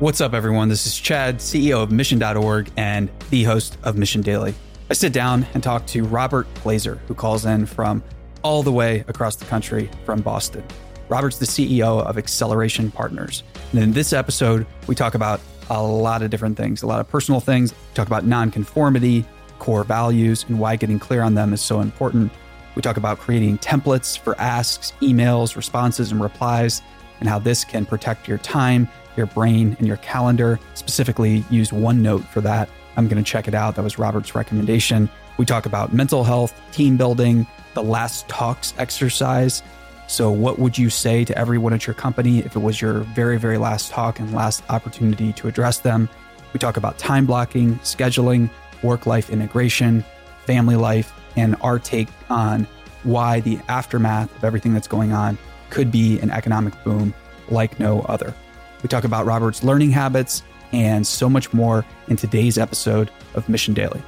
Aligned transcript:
What's 0.00 0.22
up, 0.22 0.32
everyone? 0.32 0.70
This 0.70 0.86
is 0.86 0.98
Chad, 0.98 1.40
CEO 1.40 1.82
of 1.82 1.92
Mission.org 1.92 2.72
and 2.78 3.10
the 3.28 3.44
host 3.44 3.76
of 3.82 3.98
Mission 3.98 4.22
Daily. 4.22 4.54
I 4.88 4.94
sit 4.94 5.12
down 5.12 5.46
and 5.52 5.62
talk 5.62 5.86
to 5.88 6.04
Robert 6.04 6.46
Glazer, 6.54 6.98
who 7.00 7.12
calls 7.12 7.44
in 7.44 7.66
from 7.66 8.02
all 8.42 8.62
the 8.62 8.72
way 8.72 9.04
across 9.08 9.36
the 9.36 9.44
country 9.44 9.90
from 10.06 10.22
Boston. 10.22 10.64
Robert's 11.10 11.36
the 11.36 11.44
CEO 11.44 12.02
of 12.02 12.16
Acceleration 12.16 12.90
Partners. 12.90 13.42
And 13.72 13.82
in 13.82 13.92
this 13.92 14.14
episode, 14.14 14.66
we 14.86 14.94
talk 14.94 15.14
about 15.14 15.38
a 15.68 15.82
lot 15.82 16.22
of 16.22 16.30
different 16.30 16.56
things, 16.56 16.82
a 16.82 16.86
lot 16.86 17.00
of 17.00 17.08
personal 17.10 17.40
things. 17.40 17.72
We 17.72 17.92
talk 17.92 18.06
about 18.06 18.24
nonconformity, 18.24 19.26
core 19.58 19.84
values, 19.84 20.46
and 20.48 20.58
why 20.58 20.76
getting 20.76 20.98
clear 20.98 21.20
on 21.20 21.34
them 21.34 21.52
is 21.52 21.60
so 21.60 21.82
important. 21.82 22.32
We 22.74 22.80
talk 22.80 22.96
about 22.96 23.18
creating 23.18 23.58
templates 23.58 24.18
for 24.18 24.34
asks, 24.40 24.94
emails, 25.02 25.56
responses, 25.56 26.10
and 26.10 26.22
replies, 26.22 26.80
and 27.20 27.28
how 27.28 27.38
this 27.38 27.66
can 27.66 27.84
protect 27.84 28.26
your 28.26 28.38
time 28.38 28.88
your 29.20 29.28
brain 29.28 29.76
and 29.78 29.86
your 29.86 29.98
calendar. 29.98 30.58
Specifically, 30.74 31.44
use 31.50 31.70
OneNote 31.70 32.24
for 32.28 32.40
that. 32.40 32.68
I'm 32.96 33.06
going 33.06 33.22
to 33.22 33.30
check 33.30 33.46
it 33.46 33.54
out. 33.54 33.76
That 33.76 33.82
was 33.82 33.98
Robert's 33.98 34.34
recommendation. 34.34 35.08
We 35.38 35.44
talk 35.44 35.66
about 35.66 35.92
mental 35.92 36.24
health, 36.24 36.58
team 36.72 36.96
building, 36.96 37.46
the 37.74 37.82
last 37.82 38.28
talks 38.28 38.74
exercise. 38.78 39.62
So, 40.08 40.30
what 40.30 40.58
would 40.58 40.76
you 40.76 40.90
say 40.90 41.24
to 41.24 41.38
everyone 41.38 41.72
at 41.72 41.86
your 41.86 41.94
company 41.94 42.40
if 42.40 42.56
it 42.56 42.58
was 42.58 42.80
your 42.80 43.00
very, 43.14 43.38
very 43.38 43.58
last 43.58 43.90
talk 43.90 44.18
and 44.18 44.34
last 44.34 44.64
opportunity 44.68 45.32
to 45.34 45.46
address 45.46 45.78
them? 45.78 46.08
We 46.52 46.58
talk 46.58 46.76
about 46.76 46.98
time 46.98 47.26
blocking, 47.26 47.76
scheduling, 47.80 48.50
work 48.82 49.06
life 49.06 49.30
integration, 49.30 50.04
family 50.46 50.74
life, 50.74 51.12
and 51.36 51.54
our 51.60 51.78
take 51.78 52.08
on 52.28 52.66
why 53.04 53.40
the 53.40 53.60
aftermath 53.68 54.34
of 54.36 54.44
everything 54.44 54.74
that's 54.74 54.88
going 54.88 55.12
on 55.12 55.38
could 55.70 55.92
be 55.92 56.18
an 56.20 56.30
economic 56.30 56.74
boom 56.82 57.14
like 57.48 57.78
no 57.78 58.00
other. 58.02 58.34
We 58.82 58.88
talk 58.88 59.04
about 59.04 59.26
Robert's 59.26 59.62
learning 59.62 59.90
habits 59.90 60.42
and 60.72 61.06
so 61.06 61.28
much 61.28 61.52
more 61.52 61.84
in 62.08 62.16
today's 62.16 62.58
episode 62.58 63.10
of 63.34 63.48
Mission 63.48 63.74
Daily. 63.74 64.02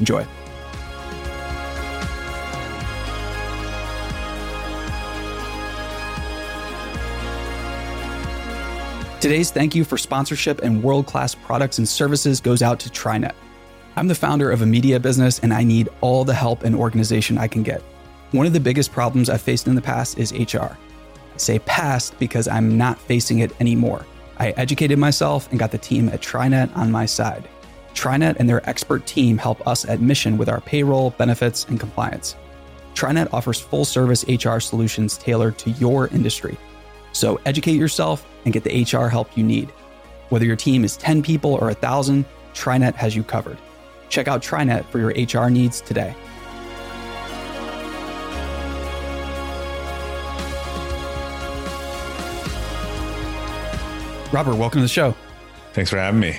Enjoy. 0.00 0.26
Today's 9.20 9.50
thank 9.50 9.74
you 9.74 9.82
for 9.84 9.98
sponsorship 9.98 10.62
and 10.62 10.82
world 10.82 11.06
class 11.06 11.34
products 11.34 11.78
and 11.78 11.88
services 11.88 12.40
goes 12.40 12.62
out 12.62 12.78
to 12.80 12.90
TriNet. 12.90 13.32
I'm 13.96 14.08
the 14.08 14.14
founder 14.14 14.50
of 14.50 14.62
a 14.62 14.66
media 14.66 15.00
business 15.00 15.38
and 15.38 15.52
I 15.54 15.64
need 15.64 15.88
all 16.00 16.24
the 16.24 16.34
help 16.34 16.64
and 16.64 16.76
organization 16.76 17.38
I 17.38 17.48
can 17.48 17.62
get. 17.62 17.82
One 18.32 18.46
of 18.46 18.52
the 18.52 18.60
biggest 18.60 18.92
problems 18.92 19.30
I've 19.30 19.40
faced 19.40 19.66
in 19.66 19.74
the 19.74 19.82
past 19.82 20.18
is 20.18 20.32
HR. 20.32 20.76
I 20.76 21.38
say 21.38 21.58
past 21.60 22.18
because 22.18 22.46
I'm 22.46 22.76
not 22.76 23.00
facing 23.00 23.38
it 23.38 23.58
anymore. 23.60 24.04
I 24.38 24.50
educated 24.50 24.98
myself 24.98 25.50
and 25.50 25.58
got 25.58 25.70
the 25.70 25.78
team 25.78 26.08
at 26.10 26.20
TriNet 26.20 26.76
on 26.76 26.90
my 26.90 27.06
side. 27.06 27.48
TriNet 27.94 28.36
and 28.36 28.48
their 28.48 28.68
expert 28.68 29.06
team 29.06 29.38
help 29.38 29.66
us 29.66 29.86
at 29.86 30.00
Mission 30.00 30.36
with 30.36 30.48
our 30.48 30.60
payroll, 30.60 31.10
benefits, 31.10 31.64
and 31.64 31.80
compliance. 31.80 32.36
TriNet 32.94 33.32
offers 33.32 33.60
full 33.60 33.84
service 33.84 34.24
HR 34.28 34.58
solutions 34.58 35.16
tailored 35.16 35.58
to 35.58 35.70
your 35.70 36.08
industry. 36.08 36.58
So 37.12 37.40
educate 37.46 37.76
yourself 37.76 38.26
and 38.44 38.52
get 38.52 38.64
the 38.64 38.82
HR 38.82 39.08
help 39.08 39.36
you 39.36 39.44
need. 39.44 39.70
Whether 40.28 40.44
your 40.44 40.56
team 40.56 40.84
is 40.84 40.96
10 40.98 41.22
people 41.22 41.54
or 41.54 41.66
1,000, 41.66 42.24
TriNet 42.52 42.94
has 42.94 43.16
you 43.16 43.22
covered. 43.22 43.58
Check 44.08 44.28
out 44.28 44.42
TriNet 44.42 44.84
for 44.86 44.98
your 44.98 45.10
HR 45.10 45.48
needs 45.48 45.80
today. 45.80 46.14
Robert, 54.32 54.56
welcome 54.56 54.78
to 54.78 54.82
the 54.82 54.88
show. 54.88 55.14
Thanks 55.72 55.90
for 55.90 55.98
having 55.98 56.20
me. 56.20 56.38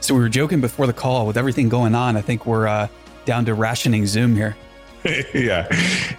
So 0.00 0.14
we 0.14 0.20
were 0.20 0.28
joking 0.28 0.60
before 0.60 0.86
the 0.86 0.92
call 0.92 1.26
with 1.26 1.36
everything 1.36 1.68
going 1.68 1.94
on. 1.94 2.16
I 2.16 2.20
think 2.20 2.46
we're 2.46 2.66
uh, 2.66 2.88
down 3.24 3.44
to 3.46 3.54
rationing 3.54 4.06
Zoom 4.06 4.34
here. 4.34 4.56
yeah, 5.34 5.68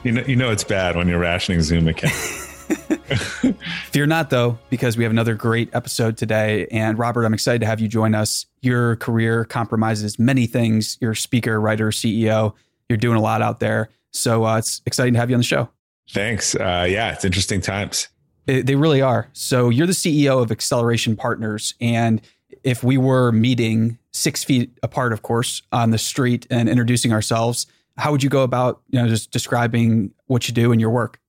you 0.04 0.12
know, 0.12 0.22
you 0.22 0.36
know 0.36 0.52
it's 0.52 0.64
bad 0.64 0.96
when 0.96 1.08
you're 1.08 1.20
rationing 1.20 1.62
Zoom 1.62 1.88
again. 1.88 2.12
Fear 3.92 4.06
not, 4.08 4.30
though, 4.30 4.58
because 4.70 4.98
we 4.98 5.04
have 5.04 5.12
another 5.12 5.36
great 5.36 5.70
episode 5.74 6.18
today. 6.18 6.68
And 6.72 6.98
Robert, 6.98 7.26
I'm 7.26 7.34
excited 7.34 7.60
to 7.62 7.66
have 7.66 7.80
you 7.80 7.88
join 7.88 8.16
us. 8.16 8.46
Your 8.62 8.96
career 8.98 9.46
compromises 9.46 10.20
many 10.20 10.46
things. 10.46 10.98
You're 11.02 11.12
a 11.12 11.16
speaker, 11.16 11.60
writer, 11.60 11.90
CEO. 11.90 12.54
You're 12.88 12.98
doing 12.98 13.18
a 13.18 13.22
lot 13.22 13.42
out 13.42 13.60
there. 13.60 13.90
So 14.12 14.46
uh, 14.46 14.58
it's 14.58 14.82
exciting 14.86 15.14
to 15.14 15.20
have 15.20 15.30
you 15.30 15.36
on 15.36 15.40
the 15.40 15.46
show. 15.46 15.70
Thanks. 16.10 16.56
Uh, 16.56 16.88
yeah, 16.90 17.12
it's 17.12 17.26
interesting 17.26 17.62
times. 17.62 18.08
They 18.46 18.76
really 18.76 19.02
are. 19.02 19.30
So 19.34 19.70
you're 19.70 19.88
the 19.88 19.94
CEO 19.94 20.42
of 20.42 20.52
Acceleration 20.52 21.16
Partners. 21.16 21.76
And 21.80 22.22
if 22.64 22.84
we 22.84 22.98
were 22.98 23.32
meeting 23.32 24.00
six 24.12 24.44
feet 24.44 24.78
apart, 24.82 25.14
of 25.14 25.22
course, 25.22 25.62
on 25.72 25.92
the 25.92 25.98
street 25.98 26.48
and 26.50 26.68
introducing 26.68 27.14
ourselves, 27.14 27.68
how 27.98 28.12
would 28.12 28.24
you 28.24 28.30
go 28.30 28.44
about, 28.44 28.82
you 28.90 29.00
know, 29.00 29.08
just 29.08 29.32
describing 29.32 30.12
what 30.28 30.48
you 30.48 30.54
do 30.54 30.72
and 30.72 30.82
your 30.82 30.90
work? 30.90 31.20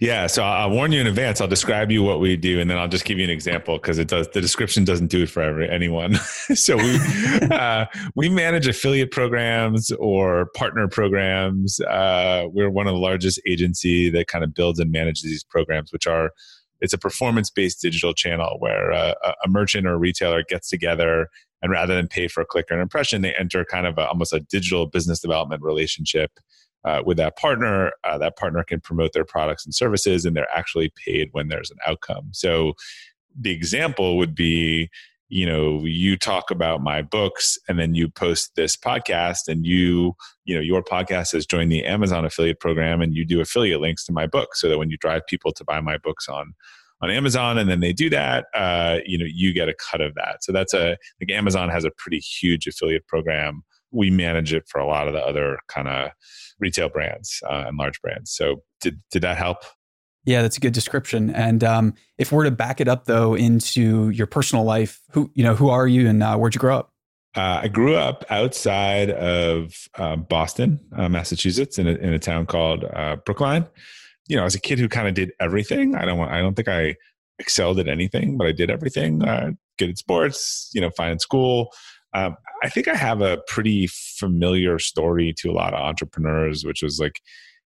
Yeah, 0.00 0.28
so 0.28 0.42
I'll 0.42 0.70
warn 0.70 0.92
you 0.92 1.00
in 1.02 1.06
advance. 1.06 1.42
I'll 1.42 1.46
describe 1.46 1.90
you 1.90 2.02
what 2.02 2.20
we 2.20 2.34
do, 2.34 2.58
and 2.58 2.70
then 2.70 2.78
I'll 2.78 2.88
just 2.88 3.04
give 3.04 3.18
you 3.18 3.24
an 3.24 3.30
example 3.30 3.76
because 3.76 3.98
it 3.98 4.08
does. 4.08 4.28
The 4.28 4.40
description 4.40 4.82
doesn't 4.82 5.08
do 5.08 5.24
it 5.24 5.28
for 5.28 5.42
every, 5.42 5.68
anyone. 5.68 6.14
so 6.54 6.78
we 6.78 6.98
uh, 7.50 7.84
we 8.14 8.30
manage 8.30 8.66
affiliate 8.66 9.10
programs 9.10 9.90
or 9.92 10.46
partner 10.54 10.88
programs. 10.88 11.80
Uh, 11.80 12.46
we're 12.50 12.70
one 12.70 12.86
of 12.86 12.94
the 12.94 12.98
largest 12.98 13.42
agency 13.46 14.08
that 14.08 14.26
kind 14.26 14.42
of 14.42 14.54
builds 14.54 14.78
and 14.78 14.90
manages 14.90 15.24
these 15.24 15.44
programs, 15.44 15.92
which 15.92 16.06
are 16.06 16.32
it's 16.80 16.94
a 16.94 16.98
performance 16.98 17.50
based 17.50 17.82
digital 17.82 18.14
channel 18.14 18.56
where 18.58 18.92
uh, 18.92 19.12
a 19.44 19.48
merchant 19.48 19.86
or 19.86 19.92
a 19.92 19.98
retailer 19.98 20.42
gets 20.48 20.70
together 20.70 21.28
and 21.60 21.70
rather 21.70 21.94
than 21.94 22.08
pay 22.08 22.26
for 22.26 22.40
a 22.40 22.46
click 22.46 22.70
or 22.70 22.74
an 22.74 22.80
impression, 22.80 23.20
they 23.20 23.34
enter 23.38 23.66
kind 23.66 23.86
of 23.86 23.98
a, 23.98 24.08
almost 24.08 24.32
a 24.32 24.40
digital 24.40 24.86
business 24.86 25.20
development 25.20 25.62
relationship 25.62 26.30
uh, 26.84 27.02
with 27.04 27.16
that 27.16 27.36
partner. 27.36 27.92
Uh, 28.04 28.18
that 28.18 28.36
partner 28.36 28.64
can 28.64 28.80
promote 28.80 29.12
their 29.12 29.24
products 29.24 29.64
and 29.64 29.74
services, 29.74 30.24
and 30.24 30.36
they're 30.36 30.50
actually 30.54 30.92
paid 31.04 31.28
when 31.32 31.48
there's 31.48 31.70
an 31.70 31.78
outcome. 31.86 32.28
So 32.32 32.74
the 33.38 33.50
example 33.50 34.16
would 34.16 34.34
be 34.34 34.90
you 35.30 35.46
know 35.46 35.84
you 35.84 36.16
talk 36.16 36.50
about 36.50 36.82
my 36.82 37.00
books 37.00 37.56
and 37.68 37.78
then 37.78 37.94
you 37.94 38.08
post 38.08 38.52
this 38.56 38.76
podcast 38.76 39.48
and 39.48 39.64
you 39.64 40.14
you 40.44 40.54
know 40.54 40.60
your 40.60 40.82
podcast 40.82 41.32
has 41.32 41.46
joined 41.46 41.70
the 41.70 41.84
amazon 41.84 42.24
affiliate 42.24 42.60
program 42.60 43.00
and 43.00 43.14
you 43.14 43.24
do 43.24 43.40
affiliate 43.40 43.80
links 43.80 44.04
to 44.04 44.12
my 44.12 44.26
book 44.26 44.54
so 44.56 44.68
that 44.68 44.76
when 44.76 44.90
you 44.90 44.98
drive 44.98 45.24
people 45.26 45.52
to 45.52 45.64
buy 45.64 45.80
my 45.80 45.96
books 45.96 46.28
on 46.28 46.52
on 47.00 47.10
amazon 47.10 47.56
and 47.56 47.70
then 47.70 47.80
they 47.80 47.92
do 47.92 48.10
that 48.10 48.46
uh, 48.54 48.98
you 49.06 49.16
know 49.16 49.26
you 49.26 49.54
get 49.54 49.68
a 49.68 49.74
cut 49.74 50.00
of 50.00 50.14
that 50.16 50.42
so 50.42 50.52
that's 50.52 50.74
a 50.74 50.96
like 51.20 51.30
amazon 51.30 51.68
has 51.68 51.84
a 51.84 51.90
pretty 51.92 52.18
huge 52.18 52.66
affiliate 52.66 53.06
program 53.06 53.62
we 53.92 54.10
manage 54.10 54.52
it 54.52 54.64
for 54.68 54.80
a 54.80 54.86
lot 54.86 55.06
of 55.06 55.14
the 55.14 55.24
other 55.24 55.58
kind 55.68 55.88
of 55.88 56.10
retail 56.60 56.88
brands 56.88 57.42
uh, 57.48 57.64
and 57.66 57.76
large 57.76 58.00
brands. 58.02 58.30
So 58.32 58.62
did 58.80 59.00
did 59.10 59.22
that 59.22 59.36
help? 59.36 59.58
Yeah, 60.24 60.42
that's 60.42 60.56
a 60.56 60.60
good 60.60 60.74
description. 60.74 61.30
And 61.30 61.64
um, 61.64 61.94
if 62.18 62.30
we're 62.30 62.44
to 62.44 62.50
back 62.50 62.80
it 62.80 62.88
up 62.88 63.06
though 63.06 63.34
into 63.34 64.10
your 64.10 64.26
personal 64.26 64.64
life, 64.64 65.00
who 65.12 65.30
you 65.34 65.42
know, 65.42 65.54
who 65.54 65.70
are 65.70 65.88
you 65.88 66.08
and 66.08 66.22
uh, 66.22 66.36
where'd 66.36 66.54
you 66.54 66.60
grow 66.60 66.78
up? 66.78 66.92
Uh, 67.36 67.60
I 67.62 67.68
grew 67.68 67.94
up 67.94 68.24
outside 68.28 69.10
of 69.10 69.72
uh, 69.96 70.16
Boston, 70.16 70.80
uh, 70.96 71.08
Massachusetts, 71.08 71.78
in 71.78 71.86
a, 71.86 71.92
in 71.92 72.12
a 72.12 72.18
town 72.18 72.46
called 72.46 72.84
uh, 72.84 73.16
Brookline. 73.24 73.66
You 74.26 74.36
know, 74.36 74.44
as 74.44 74.54
a 74.54 74.60
kid 74.60 74.78
who 74.78 74.88
kind 74.88 75.08
of 75.08 75.14
did 75.14 75.32
everything. 75.40 75.94
I 75.94 76.04
don't 76.04 76.18
want. 76.18 76.32
I 76.32 76.40
don't 76.40 76.54
think 76.54 76.68
I 76.68 76.96
excelled 77.38 77.78
at 77.78 77.88
anything, 77.88 78.36
but 78.36 78.46
I 78.46 78.52
did 78.52 78.70
everything. 78.70 79.22
Uh, 79.22 79.52
good 79.78 79.90
at 79.90 79.98
sports. 79.98 80.70
You 80.74 80.80
know, 80.80 80.90
fine 80.90 81.12
in 81.12 81.18
school. 81.18 81.72
Um, 82.12 82.36
I 82.62 82.68
think 82.68 82.88
I 82.88 82.94
have 82.94 83.22
a 83.22 83.38
pretty 83.46 83.86
familiar 83.86 84.78
story 84.78 85.32
to 85.38 85.50
a 85.50 85.52
lot 85.52 85.74
of 85.74 85.80
entrepreneurs, 85.80 86.64
which 86.64 86.82
was 86.82 86.98
like, 86.98 87.20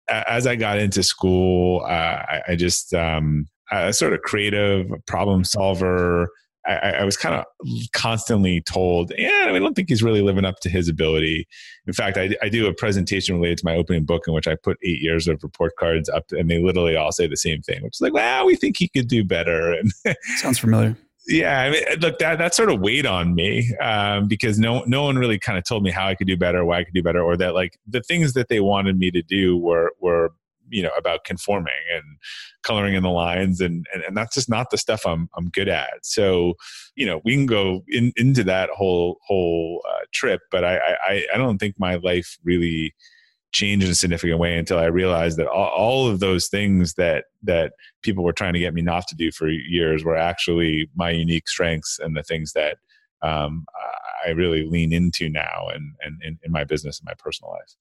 as 0.10 0.46
I 0.46 0.56
got 0.56 0.80
into 0.80 1.02
school, 1.02 1.82
uh, 1.86 1.88
I, 2.28 2.42
I, 2.50 2.56
just 2.56 2.94
um, 2.94 3.48
a 3.72 3.94
sort 3.94 4.14
of 4.14 4.22
creative 4.22 4.88
problem 5.08 5.44
solver. 5.44 6.30
I, 6.66 6.76
I 6.76 7.04
was 7.04 7.18
kind 7.18 7.36
of 7.36 7.46
constantly 7.94 8.62
told, 8.62 9.12
"Yeah, 9.18 9.48
I 9.50 9.60
don't 9.60 9.74
think 9.74 9.90
he's 9.90 10.04
really 10.04 10.22
living 10.22 10.46
up 10.46 10.60
to 10.62 10.70
his 10.70 10.88
ability." 10.88 11.46
In 11.88 11.94
fact, 11.94 12.18
I, 12.18 12.36
I, 12.42 12.48
do 12.48 12.68
a 12.68 12.74
presentation 12.74 13.36
related 13.36 13.58
to 13.60 13.66
my 13.66 13.76
opening 13.76 14.06
book 14.06 14.24
in 14.28 14.34
which 14.34 14.48
I 14.48 14.56
put 14.56 14.78
eight 14.82 15.02
years 15.02 15.28
of 15.28 15.44
report 15.44 15.74
cards 15.78 16.08
up, 16.08 16.26
and 16.32 16.50
they 16.50 16.64
literally 16.64 16.96
all 16.96 17.12
say 17.12 17.28
the 17.28 17.36
same 17.36 17.62
thing, 17.62 17.84
which 17.84 17.98
is 17.98 18.02
like, 18.02 18.14
"Well, 18.14 18.46
we 18.46 18.56
think 18.56 18.78
he 18.78 18.88
could 18.88 19.08
do 19.08 19.24
better." 19.24 19.74
And 20.06 20.16
sounds 20.38 20.60
familiar 20.60 20.96
yeah, 21.28 21.62
I 21.62 21.70
mean, 21.72 21.84
look, 22.00 22.20
that 22.20 22.38
that 22.40 22.54
sort 22.54 22.70
of 22.70 22.82
weighed 22.82 23.06
on 23.06 23.34
me 23.34 23.74
um, 23.78 24.28
because 24.28 24.60
no 24.60 24.84
no 24.86 25.04
one 25.04 25.18
really 25.18 25.40
kind 25.40 25.58
of 25.58 25.64
told 25.64 25.84
me 25.84 25.92
how 25.92 26.08
I 26.08 26.16
could 26.16 26.28
do 26.28 26.36
better, 26.36 26.66
why 26.66 26.80
I 26.80 26.84
could 26.84 26.94
do 26.94 27.04
better, 27.04 27.22
or 27.22 27.38
that 27.38 27.54
like 27.54 27.78
the 27.88 28.02
things 28.02 28.34
that 28.34 28.50
they 28.50 28.60
wanted 28.60 28.98
me 28.98 29.10
to 29.12 29.22
do 29.22 29.58
were 29.58 29.94
were 30.02 30.34
you 30.70 30.82
know 30.82 30.92
about 30.98 31.24
conforming 31.24 31.74
and 31.94 32.04
coloring 32.64 32.96
in 32.96 33.04
the 33.04 33.10
lines 33.10 33.62
and, 33.62 33.86
and 33.94 34.04
and 34.04 34.18
that's 34.18 34.34
just 34.34 34.50
not 34.50 34.70
the 34.70 34.78
stuff 34.78 35.06
I'm 35.06 35.30
I'm 35.38 35.50
good 35.50 35.70
at. 35.70 35.94
So 36.04 36.56
you 36.96 37.06
know 37.06 37.22
we 37.24 37.34
can 37.34 37.46
go 37.46 37.84
in, 37.88 38.12
into 38.18 38.44
that 38.46 38.70
whole 38.72 39.20
whole 39.26 39.82
uh, 39.90 40.06
trip, 40.12 40.42
but 40.52 40.66
I, 40.66 40.78
I 41.08 41.26
I 41.34 41.38
don't 41.38 41.58
think 41.58 41.76
my 41.80 41.96
life 41.96 42.38
really 42.44 42.94
change 43.54 43.84
in 43.84 43.92
a 43.92 43.96
significant 43.96 44.40
way 44.40 44.58
until 44.58 44.80
I 44.80 44.86
realized 44.86 45.38
that 45.38 45.48
all, 45.48 45.70
all, 45.70 46.08
of 46.08 46.20
those 46.20 46.48
things 46.48 46.96
that 46.96 47.26
that 47.44 47.74
people 48.02 48.24
were 48.24 48.34
trying 48.34 48.54
to 48.54 48.60
get 48.60 48.74
me 48.74 48.82
not 48.82 49.08
to 49.08 49.16
do 49.16 49.32
for 49.32 49.48
years 49.48 50.04
were 50.04 50.18
actually 50.18 50.90
my 50.96 51.12
unique 51.12 51.48
strengths 51.48 52.00
and 52.00 52.18
the 52.18 52.24
things 52.24 52.54
that 52.54 52.78
um, 53.22 53.66
I 54.26 54.32
really 54.32 54.66
lean 54.66 54.92
into 54.92 55.30
now 55.30 55.68
and 55.74 55.94
and 56.02 56.40
in 56.44 56.52
my 56.52 56.64
business 56.64 57.00
and 57.00 57.06
my 57.06 57.14
personal 57.18 57.52
life. 57.52 57.76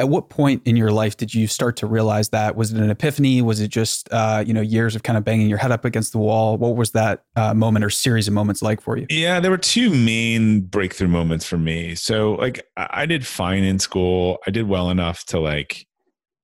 At 0.00 0.08
what 0.08 0.30
point 0.30 0.62
in 0.64 0.76
your 0.76 0.90
life 0.90 1.18
did 1.18 1.34
you 1.34 1.46
start 1.46 1.76
to 1.76 1.86
realize 1.86 2.30
that? 2.30 2.56
Was 2.56 2.72
it 2.72 2.80
an 2.80 2.88
epiphany? 2.88 3.42
Was 3.42 3.60
it 3.60 3.68
just 3.68 4.08
uh, 4.10 4.42
you 4.46 4.54
know 4.54 4.62
years 4.62 4.96
of 4.96 5.02
kind 5.02 5.18
of 5.18 5.24
banging 5.24 5.46
your 5.46 5.58
head 5.58 5.72
up 5.72 5.84
against 5.84 6.12
the 6.12 6.18
wall? 6.18 6.56
What 6.56 6.74
was 6.74 6.92
that 6.92 7.24
uh, 7.36 7.52
moment 7.52 7.84
or 7.84 7.90
series 7.90 8.26
of 8.26 8.32
moments 8.32 8.62
like 8.62 8.80
for 8.80 8.96
you? 8.96 9.06
Yeah, 9.10 9.40
there 9.40 9.50
were 9.50 9.58
two 9.58 9.90
main 9.90 10.62
breakthrough 10.62 11.08
moments 11.08 11.44
for 11.44 11.58
me. 11.58 11.94
So 11.94 12.32
like 12.36 12.66
I 12.78 13.04
did 13.04 13.26
fine 13.26 13.62
in 13.62 13.78
school. 13.78 14.38
I 14.46 14.50
did 14.50 14.66
well 14.68 14.88
enough 14.88 15.26
to 15.26 15.38
like 15.38 15.86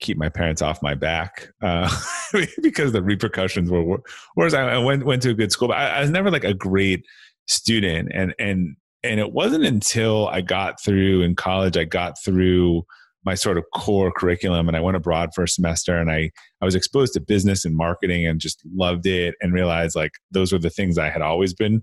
keep 0.01 0.19
my 0.19 0.29
parents 0.29 0.61
off 0.61 0.83
my 0.83 0.95
back 0.95 1.49
uh, 1.63 1.91
because 2.61 2.93
the 2.93 3.03
repercussions 3.03 3.71
were 3.71 3.99
worse. 4.37 4.53
I 4.53 4.77
went 4.77 5.07
went 5.07 5.23
to 5.23 5.31
a 5.31 5.35
good 5.35 5.51
school, 5.51 5.69
but 5.69 5.79
I, 5.79 5.87
I 5.87 6.01
was 6.03 6.11
never 6.11 6.31
like 6.31 6.45
a 6.45 6.53
great 6.53 7.07
student, 7.47 8.11
and 8.13 8.35
and 8.39 8.77
and 9.03 9.19
it 9.19 9.33
wasn't 9.33 9.65
until 9.65 10.29
I 10.29 10.43
got 10.43 10.79
through 10.83 11.23
in 11.23 11.37
college, 11.37 11.79
I 11.79 11.85
got 11.85 12.23
through 12.23 12.85
my 13.27 13.35
sort 13.35 13.59
of 13.59 13.65
core 13.75 14.13
curriculum 14.13 14.69
and 14.69 14.77
I 14.77 14.81
went 14.81 14.97
abroad 14.97 15.35
for 15.35 15.43
a 15.43 15.49
semester 15.49 15.99
and 15.99 16.11
I, 16.11 16.31
I 16.63 16.65
was 16.65 16.77
exposed 16.77 17.13
to 17.15 17.21
business 17.21 17.65
and 17.65 17.77
marketing 17.77 18.25
and 18.25 18.41
just 18.41 18.63
loved 18.73 19.05
it 19.05 19.35
and 19.43 19.53
realized 19.53 19.97
like 19.97 20.13
those 20.31 20.53
were 20.53 20.61
the 20.61 20.71
things 20.71 20.97
I 20.97 21.11
had 21.11 21.23
always 21.23 21.53
been 21.53 21.83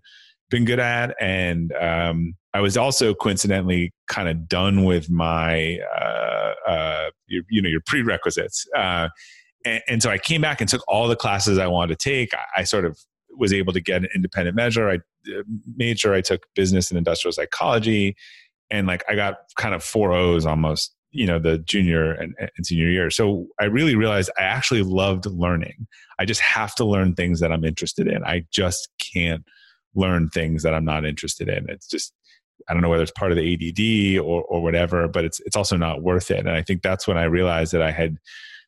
been 0.50 0.64
good 0.64 0.80
at. 0.80 1.16
And 1.20 1.74
um, 1.74 2.36
I 2.54 2.62
was 2.62 2.78
also 2.78 3.14
coincidentally 3.14 3.92
kind 4.08 4.30
of 4.30 4.48
done 4.48 4.86
with 4.86 5.10
my 5.12 5.80
uh, 6.00 6.54
uh, 6.66 7.10
your, 7.28 7.44
you 7.50 7.62
know 7.62 7.70
your 7.70 7.82
prerequisites. 7.86 8.66
Uh, 8.76 9.10
and, 9.66 9.82
and, 9.88 10.04
so 10.04 10.10
I 10.10 10.18
came 10.18 10.42
back 10.42 10.62
and 10.62 10.70
took 10.70 10.84
all 10.88 11.08
the 11.08 11.16
classes 11.16 11.58
I 11.58 11.68
wanted 11.68 12.00
to 12.00 12.10
take. 12.10 12.34
I, 12.34 12.62
I 12.62 12.64
sort 12.64 12.86
of 12.86 12.98
was 13.38 13.52
able 13.52 13.74
to 13.74 13.82
get 13.82 14.04
an 14.04 14.10
independent 14.16 14.56
measure. 14.56 14.90
I 14.90 14.96
uh, 14.96 15.44
made 15.76 16.00
sure 16.00 16.14
I 16.14 16.22
took 16.22 16.46
business 16.56 16.90
and 16.90 16.98
industrial 16.98 17.34
psychology 17.34 18.16
and 18.70 18.88
like 18.88 19.04
I 19.08 19.16
got 19.16 19.36
kind 19.56 19.76
of 19.76 19.84
four 19.84 20.12
O's 20.12 20.46
almost 20.46 20.96
you 21.14 21.26
know 21.26 21.40
the 21.40 21.60
junior 21.60 22.12
and, 22.12 22.36
and, 22.40 22.66
senior 22.66 22.90
year. 22.90 23.10
So 23.10 23.48
i 23.60 23.66
really 23.66 23.96
realized 23.96 24.30
i 24.38 24.44
actually 24.44 24.84
loved 24.84 25.26
learning. 25.26 25.88
I 26.20 26.26
just 26.26 26.42
have 26.42 26.76
to 26.76 26.86
learn 26.86 27.14
things 27.14 27.40
that 27.40 27.52
i'm 27.52 27.64
interested 27.64 28.08
in. 28.08 28.24
I 28.24 28.46
just 28.52 28.90
can't 29.14 29.44
learn 29.96 30.30
things 30.30 30.64
that 30.64 30.74
i'm 30.74 30.86
not 30.86 31.06
interested 31.06 31.48
in. 31.48 31.70
It's 31.70 31.88
just 31.88 32.14
i 32.68 32.74
don't 32.74 32.82
know 32.82 32.90
whether 32.90 33.04
it's 33.04 33.12
part 33.12 33.32
of 33.32 33.38
the 33.38 33.54
ADD 33.54 34.20
or, 34.24 34.44
or 34.44 34.62
whatever 34.62 35.08
but 35.08 35.26
it's 35.26 35.40
it's 35.42 35.56
also 35.56 35.78
not 35.78 36.02
worth 36.02 36.32
it. 36.32 36.40
And 36.40 36.52
i 36.52 36.62
think 36.62 36.82
that's 36.82 37.08
when 37.08 37.18
i 37.18 37.24
realized 37.24 37.74
that 37.74 37.82
i 37.82 37.92
had 37.92 38.18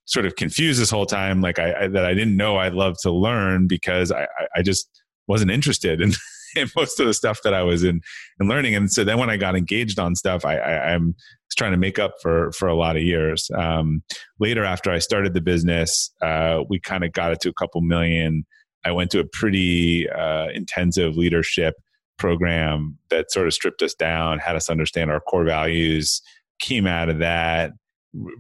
sort 0.06 0.26
of 0.28 0.36
confused 0.36 0.80
this 0.80 0.92
whole 0.92 1.08
time 1.08 1.42
like 1.42 1.60
i, 1.60 1.74
I 1.84 1.88
that 1.88 2.06
i 2.06 2.14
didn't 2.14 2.38
know 2.38 2.58
i 2.58 2.70
loved 2.70 3.00
to 3.02 3.12
learn 3.12 3.68
because 3.68 4.12
i 4.12 4.28
i 4.56 4.62
just 4.62 4.88
wasn't 5.28 5.52
interested 5.52 6.00
in 6.00 6.14
most 6.76 7.00
of 7.00 7.08
the 7.08 7.14
stuff 7.14 7.42
that 7.44 7.54
I 7.54 7.64
was 7.64 7.84
in 7.84 8.02
and 8.40 8.50
learning. 8.50 8.76
And 8.76 8.92
so 8.92 9.04
then 9.04 9.18
when 9.18 9.30
I 9.30 9.38
got 9.38 9.56
engaged 9.56 10.00
on 10.00 10.16
stuff, 10.16 10.46
I, 10.46 10.58
I 10.58 10.92
am 10.92 11.16
trying 11.58 11.72
to 11.72 11.78
make 11.78 12.00
up 12.00 12.16
for 12.22 12.52
for 12.52 12.68
a 12.68 12.76
lot 12.76 12.98
of 12.98 13.04
years. 13.04 13.50
Um, 13.56 14.04
later, 14.40 14.64
after 14.66 14.92
I 14.92 15.00
started 15.00 15.34
the 15.34 15.42
business, 15.42 16.12
uh, 16.22 16.64
we 16.70 16.80
kind 16.80 17.04
of 17.04 17.14
got 17.14 17.32
it 17.32 17.40
to 17.42 17.50
a 17.50 17.54
couple 17.54 17.82
million. 17.82 18.46
I 18.84 18.92
went 18.92 19.12
to 19.12 19.20
a 19.20 19.26
pretty 19.26 20.10
uh, 20.10 20.50
intensive 20.54 21.16
leadership 21.16 21.76
program 22.18 22.98
that 23.10 23.32
sort 23.32 23.48
of 23.48 23.54
stripped 23.54 23.82
us 23.82 23.94
down, 23.94 24.40
had 24.40 24.56
us 24.56 24.70
understand 24.70 25.12
our 25.12 25.20
core 25.20 25.46
values. 25.46 26.22
Came 26.60 26.88
out 26.88 27.10
of 27.10 27.20
that 27.20 27.72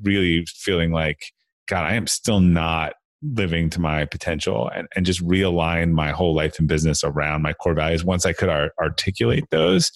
really 0.04 0.46
feeling 0.46 0.92
like, 0.92 1.20
God, 1.68 1.84
I 1.84 1.96
am 1.96 2.08
still 2.08 2.40
not 2.40 2.94
living 3.33 3.69
to 3.72 3.80
my 3.80 4.06
potential 4.06 4.69
and, 4.75 4.88
and 4.95 5.06
just 5.06 5.25
realign 5.25 5.92
my 5.92 6.12
whole 6.12 6.36
life 6.36 6.60
and 6.60 6.68
business 6.68 7.04
around 7.04 7.42
my 7.42 7.54
core 7.54 7.74
values 7.74 8.04
once 8.04 8.25
I 8.25 8.33
could 8.33 8.50
ar- 8.50 8.72
articulate 8.80 9.45
those. 9.51 9.92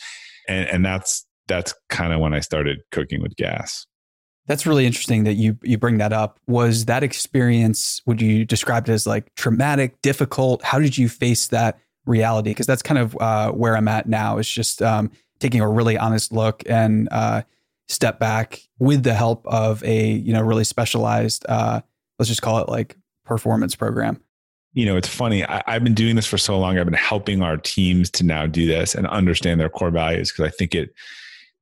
And, 0.47 0.67
and 0.69 0.85
that's 0.85 1.25
that's 1.47 1.73
kind 1.89 2.13
of 2.13 2.19
when 2.19 2.33
I 2.33 2.39
started 2.39 2.79
cooking 2.91 3.21
with 3.21 3.35
gas. 3.35 3.85
That's 4.47 4.65
really 4.65 4.85
interesting 4.85 5.25
that 5.25 5.33
you 5.33 5.57
you 5.63 5.77
bring 5.77 5.97
that 5.99 6.13
up. 6.13 6.39
Was 6.47 6.85
that 6.85 7.03
experience 7.03 8.01
would 8.05 8.21
you 8.21 8.45
describe 8.45 8.89
it 8.89 8.91
as 8.91 9.05
like 9.05 9.33
traumatic, 9.35 10.01
difficult? 10.01 10.63
How 10.63 10.79
did 10.79 10.97
you 10.97 11.07
face 11.07 11.47
that 11.47 11.79
reality? 12.05 12.49
Because 12.51 12.65
that's 12.65 12.81
kind 12.81 12.97
of 12.97 13.15
uh, 13.19 13.51
where 13.51 13.77
I'm 13.77 13.87
at 13.87 14.07
now. 14.07 14.37
Is 14.39 14.49
just 14.49 14.81
um, 14.81 15.11
taking 15.39 15.61
a 15.61 15.69
really 15.69 15.97
honest 15.97 16.31
look 16.31 16.63
and 16.67 17.07
uh, 17.11 17.43
step 17.89 18.19
back 18.19 18.59
with 18.79 19.03
the 19.03 19.13
help 19.13 19.45
of 19.47 19.83
a 19.83 20.11
you 20.11 20.33
know 20.33 20.41
really 20.41 20.63
specialized 20.63 21.45
uh, 21.49 21.81
let's 22.19 22.29
just 22.29 22.41
call 22.41 22.59
it 22.59 22.69
like 22.69 22.95
performance 23.29 23.75
program? 23.75 24.21
You 24.73 24.85
know, 24.85 24.97
it's 24.97 25.07
funny. 25.07 25.45
I, 25.45 25.63
have 25.65 25.83
been 25.83 25.93
doing 25.93 26.15
this 26.15 26.27
for 26.27 26.37
so 26.37 26.59
long. 26.59 26.77
I've 26.77 26.85
been 26.85 26.93
helping 26.93 27.41
our 27.41 27.57
teams 27.57 28.09
to 28.11 28.25
now 28.25 28.45
do 28.45 28.67
this 28.67 28.93
and 28.93 29.07
understand 29.07 29.59
their 29.59 29.69
core 29.69 29.89
values 29.89 30.31
because 30.31 30.51
I 30.51 30.55
think 30.55 30.75
it 30.75 30.93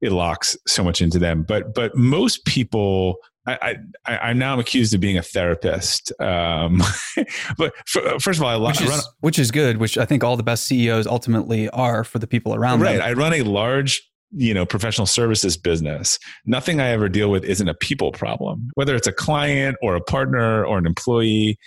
it 0.02 0.12
locks 0.12 0.58
so 0.68 0.84
much 0.84 1.02
into 1.02 1.20
them. 1.20 1.44
But 1.44 1.74
but 1.74 1.96
most 1.96 2.44
people 2.46 3.20
I, 3.48 3.78
I, 4.06 4.32
am 4.32 4.38
now 4.38 4.54
I'm 4.54 4.60
accused 4.60 4.94
of 4.94 5.00
being 5.00 5.18
a 5.18 5.22
therapist. 5.22 6.12
Um, 6.20 6.84
but 7.58 7.74
for, 7.88 8.20
first 8.20 8.40
of 8.40 8.44
all, 8.44 8.50
I, 8.50 8.68
which 8.68 8.82
is, 8.82 8.90
run, 8.90 9.00
which 9.22 9.40
is 9.40 9.52
good, 9.52 9.78
which 9.78 9.98
I 9.98 10.06
think 10.06 10.24
all 10.24 10.36
the 10.36 10.44
best 10.44 10.66
CEOs 10.66 11.08
ultimately 11.08 11.70
are 11.70 12.04
for 12.04 12.20
the 12.20 12.28
people 12.28 12.54
around 12.54 12.82
right. 12.82 12.98
them. 12.98 13.08
I 13.08 13.14
run 13.14 13.34
a 13.34 13.44
large, 13.44 14.10
you 14.32 14.54
know, 14.54 14.66
professional 14.66 15.08
services 15.08 15.58
business. 15.58 16.20
Nothing 16.46 16.80
I 16.80 16.90
ever 16.90 17.10
deal 17.10 17.32
with 17.32 17.44
isn't 17.44 17.68
a 17.68 17.74
people 17.74 18.12
problem, 18.12 18.70
whether 18.76 18.96
it's 18.96 19.08
a 19.08 19.14
client 19.14 19.78
or 19.82 19.96
a 19.96 20.02
partner 20.02 20.66
or 20.66 20.78
an 20.78 20.86
employee. 20.86 21.58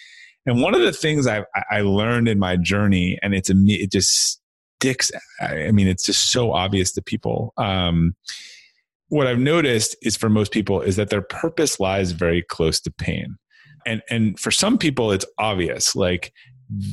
And 0.46 0.62
one 0.62 0.74
of 0.74 0.80
the 0.80 0.92
things 0.92 1.26
I, 1.26 1.44
I 1.70 1.80
learned 1.82 2.28
in 2.28 2.38
my 2.38 2.56
journey, 2.56 3.18
and 3.22 3.34
it's 3.34 3.50
it 3.50 3.92
just 3.92 4.40
sticks. 4.78 5.10
I 5.40 5.70
mean, 5.70 5.86
it's 5.86 6.04
just 6.04 6.32
so 6.32 6.52
obvious 6.52 6.92
to 6.92 7.02
people. 7.02 7.52
Um, 7.56 8.14
what 9.10 9.26
I've 9.26 9.38
noticed 9.38 9.96
is 10.02 10.16
for 10.16 10.28
most 10.28 10.52
people 10.52 10.80
is 10.80 10.96
that 10.96 11.10
their 11.10 11.22
purpose 11.22 11.78
lies 11.78 12.12
very 12.12 12.42
close 12.42 12.80
to 12.80 12.90
pain. 12.90 13.36
And 13.84 14.02
and 14.08 14.38
for 14.38 14.50
some 14.50 14.78
people 14.78 15.10
it's 15.10 15.24
obvious 15.38 15.96
like 15.96 16.32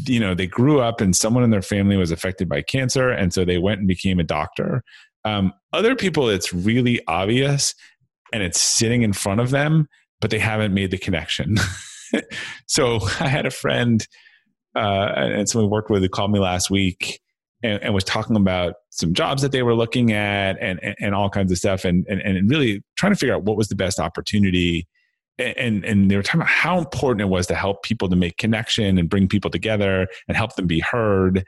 you 0.06 0.20
know 0.20 0.34
they 0.34 0.48
grew 0.48 0.80
up 0.80 1.00
and 1.00 1.16
someone 1.16 1.44
in 1.44 1.52
their 1.52 1.62
family 1.62 1.96
was 1.96 2.12
affected 2.12 2.50
by 2.50 2.64
cancer 2.64 3.10
and 3.10 3.32
so 3.34 3.46
they 3.46 3.60
went 3.60 3.80
and 3.80 3.88
became 3.88 4.20
a 4.20 4.24
doctor. 4.24 4.84
Um, 5.28 5.54
other 5.74 5.96
people 5.96 6.30
it's 6.30 6.54
really 6.54 7.02
obvious 7.08 7.76
and 8.34 8.44
it's 8.44 8.62
sitting 8.62 9.02
in 9.02 9.14
front 9.14 9.42
of 9.42 9.52
them 9.52 9.88
but 10.20 10.32
they 10.32 10.40
haven't 10.40 10.74
made 10.74 10.92
the 10.92 10.98
connection. 10.98 11.58
so 12.68 13.00
I 13.20 13.28
had 13.28 13.46
a 13.46 13.52
friend 13.52 14.06
uh, 14.76 15.12
and 15.16 15.50
someone 15.50 15.70
we 15.70 15.72
worked 15.72 15.90
with 15.90 16.02
who 16.02 16.10
called 16.10 16.32
me 16.32 16.40
last 16.40 16.70
week 16.70 17.20
and, 17.64 17.82
and, 17.82 17.94
was 17.94 18.04
talking 18.04 18.36
about 18.36 18.76
some 18.90 19.14
jobs 19.14 19.42
that 19.42 19.52
they 19.52 19.64
were 19.64 19.76
looking 19.76 20.12
at 20.12 20.58
and, 20.62 20.80
and, 20.84 20.96
and 21.00 21.16
all 21.16 21.30
kinds 21.30 21.52
of 21.52 21.58
stuff 21.58 21.86
and, 21.86 22.06
and, 22.08 22.22
and 22.22 22.50
really 22.50 22.84
trying 22.96 23.12
to 23.12 23.18
figure 23.18 23.36
out 23.36 23.44
what 23.44 23.58
was 23.58 23.68
the 23.68 23.76
best 23.76 24.00
opportunity 24.00 24.88
and 25.40 25.86
and 25.86 26.10
they 26.10 26.16
were 26.16 26.24
talking 26.24 26.42
about 26.42 26.50
how 26.50 26.80
important 26.80 27.22
it 27.22 27.30
was 27.30 27.46
to 27.46 27.54
help 27.54 27.84
people 27.84 28.10
to 28.10 28.16
make 28.16 28.38
connection 28.38 28.98
and 28.98 29.08
bring 29.08 29.28
people 29.28 29.52
together 29.52 30.08
and 30.28 30.36
help 30.36 30.56
them 30.56 30.66
be 30.66 30.80
heard 30.80 31.46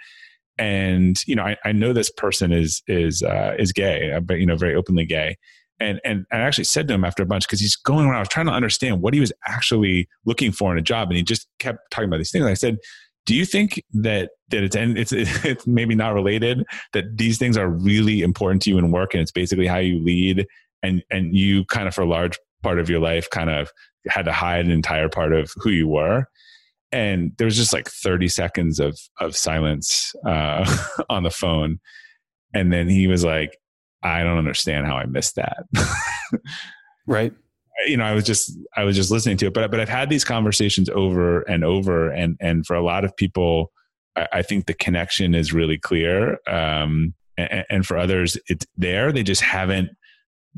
and 0.60 1.18
you 1.26 1.36
know 1.36 1.44
I, 1.44 1.58
I 1.66 1.72
know 1.72 1.94
this 1.94 2.12
person 2.12 2.52
is 2.52 2.84
is 2.88 3.24
uh, 3.24 3.56
is 3.58 3.72
gay 3.72 4.12
uh, 4.12 4.20
but 4.20 4.40
you 4.40 4.46
know 4.46 4.56
very 4.56 4.76
openly 4.76 5.06
gay. 5.06 5.38
And 5.80 6.02
and 6.04 6.26
I 6.32 6.40
actually 6.40 6.66
said 6.66 6.90
to 6.90 6.94
him 6.94 7.06
after 7.06 7.24
a 7.24 7.26
bunch 7.26 7.48
because 7.48 7.62
he's 7.62 7.78
going 7.78 8.06
around 8.06 8.18
I 8.18 8.20
was 8.20 8.28
trying 8.28 8.48
to 8.48 8.52
understand 8.52 9.02
what 9.02 9.14
he 9.14 9.22
was 9.22 9.32
actually 9.48 10.10
looking 10.26 10.52
for 10.52 10.72
in 10.74 10.78
a 10.78 10.82
job. 10.82 11.08
And 11.08 11.16
he 11.16 11.24
just 11.24 11.48
kept 11.58 11.90
talking 11.90 12.10
about 12.10 12.18
these 12.18 12.32
things. 12.32 12.46
I 12.46 12.54
said 12.54 12.78
do 13.26 13.36
you 13.36 13.46
think 13.46 13.84
that 13.94 14.32
that 14.50 14.64
it's 14.64 14.76
and 14.76 14.98
it's 14.98 15.12
it's 15.14 15.66
maybe 15.66 15.96
not 15.96 16.14
related 16.14 16.66
that 16.94 17.18
these 17.18 17.38
things 17.38 17.58
are 17.58 17.70
really 17.70 18.22
important 18.22 18.62
to 18.64 18.70
you 18.70 18.78
in 18.78 18.92
work 18.92 19.14
and 19.14 19.22
it's 19.22 19.32
basically 19.32 19.68
how 19.68 19.78
you 19.78 20.04
lead 20.04 20.46
and 20.84 21.04
and 21.10 21.36
you 21.36 21.64
kind 21.66 21.88
of 21.88 21.96
for 21.96 22.02
a 22.02 22.10
large 22.10 22.38
part 22.64 22.80
of 22.80 22.90
your 22.90 23.00
life 23.00 23.30
kind 23.30 23.50
of 23.50 23.72
had 24.08 24.26
to 24.26 24.34
hide 24.34 24.66
an 24.66 24.72
entire 24.72 25.08
part 25.08 25.32
of 25.32 25.52
who 25.58 25.70
you 25.70 25.88
were 25.88 26.26
and 26.92 27.34
there 27.38 27.46
was 27.46 27.56
just 27.56 27.74
like 27.74 27.88
30 27.88 28.28
seconds 28.28 28.80
of 28.80 29.00
of 29.20 29.36
silence 29.36 30.14
uh, 30.26 30.66
on 31.10 31.24
the 31.24 31.32
phone. 31.32 31.80
And 32.54 32.74
then 32.74 32.90
he 32.90 33.08
was 33.08 33.24
like 33.24 33.58
i 34.02 34.24
don't 34.24 34.38
understand 34.38 34.88
how 34.88 34.96
i 34.96 35.06
missed 35.06 35.36
that. 35.36 35.66
Right. 37.10 37.34
You 37.88 37.98
know, 37.98 38.04
I 38.04 38.14
was 38.14 38.24
just 38.24 38.56
I 38.78 38.84
was 38.84 38.96
just 38.96 39.10
listening 39.10 39.38
to 39.38 39.48
it, 39.48 39.54
but 39.54 39.72
but 39.72 39.80
I've 39.80 39.90
had 39.90 40.10
these 40.10 40.24
conversations 40.24 40.90
over 40.90 41.42
and 41.42 41.64
over, 41.64 42.12
and 42.12 42.38
and 42.40 42.66
for 42.66 42.76
a 42.76 42.84
lot 42.84 43.04
of 43.04 43.16
people, 43.18 43.72
I, 44.16 44.28
I 44.34 44.42
think 44.44 44.68
the 44.68 44.76
connection 44.76 45.34
is 45.34 45.54
really 45.54 45.80
clear, 45.80 46.38
um, 46.48 47.16
and, 47.38 47.66
and, 47.70 47.86
for 47.86 47.98
others, 47.98 48.38
it's 48.48 48.68
there. 48.78 49.12
They 49.12 49.24
just 49.24 49.42
haven't 49.42 49.90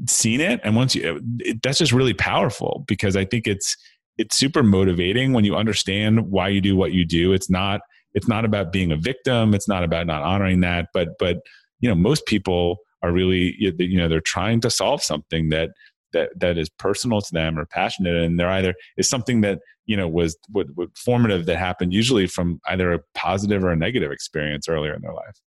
seen 0.07 0.41
it, 0.41 0.59
and 0.63 0.75
once 0.75 0.93
you, 0.93 1.21
it, 1.39 1.61
that's 1.61 1.77
just 1.77 1.93
really 1.93 2.15
powerful 2.15 2.83
because 2.87 3.15
I 3.15 3.23
think 3.23 3.47
it's 3.47 3.77
it's 4.17 4.37
super 4.37 4.63
motivating 4.63 5.33
when 5.33 5.45
you 5.45 5.55
understand 5.55 6.31
why 6.31 6.47
you 6.47 6.61
do 6.61 6.75
what 6.75 6.91
you 6.91 7.05
do. 7.05 7.33
It's 7.33 7.49
not 7.49 7.81
it's 8.13 8.27
not 8.27 8.45
about 8.45 8.71
being 8.71 8.91
a 8.91 8.97
victim. 8.97 9.53
It's 9.53 9.67
not 9.67 9.83
about 9.83 10.07
not 10.07 10.23
honoring 10.23 10.61
that, 10.61 10.87
but 10.93 11.09
but 11.19 11.37
you 11.79 11.89
know, 11.89 11.95
most 11.95 12.25
people 12.25 12.77
are 13.01 13.11
really 13.11 13.55
you 13.57 13.97
know 13.97 14.07
they're 14.07 14.21
trying 14.21 14.61
to 14.61 14.69
solve 14.69 15.01
something 15.01 15.49
that 15.49 15.71
that 16.13 16.29
that 16.39 16.57
is 16.57 16.69
personal 16.69 17.21
to 17.21 17.33
them 17.33 17.57
or 17.57 17.65
passionate. 17.65 18.15
And 18.15 18.39
they're 18.39 18.49
either 18.49 18.73
is 18.97 19.09
something 19.09 19.41
that 19.41 19.59
you 19.85 19.97
know 19.97 20.07
was 20.07 20.37
what, 20.49 20.67
what 20.75 20.89
formative 20.97 21.45
that 21.45 21.57
happened 21.57 21.93
usually 21.93 22.27
from 22.27 22.59
either 22.67 22.93
a 22.93 22.99
positive 23.15 23.63
or 23.63 23.71
a 23.71 23.75
negative 23.75 24.11
experience 24.11 24.67
earlier 24.69 24.93
in 24.93 25.01
their 25.01 25.13
life. 25.13 25.39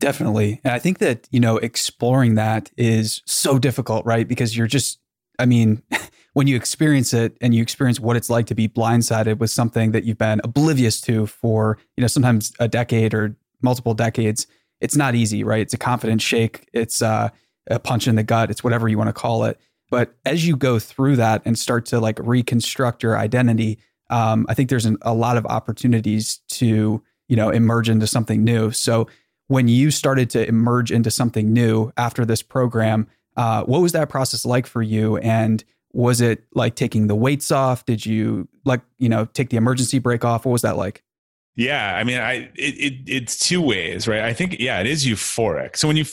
Definitely. 0.00 0.60
And 0.64 0.72
i 0.72 0.78
think 0.78 0.98
that 0.98 1.28
you 1.30 1.40
know 1.40 1.56
exploring 1.58 2.34
that 2.34 2.70
is 2.76 3.22
so 3.26 3.58
difficult 3.58 4.04
right? 4.04 4.28
Because 4.28 4.56
you're 4.56 4.66
just 4.66 4.98
i 5.38 5.46
mean 5.46 5.82
when 6.34 6.46
you 6.46 6.54
experience 6.54 7.12
it 7.14 7.36
and 7.40 7.54
you 7.54 7.62
experience 7.62 7.98
what 7.98 8.16
it's 8.16 8.30
like 8.30 8.46
to 8.46 8.54
be 8.54 8.68
blindsided 8.68 9.38
with 9.38 9.50
something 9.50 9.92
that 9.92 10.04
you've 10.04 10.18
been 10.18 10.40
oblivious 10.44 11.00
to 11.00 11.26
for 11.26 11.78
you 11.96 12.02
know 12.02 12.08
sometimes 12.08 12.52
a 12.60 12.68
decade 12.68 13.14
or 13.14 13.34
multiple 13.62 13.94
decades 13.94 14.46
it's 14.80 14.96
not 14.96 15.14
easy 15.14 15.42
right 15.42 15.62
it's 15.62 15.74
a 15.74 15.78
confidence 15.78 16.22
shake 16.22 16.68
it's 16.72 17.00
uh 17.00 17.30
a 17.68 17.78
punch 17.78 18.06
in 18.06 18.16
the 18.16 18.22
gut. 18.22 18.50
It's 18.50 18.62
whatever 18.62 18.88
you 18.88 18.98
want 18.98 19.08
to 19.08 19.14
call 19.14 19.44
it. 19.44 19.58
But 19.90 20.14
as 20.24 20.46
you 20.46 20.56
go 20.56 20.78
through 20.78 21.16
that 21.16 21.42
and 21.44 21.58
start 21.58 21.86
to 21.86 22.00
like 22.00 22.18
reconstruct 22.20 23.02
your 23.02 23.18
identity, 23.18 23.78
um, 24.10 24.46
I 24.48 24.54
think 24.54 24.70
there's 24.70 24.86
an, 24.86 24.98
a 25.02 25.14
lot 25.14 25.36
of 25.36 25.46
opportunities 25.46 26.40
to 26.50 27.02
you 27.28 27.36
know 27.36 27.50
emerge 27.50 27.88
into 27.88 28.06
something 28.06 28.44
new. 28.44 28.70
So 28.70 29.08
when 29.48 29.68
you 29.68 29.90
started 29.90 30.30
to 30.30 30.46
emerge 30.46 30.90
into 30.90 31.10
something 31.10 31.52
new 31.52 31.92
after 31.96 32.24
this 32.24 32.42
program, 32.42 33.06
uh, 33.36 33.64
what 33.64 33.82
was 33.82 33.92
that 33.92 34.08
process 34.08 34.44
like 34.44 34.66
for 34.66 34.82
you? 34.82 35.16
And 35.18 35.62
was 35.94 36.20
it 36.20 36.44
like 36.54 36.74
taking 36.74 37.06
the 37.06 37.14
weights 37.14 37.50
off? 37.50 37.86
Did 37.86 38.04
you 38.04 38.48
like 38.64 38.82
you 38.98 39.08
know 39.08 39.26
take 39.26 39.50
the 39.50 39.56
emergency 39.56 39.98
brake 39.98 40.24
off? 40.24 40.44
What 40.44 40.52
was 40.52 40.62
that 40.62 40.76
like? 40.76 41.02
Yeah, 41.56 41.96
I 41.96 42.02
mean, 42.02 42.18
I 42.18 42.50
it, 42.56 42.74
it, 42.74 42.94
it's 43.06 43.38
two 43.38 43.62
ways, 43.62 44.08
right? 44.08 44.22
I 44.22 44.32
think 44.32 44.58
yeah, 44.58 44.80
it 44.80 44.86
is 44.86 45.06
euphoric. 45.06 45.76
So 45.76 45.88
when 45.88 45.96
you 45.96 46.04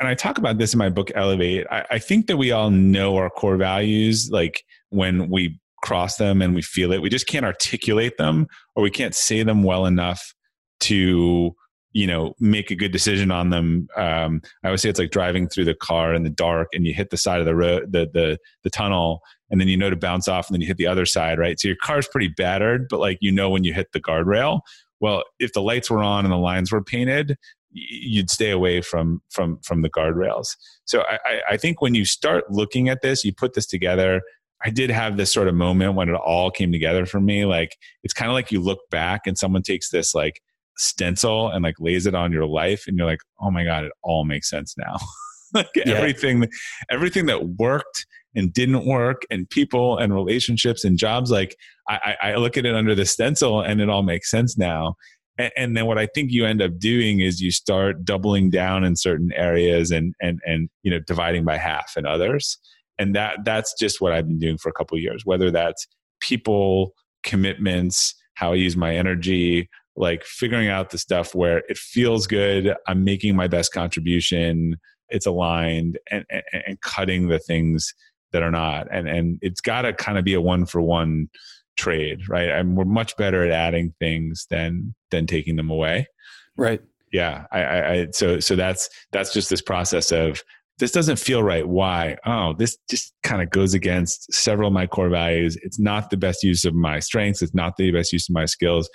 and 0.00 0.08
I 0.08 0.14
talk 0.14 0.38
about 0.38 0.58
this 0.58 0.74
in 0.74 0.78
my 0.78 0.90
book 0.90 1.10
Elevate. 1.14 1.66
I, 1.70 1.86
I 1.92 1.98
think 1.98 2.26
that 2.26 2.36
we 2.36 2.50
all 2.50 2.70
know 2.70 3.16
our 3.16 3.30
core 3.30 3.56
values, 3.56 4.28
like 4.30 4.64
when 4.90 5.30
we 5.30 5.60
cross 5.82 6.16
them 6.16 6.42
and 6.42 6.54
we 6.54 6.62
feel 6.62 6.92
it. 6.92 7.02
We 7.02 7.10
just 7.10 7.26
can't 7.26 7.44
articulate 7.44 8.16
them 8.16 8.48
or 8.74 8.82
we 8.82 8.90
can't 8.90 9.14
say 9.14 9.42
them 9.42 9.62
well 9.62 9.86
enough 9.86 10.34
to 10.80 11.54
you 11.94 12.06
know 12.06 12.34
make 12.38 12.70
a 12.70 12.74
good 12.74 12.92
decision 12.92 13.30
on 13.30 13.48
them 13.48 13.88
um, 13.96 14.42
i 14.62 14.68
always 14.68 14.82
say 14.82 14.90
it's 14.90 14.98
like 14.98 15.10
driving 15.10 15.48
through 15.48 15.64
the 15.64 15.74
car 15.74 16.12
in 16.12 16.22
the 16.22 16.30
dark 16.30 16.68
and 16.74 16.86
you 16.86 16.92
hit 16.92 17.08
the 17.08 17.16
side 17.16 17.40
of 17.40 17.46
the 17.46 17.56
road 17.56 17.90
the, 17.90 18.08
the 18.12 18.38
the 18.62 18.70
tunnel 18.70 19.20
and 19.50 19.60
then 19.60 19.68
you 19.68 19.76
know 19.76 19.88
to 19.88 19.96
bounce 19.96 20.28
off 20.28 20.48
and 20.48 20.54
then 20.54 20.60
you 20.60 20.66
hit 20.66 20.76
the 20.76 20.86
other 20.86 21.06
side 21.06 21.38
right 21.38 21.58
so 21.58 21.68
your 21.68 21.76
car's 21.82 22.06
pretty 22.08 22.28
battered 22.28 22.86
but 22.90 23.00
like 23.00 23.18
you 23.20 23.32
know 23.32 23.48
when 23.48 23.64
you 23.64 23.72
hit 23.72 23.90
the 23.92 24.00
guardrail 24.00 24.60
well 25.00 25.24
if 25.38 25.52
the 25.54 25.62
lights 25.62 25.90
were 25.90 26.02
on 26.02 26.24
and 26.24 26.32
the 26.32 26.38
lines 26.38 26.70
were 26.70 26.82
painted 26.82 27.38
you'd 27.74 28.30
stay 28.30 28.50
away 28.50 28.80
from 28.80 29.20
from 29.30 29.58
from 29.58 29.82
the 29.82 29.90
guardrails. 29.90 30.56
So 30.84 31.02
I, 31.02 31.40
I 31.50 31.56
think 31.56 31.82
when 31.82 31.94
you 31.94 32.04
start 32.04 32.50
looking 32.50 32.88
at 32.88 33.02
this, 33.02 33.24
you 33.24 33.34
put 33.34 33.54
this 33.54 33.66
together. 33.66 34.22
I 34.64 34.70
did 34.70 34.90
have 34.90 35.16
this 35.16 35.32
sort 35.32 35.48
of 35.48 35.54
moment 35.54 35.94
when 35.94 36.08
it 36.08 36.14
all 36.14 36.50
came 36.50 36.72
together 36.72 37.04
for 37.04 37.20
me. 37.20 37.44
Like 37.44 37.76
it's 38.02 38.14
kind 38.14 38.30
of 38.30 38.34
like 38.34 38.50
you 38.50 38.60
look 38.60 38.78
back 38.90 39.26
and 39.26 39.36
someone 39.36 39.62
takes 39.62 39.90
this 39.90 40.14
like 40.14 40.40
stencil 40.76 41.50
and 41.50 41.62
like 41.62 41.76
lays 41.78 42.06
it 42.06 42.14
on 42.14 42.32
your 42.32 42.46
life, 42.46 42.84
and 42.86 42.96
you're 42.96 43.06
like, 43.06 43.20
oh 43.40 43.50
my 43.50 43.64
god, 43.64 43.84
it 43.84 43.92
all 44.02 44.24
makes 44.24 44.48
sense 44.50 44.74
now. 44.76 44.96
like 45.54 45.68
yeah. 45.74 45.92
everything, 45.92 46.48
everything 46.90 47.26
that 47.26 47.48
worked 47.58 48.06
and 48.34 48.52
didn't 48.52 48.86
work, 48.86 49.22
and 49.30 49.48
people 49.50 49.98
and 49.98 50.14
relationships 50.14 50.84
and 50.84 50.98
jobs. 50.98 51.30
Like 51.30 51.56
I, 51.88 52.16
I 52.22 52.34
look 52.36 52.56
at 52.56 52.66
it 52.66 52.74
under 52.74 52.94
the 52.94 53.06
stencil, 53.06 53.60
and 53.60 53.80
it 53.80 53.88
all 53.88 54.02
makes 54.02 54.30
sense 54.30 54.58
now 54.58 54.96
and, 55.38 55.52
and, 55.56 55.76
then 55.76 55.86
what 55.86 55.98
I 55.98 56.06
think 56.06 56.30
you 56.30 56.44
end 56.46 56.62
up 56.62 56.78
doing 56.78 57.20
is 57.20 57.40
you 57.40 57.50
start 57.50 58.04
doubling 58.04 58.50
down 58.50 58.84
in 58.84 58.96
certain 58.96 59.32
areas 59.34 59.90
and 59.90 60.14
and 60.20 60.40
and 60.44 60.68
you 60.82 60.90
know 60.90 61.00
dividing 61.00 61.44
by 61.44 61.56
half 61.56 61.96
in 61.96 62.06
others. 62.06 62.58
And 62.98 63.14
that 63.16 63.38
that's 63.44 63.74
just 63.78 64.00
what 64.00 64.12
I've 64.12 64.28
been 64.28 64.38
doing 64.38 64.58
for 64.58 64.68
a 64.68 64.72
couple 64.72 64.98
years. 64.98 65.22
Whether 65.24 65.50
that's 65.50 65.86
people, 66.20 66.92
commitments, 67.24 68.14
how 68.34 68.52
I 68.52 68.56
use 68.56 68.76
my 68.76 68.94
energy, 68.94 69.68
like 69.96 70.24
figuring 70.24 70.68
out 70.68 70.90
the 70.90 70.98
stuff 70.98 71.34
where 71.34 71.58
it 71.68 71.78
feels 71.78 72.26
good, 72.26 72.74
I'm 72.86 73.04
making 73.04 73.36
my 73.36 73.46
best 73.46 73.72
contribution, 73.72 74.76
it's 75.08 75.26
aligned, 75.26 75.98
and 76.10 76.24
and, 76.30 76.42
and 76.66 76.80
cutting 76.80 77.28
the 77.28 77.38
things 77.38 77.94
that 78.32 78.42
are 78.42 78.50
not. 78.50 78.88
And 78.90 79.08
and 79.08 79.38
it's 79.42 79.60
got 79.60 79.82
to 79.82 79.92
kind 79.92 80.18
of 80.18 80.24
be 80.24 80.34
a 80.34 80.40
one 80.40 80.66
for 80.66 80.80
one 80.80 81.28
trade, 81.76 82.28
right? 82.28 82.48
And 82.48 82.76
we're 82.76 82.84
much 82.84 83.16
better 83.16 83.44
at 83.44 83.50
adding 83.50 83.94
things 84.00 84.46
than 84.50 84.94
than 85.10 85.26
taking 85.26 85.56
them 85.56 85.70
away. 85.70 86.08
Right. 86.56 86.80
Yeah. 87.12 87.46
I, 87.52 87.62
I, 87.62 87.92
I 87.92 88.08
so 88.10 88.40
so 88.40 88.56
that's 88.56 88.88
that's 89.12 89.32
just 89.32 89.50
this 89.50 89.62
process 89.62 90.12
of 90.12 90.42
this 90.78 90.92
doesn't 90.92 91.18
feel 91.18 91.42
right. 91.42 91.66
Why? 91.66 92.16
Oh, 92.26 92.54
this 92.54 92.76
just 92.90 93.12
kind 93.22 93.42
of 93.42 93.50
goes 93.50 93.74
against 93.74 94.32
several 94.32 94.68
of 94.68 94.74
my 94.74 94.86
core 94.86 95.08
values. 95.08 95.56
It's 95.62 95.78
not 95.78 96.10
the 96.10 96.16
best 96.16 96.42
use 96.42 96.64
of 96.64 96.74
my 96.74 96.98
strengths. 96.98 97.42
It's 97.42 97.54
not 97.54 97.76
the 97.76 97.90
best 97.90 98.12
use 98.12 98.28
of 98.28 98.34
my 98.34 98.44
skills. 98.44 98.88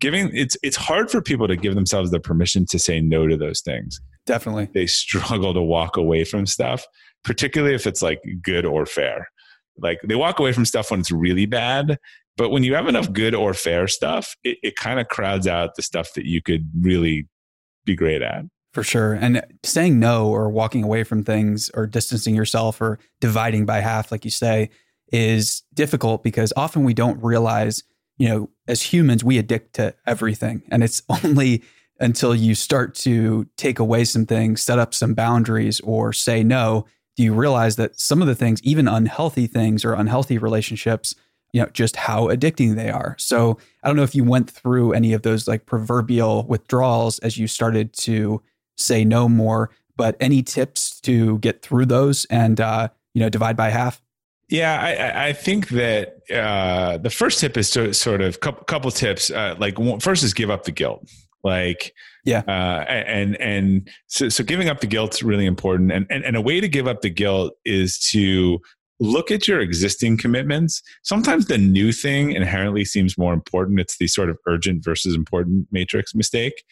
Giving 0.00 0.34
it's 0.34 0.56
it's 0.62 0.76
hard 0.76 1.10
for 1.10 1.20
people 1.20 1.48
to 1.48 1.56
give 1.56 1.74
themselves 1.74 2.10
the 2.10 2.20
permission 2.20 2.66
to 2.66 2.78
say 2.78 3.00
no 3.00 3.26
to 3.26 3.36
those 3.36 3.60
things. 3.60 4.00
Definitely. 4.24 4.68
They 4.72 4.86
struggle 4.86 5.54
to 5.54 5.62
walk 5.62 5.96
away 5.96 6.24
from 6.24 6.46
stuff, 6.46 6.86
particularly 7.24 7.74
if 7.74 7.86
it's 7.86 8.02
like 8.02 8.20
good 8.42 8.64
or 8.64 8.86
fair. 8.86 9.28
Like 9.78 10.00
they 10.02 10.14
walk 10.14 10.38
away 10.38 10.52
from 10.52 10.64
stuff 10.64 10.90
when 10.90 11.00
it's 11.00 11.10
really 11.10 11.46
bad 11.46 11.98
but 12.36 12.50
when 12.50 12.64
you 12.64 12.74
have 12.74 12.86
enough 12.86 13.12
good 13.12 13.34
or 13.34 13.54
fair 13.54 13.88
stuff, 13.88 14.36
it, 14.44 14.58
it 14.62 14.76
kind 14.76 15.00
of 15.00 15.08
crowds 15.08 15.46
out 15.46 15.74
the 15.74 15.82
stuff 15.82 16.12
that 16.14 16.26
you 16.26 16.42
could 16.42 16.70
really 16.78 17.28
be 17.84 17.96
great 17.96 18.22
at. 18.22 18.44
For 18.76 18.82
sure. 18.82 19.14
And 19.14 19.42
saying 19.62 19.98
no 19.98 20.28
or 20.28 20.50
walking 20.50 20.84
away 20.84 21.02
from 21.02 21.24
things 21.24 21.70
or 21.72 21.86
distancing 21.86 22.34
yourself 22.34 22.78
or 22.78 22.98
dividing 23.22 23.64
by 23.64 23.80
half, 23.80 24.12
like 24.12 24.22
you 24.26 24.30
say, 24.30 24.68
is 25.10 25.62
difficult 25.72 26.22
because 26.22 26.52
often 26.58 26.84
we 26.84 26.92
don't 26.92 27.18
realize, 27.24 27.82
you 28.18 28.28
know, 28.28 28.50
as 28.68 28.82
humans, 28.82 29.24
we 29.24 29.38
addict 29.38 29.76
to 29.76 29.94
everything. 30.06 30.62
And 30.70 30.84
it's 30.84 31.00
only 31.24 31.64
until 32.00 32.34
you 32.34 32.54
start 32.54 32.94
to 32.96 33.46
take 33.56 33.78
away 33.78 34.04
some 34.04 34.26
things, 34.26 34.60
set 34.60 34.78
up 34.78 34.92
some 34.92 35.14
boundaries, 35.14 35.80
or 35.80 36.12
say 36.12 36.44
no, 36.44 36.84
do 37.16 37.22
you 37.22 37.32
realize 37.32 37.76
that 37.76 37.98
some 37.98 38.20
of 38.20 38.28
the 38.28 38.34
things, 38.34 38.62
even 38.62 38.88
unhealthy 38.88 39.46
things 39.46 39.86
or 39.86 39.94
unhealthy 39.94 40.36
relationships, 40.36 41.14
you 41.54 41.62
know 41.62 41.68
just 41.72 41.96
how 41.96 42.26
addicting 42.26 42.74
they 42.74 42.90
are 42.90 43.14
so 43.18 43.56
i 43.82 43.86
don't 43.86 43.96
know 43.96 44.02
if 44.02 44.16
you 44.16 44.24
went 44.24 44.50
through 44.50 44.92
any 44.92 45.12
of 45.12 45.22
those 45.22 45.46
like 45.46 45.64
proverbial 45.64 46.44
withdrawals 46.48 47.18
as 47.20 47.38
you 47.38 47.46
started 47.46 47.94
to 47.94 48.42
say 48.76 49.04
no 49.04 49.28
more 49.28 49.70
but 49.96 50.16
any 50.20 50.42
tips 50.42 51.00
to 51.00 51.38
get 51.38 51.62
through 51.62 51.86
those 51.86 52.24
and 52.26 52.60
uh, 52.60 52.88
you 53.14 53.20
know 53.20 53.28
divide 53.28 53.56
by 53.56 53.70
half 53.70 54.02
yeah, 54.48 54.80
I, 54.80 55.28
I 55.28 55.32
think 55.32 55.70
that 55.70 56.18
uh, 56.32 56.98
the 56.98 57.10
first 57.10 57.40
tip 57.40 57.56
is 57.56 57.70
to 57.70 57.92
sort 57.92 58.20
of 58.20 58.38
couple, 58.40 58.62
couple 58.64 58.90
tips. 58.92 59.30
Uh, 59.30 59.56
like 59.58 59.76
first 60.00 60.22
is 60.22 60.34
give 60.34 60.50
up 60.50 60.64
the 60.64 60.70
guilt. 60.70 61.08
Like 61.42 61.92
yeah, 62.24 62.42
uh, 62.46 62.84
and 62.88 63.40
and 63.40 63.88
so 64.06 64.28
so 64.28 64.44
giving 64.44 64.68
up 64.68 64.80
the 64.80 64.86
guilt 64.86 65.14
is 65.14 65.22
really 65.22 65.46
important. 65.46 65.90
And, 65.90 66.06
and 66.10 66.24
and 66.24 66.36
a 66.36 66.40
way 66.40 66.60
to 66.60 66.68
give 66.68 66.86
up 66.86 67.00
the 67.00 67.10
guilt 67.10 67.54
is 67.64 67.98
to 68.10 68.60
look 69.00 69.30
at 69.30 69.46
your 69.48 69.60
existing 69.60 70.16
commitments. 70.16 70.80
Sometimes 71.02 71.46
the 71.46 71.58
new 71.58 71.92
thing 71.92 72.32
inherently 72.32 72.84
seems 72.84 73.18
more 73.18 73.34
important. 73.34 73.80
It's 73.80 73.98
the 73.98 74.06
sort 74.06 74.30
of 74.30 74.38
urgent 74.46 74.84
versus 74.84 75.14
important 75.14 75.66
matrix 75.70 76.14
mistake. 76.14 76.64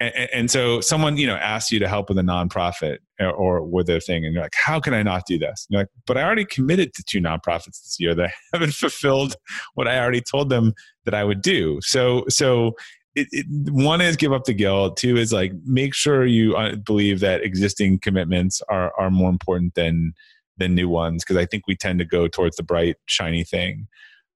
And, 0.00 0.28
and, 0.32 0.50
so 0.50 0.80
someone, 0.80 1.16
you 1.16 1.26
know, 1.26 1.34
asks 1.34 1.72
you 1.72 1.80
to 1.80 1.88
help 1.88 2.08
with 2.08 2.18
a 2.18 2.22
nonprofit 2.22 2.98
or, 3.18 3.32
or 3.32 3.62
with 3.64 3.88
their 3.88 3.98
thing, 3.98 4.24
and 4.24 4.32
you're 4.32 4.44
like, 4.44 4.54
how 4.54 4.78
can 4.78 4.94
I 4.94 5.02
not 5.02 5.24
do 5.26 5.38
this? 5.38 5.66
And 5.68 5.74
you're 5.74 5.80
like, 5.82 5.88
but 6.06 6.16
I 6.16 6.22
already 6.22 6.44
committed 6.44 6.94
to 6.94 7.02
two 7.02 7.20
nonprofits 7.20 7.82
this 7.82 7.96
year 7.98 8.14
that 8.14 8.30
haven't 8.52 8.74
fulfilled 8.74 9.34
what 9.74 9.88
I 9.88 9.98
already 9.98 10.20
told 10.20 10.50
them 10.50 10.72
that 11.04 11.14
I 11.14 11.24
would 11.24 11.42
do. 11.42 11.80
So, 11.82 12.24
so 12.28 12.74
it, 13.16 13.26
it, 13.32 13.46
one 13.72 14.00
is 14.00 14.16
give 14.16 14.32
up 14.32 14.44
the 14.44 14.54
guilt. 14.54 14.96
Two 14.96 15.16
is 15.16 15.32
like 15.32 15.52
make 15.64 15.94
sure 15.94 16.24
you 16.24 16.54
uh, 16.54 16.76
believe 16.76 17.20
that 17.20 17.42
existing 17.42 17.98
commitments 17.98 18.62
are 18.68 18.92
are 18.98 19.10
more 19.10 19.30
important 19.30 19.74
than 19.74 20.12
than 20.56 20.74
new 20.74 20.88
ones 20.88 21.24
because 21.24 21.36
I 21.36 21.46
think 21.46 21.66
we 21.66 21.74
tend 21.74 21.98
to 21.98 22.04
go 22.04 22.28
towards 22.28 22.56
the 22.56 22.62
bright, 22.62 22.96
shiny 23.06 23.44
thing. 23.44 23.88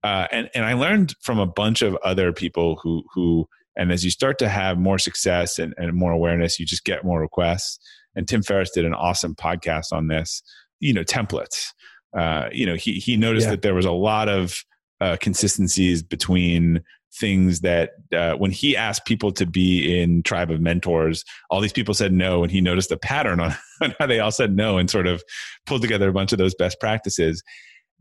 Uh, 0.02 0.26
and 0.32 0.50
and 0.54 0.64
I 0.64 0.72
learned 0.72 1.14
from 1.20 1.38
a 1.38 1.46
bunch 1.46 1.82
of 1.82 1.96
other 2.02 2.32
people 2.32 2.80
who 2.82 3.04
who 3.14 3.48
and 3.76 3.92
as 3.92 4.04
you 4.04 4.10
start 4.10 4.38
to 4.38 4.48
have 4.48 4.78
more 4.78 4.98
success 4.98 5.58
and, 5.58 5.74
and 5.76 5.94
more 5.94 6.12
awareness, 6.12 6.58
you 6.60 6.66
just 6.66 6.84
get 6.84 7.04
more 7.04 7.20
requests. 7.20 7.78
And 8.14 8.28
Tim 8.28 8.42
Ferriss 8.42 8.70
did 8.70 8.84
an 8.84 8.94
awesome 8.94 9.34
podcast 9.34 9.92
on 9.92 10.08
this. 10.08 10.42
You 10.80 10.92
know, 10.92 11.04
templates. 11.04 11.68
Uh, 12.16 12.48
you 12.52 12.66
know, 12.66 12.74
he 12.74 12.94
he 12.94 13.16
noticed 13.16 13.46
yeah. 13.46 13.52
that 13.52 13.62
there 13.62 13.74
was 13.74 13.86
a 13.86 13.92
lot 13.92 14.28
of 14.28 14.62
uh, 15.00 15.16
consistencies 15.20 16.02
between 16.02 16.82
things 17.14 17.60
that 17.60 17.90
uh, 18.14 18.34
when 18.34 18.50
he 18.50 18.76
asked 18.76 19.04
people 19.04 19.32
to 19.32 19.44
be 19.44 20.00
in 20.00 20.22
tribe 20.22 20.50
of 20.50 20.60
mentors 20.60 21.24
all 21.50 21.60
these 21.60 21.72
people 21.72 21.92
said 21.92 22.12
no 22.12 22.42
and 22.42 22.50
he 22.50 22.60
noticed 22.60 22.90
a 22.90 22.96
pattern 22.96 23.38
on, 23.38 23.54
on 23.82 23.94
how 23.98 24.06
they 24.06 24.18
all 24.18 24.30
said 24.30 24.56
no 24.56 24.78
and 24.78 24.88
sort 24.88 25.06
of 25.06 25.22
pulled 25.66 25.82
together 25.82 26.08
a 26.08 26.12
bunch 26.12 26.32
of 26.32 26.38
those 26.38 26.54
best 26.54 26.80
practices 26.80 27.42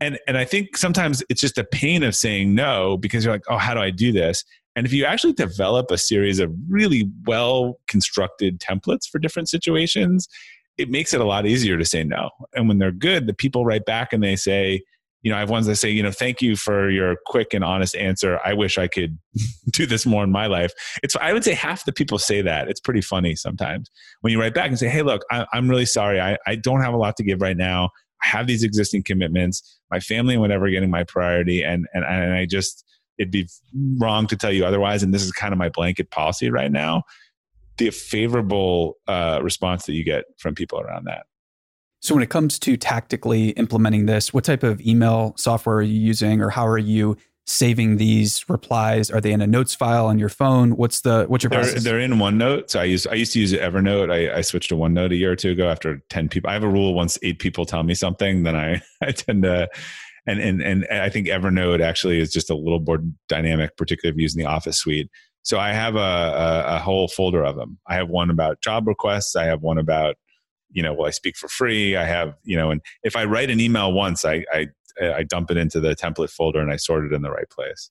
and 0.00 0.18
and 0.26 0.38
i 0.38 0.44
think 0.44 0.76
sometimes 0.76 1.22
it's 1.28 1.42
just 1.42 1.58
a 1.58 1.64
pain 1.64 2.02
of 2.02 2.14
saying 2.14 2.54
no 2.54 2.96
because 2.96 3.24
you're 3.24 3.34
like 3.34 3.42
oh 3.50 3.58
how 3.58 3.74
do 3.74 3.80
i 3.80 3.90
do 3.90 4.12
this 4.12 4.44
and 4.74 4.86
if 4.86 4.92
you 4.92 5.04
actually 5.04 5.32
develop 5.32 5.90
a 5.90 5.98
series 5.98 6.38
of 6.38 6.52
really 6.68 7.10
well 7.26 7.78
constructed 7.88 8.60
templates 8.60 9.08
for 9.08 9.18
different 9.18 9.48
situations 9.48 10.28
it 10.78 10.90
makes 10.90 11.12
it 11.12 11.20
a 11.20 11.24
lot 11.24 11.46
easier 11.46 11.76
to 11.78 11.84
say 11.84 12.02
no. 12.02 12.30
And 12.54 12.68
when 12.68 12.78
they're 12.78 12.92
good, 12.92 13.26
the 13.26 13.34
people 13.34 13.64
write 13.64 13.84
back 13.84 14.12
and 14.12 14.22
they 14.22 14.36
say, 14.36 14.82
you 15.22 15.30
know, 15.30 15.36
I 15.36 15.40
have 15.40 15.50
ones 15.50 15.66
that 15.66 15.76
say, 15.76 15.90
you 15.90 16.02
know, 16.02 16.10
thank 16.10 16.42
you 16.42 16.56
for 16.56 16.90
your 16.90 17.16
quick 17.26 17.54
and 17.54 17.62
honest 17.62 17.94
answer. 17.94 18.40
I 18.44 18.54
wish 18.54 18.76
I 18.76 18.88
could 18.88 19.18
do 19.70 19.86
this 19.86 20.04
more 20.04 20.24
in 20.24 20.32
my 20.32 20.46
life. 20.46 20.72
It's, 21.02 21.14
I 21.16 21.32
would 21.32 21.44
say 21.44 21.54
half 21.54 21.84
the 21.84 21.92
people 21.92 22.18
say 22.18 22.42
that. 22.42 22.68
It's 22.68 22.80
pretty 22.80 23.02
funny 23.02 23.36
sometimes 23.36 23.90
when 24.22 24.32
you 24.32 24.40
write 24.40 24.54
back 24.54 24.68
and 24.68 24.78
say, 24.78 24.88
hey, 24.88 25.02
look, 25.02 25.22
I, 25.30 25.46
am 25.52 25.68
really 25.68 25.86
sorry. 25.86 26.20
I, 26.20 26.38
I 26.46 26.56
don't 26.56 26.80
have 26.80 26.94
a 26.94 26.96
lot 26.96 27.16
to 27.18 27.22
give 27.22 27.40
right 27.40 27.56
now. 27.56 27.90
I 28.24 28.28
have 28.28 28.46
these 28.46 28.64
existing 28.64 29.04
commitments. 29.04 29.78
My 29.90 30.00
family 30.00 30.34
and 30.34 30.40
whatever 30.40 30.68
getting 30.70 30.90
my 30.90 31.04
priority. 31.04 31.62
And, 31.62 31.86
and, 31.92 32.04
and 32.04 32.34
I 32.34 32.46
just, 32.46 32.84
it'd 33.22 33.30
be 33.30 33.48
wrong 33.98 34.26
to 34.26 34.36
tell 34.36 34.52
you 34.52 34.64
otherwise. 34.66 35.02
And 35.02 35.14
this 35.14 35.22
is 35.22 35.32
kind 35.32 35.52
of 35.52 35.58
my 35.58 35.68
blanket 35.68 36.10
policy 36.10 36.50
right 36.50 36.70
now. 36.70 37.04
The 37.78 37.90
favorable 37.90 38.98
uh, 39.08 39.40
response 39.42 39.86
that 39.86 39.94
you 39.94 40.04
get 40.04 40.24
from 40.38 40.54
people 40.54 40.80
around 40.80 41.04
that. 41.04 41.26
So, 42.00 42.14
when 42.14 42.22
it 42.22 42.30
comes 42.30 42.58
to 42.60 42.76
tactically 42.76 43.50
implementing 43.50 44.06
this, 44.06 44.34
what 44.34 44.44
type 44.44 44.64
of 44.64 44.80
email 44.80 45.34
software 45.36 45.76
are 45.76 45.82
you 45.82 45.98
using, 45.98 46.40
or 46.40 46.50
how 46.50 46.66
are 46.66 46.78
you 46.78 47.16
saving 47.46 47.96
these 47.96 48.48
replies? 48.48 49.10
Are 49.10 49.20
they 49.20 49.32
in 49.32 49.40
a 49.40 49.46
notes 49.46 49.74
file 49.74 50.06
on 50.06 50.18
your 50.18 50.28
phone? 50.28 50.76
What's 50.76 51.02
the 51.02 51.26
what's 51.28 51.44
your 51.44 51.50
they're, 51.50 51.60
process? 51.60 51.84
They're 51.84 52.00
in 52.00 52.14
OneNote. 52.14 52.70
So 52.70 52.80
I 52.80 52.84
used 52.84 53.06
I 53.06 53.14
used 53.14 53.32
to 53.34 53.40
use 53.40 53.52
Evernote. 53.52 54.12
I, 54.12 54.38
I 54.38 54.40
switched 54.40 54.70
to 54.70 54.74
OneNote 54.74 55.12
a 55.12 55.16
year 55.16 55.30
or 55.30 55.36
two 55.36 55.50
ago 55.52 55.68
after 55.68 56.02
ten 56.08 56.28
people. 56.28 56.50
I 56.50 56.54
have 56.54 56.64
a 56.64 56.68
rule: 56.68 56.92
once 56.92 57.18
eight 57.22 57.38
people 57.38 57.64
tell 57.64 57.84
me 57.84 57.94
something, 57.94 58.42
then 58.42 58.56
I 58.56 58.82
I 59.02 59.12
tend 59.12 59.44
to. 59.44 59.68
And 60.26 60.40
and 60.40 60.62
and 60.62 60.86
I 60.90 61.08
think 61.08 61.26
Evernote 61.26 61.80
actually 61.80 62.20
is 62.20 62.30
just 62.30 62.50
a 62.50 62.54
little 62.54 62.80
more 62.80 62.98
dynamic, 63.28 63.76
particularly 63.76 64.14
if 64.16 64.20
using 64.20 64.38
the 64.38 64.48
Office 64.48 64.78
suite. 64.78 65.10
So 65.42 65.58
I 65.58 65.72
have 65.72 65.96
a, 65.96 65.98
a, 65.98 66.76
a 66.76 66.78
whole 66.78 67.08
folder 67.08 67.44
of 67.44 67.56
them. 67.56 67.78
I 67.88 67.96
have 67.96 68.08
one 68.08 68.30
about 68.30 68.62
job 68.62 68.86
requests. 68.86 69.34
I 69.34 69.44
have 69.44 69.62
one 69.62 69.78
about 69.78 70.14
you 70.72 70.82
know, 70.82 70.92
well, 70.92 71.06
I 71.06 71.10
speak 71.10 71.36
for 71.36 71.48
free. 71.48 71.96
I 71.96 72.04
have, 72.04 72.34
you 72.44 72.56
know, 72.56 72.70
and 72.70 72.80
if 73.02 73.14
I 73.14 73.24
write 73.24 73.50
an 73.50 73.60
email 73.60 73.92
once, 73.92 74.24
I, 74.24 74.44
I, 74.52 74.68
I 75.00 75.22
dump 75.22 75.50
it 75.50 75.56
into 75.56 75.80
the 75.80 75.94
template 75.94 76.30
folder 76.30 76.60
and 76.60 76.70
I 76.70 76.76
sort 76.76 77.04
it 77.04 77.12
in 77.12 77.22
the 77.22 77.30
right 77.30 77.48
place. 77.50 77.90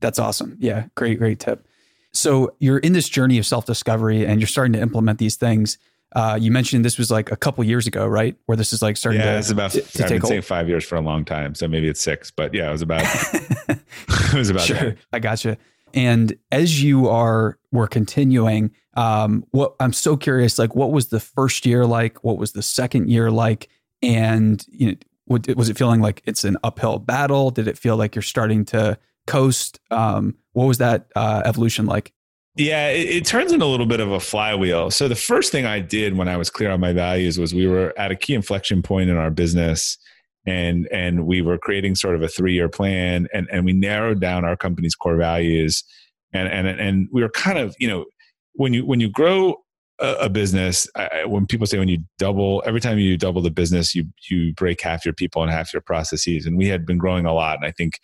That's 0.00 0.18
awesome. 0.18 0.56
Yeah. 0.60 0.86
Great, 0.94 1.18
great 1.18 1.40
tip. 1.40 1.66
So 2.12 2.54
you're 2.58 2.78
in 2.78 2.92
this 2.92 3.08
journey 3.08 3.38
of 3.38 3.46
self 3.46 3.66
discovery 3.66 4.26
and 4.26 4.40
you're 4.40 4.46
starting 4.46 4.72
to 4.74 4.80
implement 4.80 5.18
these 5.18 5.36
things. 5.36 5.78
Uh, 6.14 6.38
you 6.40 6.50
mentioned 6.50 6.84
this 6.84 6.96
was 6.96 7.10
like 7.10 7.30
a 7.30 7.36
couple 7.36 7.62
years 7.64 7.86
ago, 7.86 8.06
right? 8.06 8.36
Where 8.46 8.56
this 8.56 8.72
is 8.72 8.80
like 8.80 8.96
starting 8.96 9.20
yeah, 9.20 9.32
to. 9.32 9.38
it's 9.38 9.50
about. 9.50 9.72
To, 9.72 9.82
to 9.82 10.04
I've 10.04 10.08
been 10.08 10.20
hold. 10.20 10.28
saying 10.28 10.42
five 10.42 10.68
years 10.68 10.84
for 10.84 10.96
a 10.96 11.00
long 11.00 11.24
time, 11.24 11.54
so 11.54 11.68
maybe 11.68 11.88
it's 11.88 12.00
six. 12.00 12.30
But 12.30 12.54
yeah, 12.54 12.68
it 12.68 12.72
was 12.72 12.82
about. 12.82 13.02
it 13.68 14.34
was 14.34 14.48
about. 14.50 14.62
Sure, 14.62 14.76
that. 14.76 14.98
I 15.12 15.18
gotcha. 15.18 15.58
And 15.94 16.36
as 16.50 16.82
you 16.82 17.08
are 17.08 17.58
were 17.72 17.86
continuing, 17.86 18.70
um, 18.94 19.44
what 19.50 19.74
I'm 19.80 19.92
so 19.92 20.16
curious, 20.16 20.58
like, 20.58 20.74
what 20.74 20.92
was 20.92 21.08
the 21.08 21.20
first 21.20 21.66
year 21.66 21.86
like? 21.86 22.24
What 22.24 22.38
was 22.38 22.52
the 22.52 22.62
second 22.62 23.10
year 23.10 23.30
like? 23.30 23.68
And 24.02 24.64
you 24.68 24.92
know, 25.28 25.38
was 25.56 25.68
it 25.68 25.76
feeling 25.76 26.00
like 26.00 26.22
it's 26.24 26.44
an 26.44 26.56
uphill 26.62 26.98
battle? 26.98 27.50
Did 27.50 27.68
it 27.68 27.76
feel 27.76 27.96
like 27.96 28.14
you're 28.14 28.22
starting 28.22 28.64
to 28.66 28.98
coast? 29.26 29.80
Um, 29.90 30.36
what 30.52 30.64
was 30.64 30.78
that 30.78 31.06
uh, 31.14 31.42
evolution 31.44 31.86
like? 31.86 32.12
Yeah, 32.58 32.88
it, 32.88 33.08
it, 33.08 33.24
turns 33.24 33.52
into 33.52 33.64
a 33.64 33.68
little 33.68 33.86
bit 33.86 34.00
of 34.00 34.10
a 34.10 34.18
flywheel. 34.18 34.90
So 34.90 35.06
the 35.06 35.14
first 35.14 35.52
thing 35.52 35.64
I 35.64 35.78
did 35.78 36.16
when 36.16 36.26
I 36.26 36.36
was 36.36 36.50
clear 36.50 36.72
on 36.72 36.80
my 36.80 36.92
values 36.92 37.38
was 37.38 37.54
we 37.54 37.68
were 37.68 37.96
at 37.96 38.10
a 38.10 38.16
key 38.16 38.34
inflection 38.34 38.82
point 38.82 39.10
in 39.10 39.16
our 39.16 39.30
business 39.30 39.96
and 40.44 40.88
and 40.90 41.24
we 41.24 41.40
were 41.40 41.56
creating 41.56 41.94
sort 41.94 42.16
of 42.16 42.22
a 42.22 42.26
three 42.26 42.54
year 42.54 42.68
plan 42.68 43.28
and 43.32 43.46
and 43.52 43.64
we 43.64 43.72
narrowed 43.72 44.20
down 44.20 44.44
our 44.44 44.56
company's 44.56 44.96
core 44.96 45.16
values. 45.16 45.84
And 46.32 46.48
and 46.48 46.66
and 46.66 47.08
we 47.12 47.22
were 47.22 47.28
kind 47.28 47.58
of 47.58 47.76
you 47.78 47.86
know 47.86 48.06
when 48.54 48.74
you 48.74 48.84
when 48.84 48.98
you 48.98 49.08
grow 49.08 49.56
a, 50.00 50.28
business 50.28 50.86
when 51.26 51.46
people 51.46 51.66
say 51.66 51.78
when 51.78 51.88
you 51.88 51.98
double 52.18 52.62
every 52.66 52.80
time 52.80 52.98
you 52.98 53.16
double 53.16 53.42
the 53.42 53.50
business 53.50 53.96
you 53.96 54.04
you 54.30 54.52
break 54.54 54.80
half 54.80 55.04
your 55.04 55.14
people 55.14 55.42
and 55.42 55.52
half 55.52 55.72
your 55.72 55.82
processes. 55.82 56.44
And 56.44 56.58
we 56.58 56.66
had 56.66 56.84
been 56.84 56.98
growing 56.98 57.24
a 57.24 57.32
lot. 57.32 57.56
And 57.56 57.66
i 57.66 57.70
think 57.70 58.00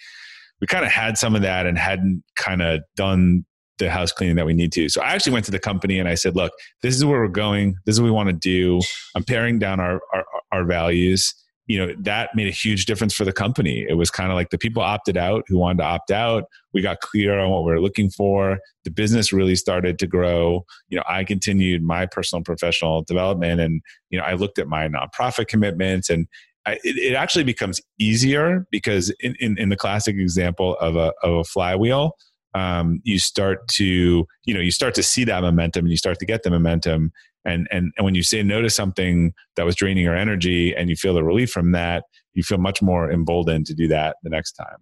we 0.60 0.68
kind 0.68 0.84
of 0.84 0.92
had 0.92 1.18
some 1.18 1.34
of 1.34 1.42
that 1.42 1.66
and 1.66 1.76
hadn't 1.76 2.22
kind 2.36 2.62
of 2.62 2.82
done 2.94 3.44
the 3.78 3.90
house 3.90 4.12
cleaning 4.12 4.36
that 4.36 4.46
we 4.46 4.54
need 4.54 4.72
to. 4.72 4.88
So 4.88 5.02
I 5.02 5.12
actually 5.12 5.32
went 5.32 5.44
to 5.46 5.50
the 5.50 5.58
company 5.58 5.98
and 5.98 6.08
I 6.08 6.14
said, 6.14 6.36
look, 6.36 6.52
this 6.82 6.94
is 6.94 7.04
where 7.04 7.20
we're 7.20 7.28
going. 7.28 7.76
This 7.84 7.96
is 7.96 8.00
what 8.00 8.06
we 8.06 8.12
want 8.12 8.28
to 8.28 8.34
do. 8.34 8.80
I'm 9.14 9.24
paring 9.24 9.58
down 9.58 9.80
our, 9.80 10.00
our, 10.12 10.24
our 10.52 10.64
values 10.64 11.34
you 11.66 11.78
know 11.78 11.94
that 11.98 12.30
made 12.34 12.46
a 12.46 12.50
huge 12.50 12.86
difference 12.86 13.14
for 13.14 13.24
the 13.24 13.32
company 13.32 13.86
it 13.88 13.94
was 13.94 14.10
kind 14.10 14.30
of 14.30 14.36
like 14.36 14.50
the 14.50 14.58
people 14.58 14.82
opted 14.82 15.16
out 15.16 15.44
who 15.48 15.58
wanted 15.58 15.78
to 15.78 15.84
opt 15.84 16.10
out 16.10 16.44
we 16.72 16.82
got 16.82 17.00
clear 17.00 17.38
on 17.38 17.50
what 17.50 17.64
we 17.64 17.72
are 17.72 17.80
looking 17.80 18.10
for 18.10 18.58
the 18.84 18.90
business 18.90 19.32
really 19.32 19.56
started 19.56 19.98
to 19.98 20.06
grow 20.06 20.64
you 20.88 20.96
know 20.96 21.04
i 21.08 21.24
continued 21.24 21.82
my 21.82 22.06
personal 22.06 22.38
and 22.38 22.46
professional 22.46 23.02
development 23.02 23.60
and 23.60 23.80
you 24.10 24.18
know 24.18 24.24
i 24.24 24.34
looked 24.34 24.58
at 24.58 24.68
my 24.68 24.88
nonprofit 24.88 25.46
commitments 25.46 26.10
and 26.10 26.26
I, 26.66 26.78
it, 26.82 26.96
it, 26.96 27.14
actually 27.14 27.44
becomes 27.44 27.78
easier 28.00 28.66
because 28.70 29.10
in, 29.20 29.36
in, 29.38 29.58
in, 29.58 29.68
the 29.68 29.76
classic 29.76 30.16
example 30.16 30.78
of 30.80 30.96
a, 30.96 31.12
of 31.22 31.34
a 31.34 31.44
flywheel 31.44 32.16
um, 32.54 33.00
you 33.04 33.18
start 33.18 33.66
to 33.68 34.26
you 34.44 34.54
know 34.54 34.60
you 34.60 34.70
start 34.70 34.94
to 34.94 35.02
see 35.02 35.24
that 35.24 35.42
momentum 35.42 35.84
and 35.84 35.90
you 35.90 35.96
start 35.96 36.18
to 36.20 36.26
get 36.26 36.42
the 36.42 36.50
momentum. 36.50 37.12
And 37.44 37.68
and 37.70 37.92
and 37.96 38.04
when 38.04 38.14
you 38.14 38.22
say 38.22 38.42
no 38.42 38.62
to 38.62 38.70
something 38.70 39.34
that 39.56 39.64
was 39.64 39.76
draining 39.76 40.04
your 40.04 40.16
energy 40.16 40.74
and 40.74 40.88
you 40.88 40.96
feel 40.96 41.14
the 41.14 41.24
relief 41.24 41.50
from 41.50 41.72
that 41.72 42.04
you 42.34 42.42
feel 42.42 42.58
much 42.58 42.82
more 42.82 43.10
emboldened 43.10 43.66
to 43.66 43.74
do 43.74 43.88
that 43.88 44.16
the 44.22 44.30
next 44.30 44.52
time. 44.52 44.76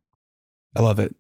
I 0.75 0.83
love 0.83 0.99
it. 0.99 1.15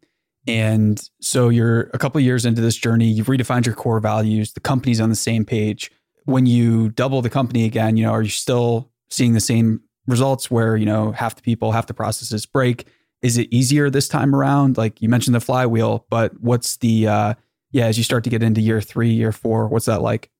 And 0.47 1.01
so 1.21 1.51
you're 1.51 1.83
a 1.95 1.99
couple 1.99 2.21
years 2.21 2.45
into 2.45 2.61
this 2.61 2.77
journey. 2.77 3.07
You've 3.07 3.29
redefined 3.29 3.67
your 3.67 3.77
core 3.77 4.01
values. 4.01 4.55
The 4.55 4.61
company's 4.61 5.01
on 5.01 5.09
the 5.09 5.17
same 5.17 5.45
page. 5.45 5.91
When 6.25 6.47
you 6.47 6.88
double 6.88 7.23
the 7.23 7.31
company 7.31 7.65
again 7.65 7.97
you 7.97 8.05
know 8.05 8.12
are 8.12 8.23
you 8.23 8.29
still 8.29 8.91
seeing 9.11 9.35
the 9.35 9.41
same 9.41 9.81
results 10.07 10.51
where 10.51 10.77
you 10.77 10.87
know 10.87 11.11
half 11.11 11.35
the 11.35 11.43
people 11.43 11.73
half 11.73 11.87
the 11.87 11.95
processes 11.95 12.47
break 12.47 12.87
is 13.23 13.39
it 13.39 13.49
easier 13.51 13.89
this 13.89 14.09
time 14.09 14.35
around 14.35 14.77
like 14.77 15.01
you 15.01 15.09
mentioned 15.09 15.35
the 15.35 15.41
flywheel 15.41 16.07
but 16.11 16.33
what's 16.41 16.77
the 16.79 17.07
uh 17.07 17.35
yeah 17.71 17.87
as 17.87 17.97
you 17.97 18.05
start 18.05 18.25
to 18.25 18.31
get 18.31 18.43
into 18.43 18.61
year 18.61 18.81
three 18.81 19.11
year 19.11 19.33
four 19.33 19.69
what's 19.69 19.87
that 19.87 20.03
like 20.03 20.31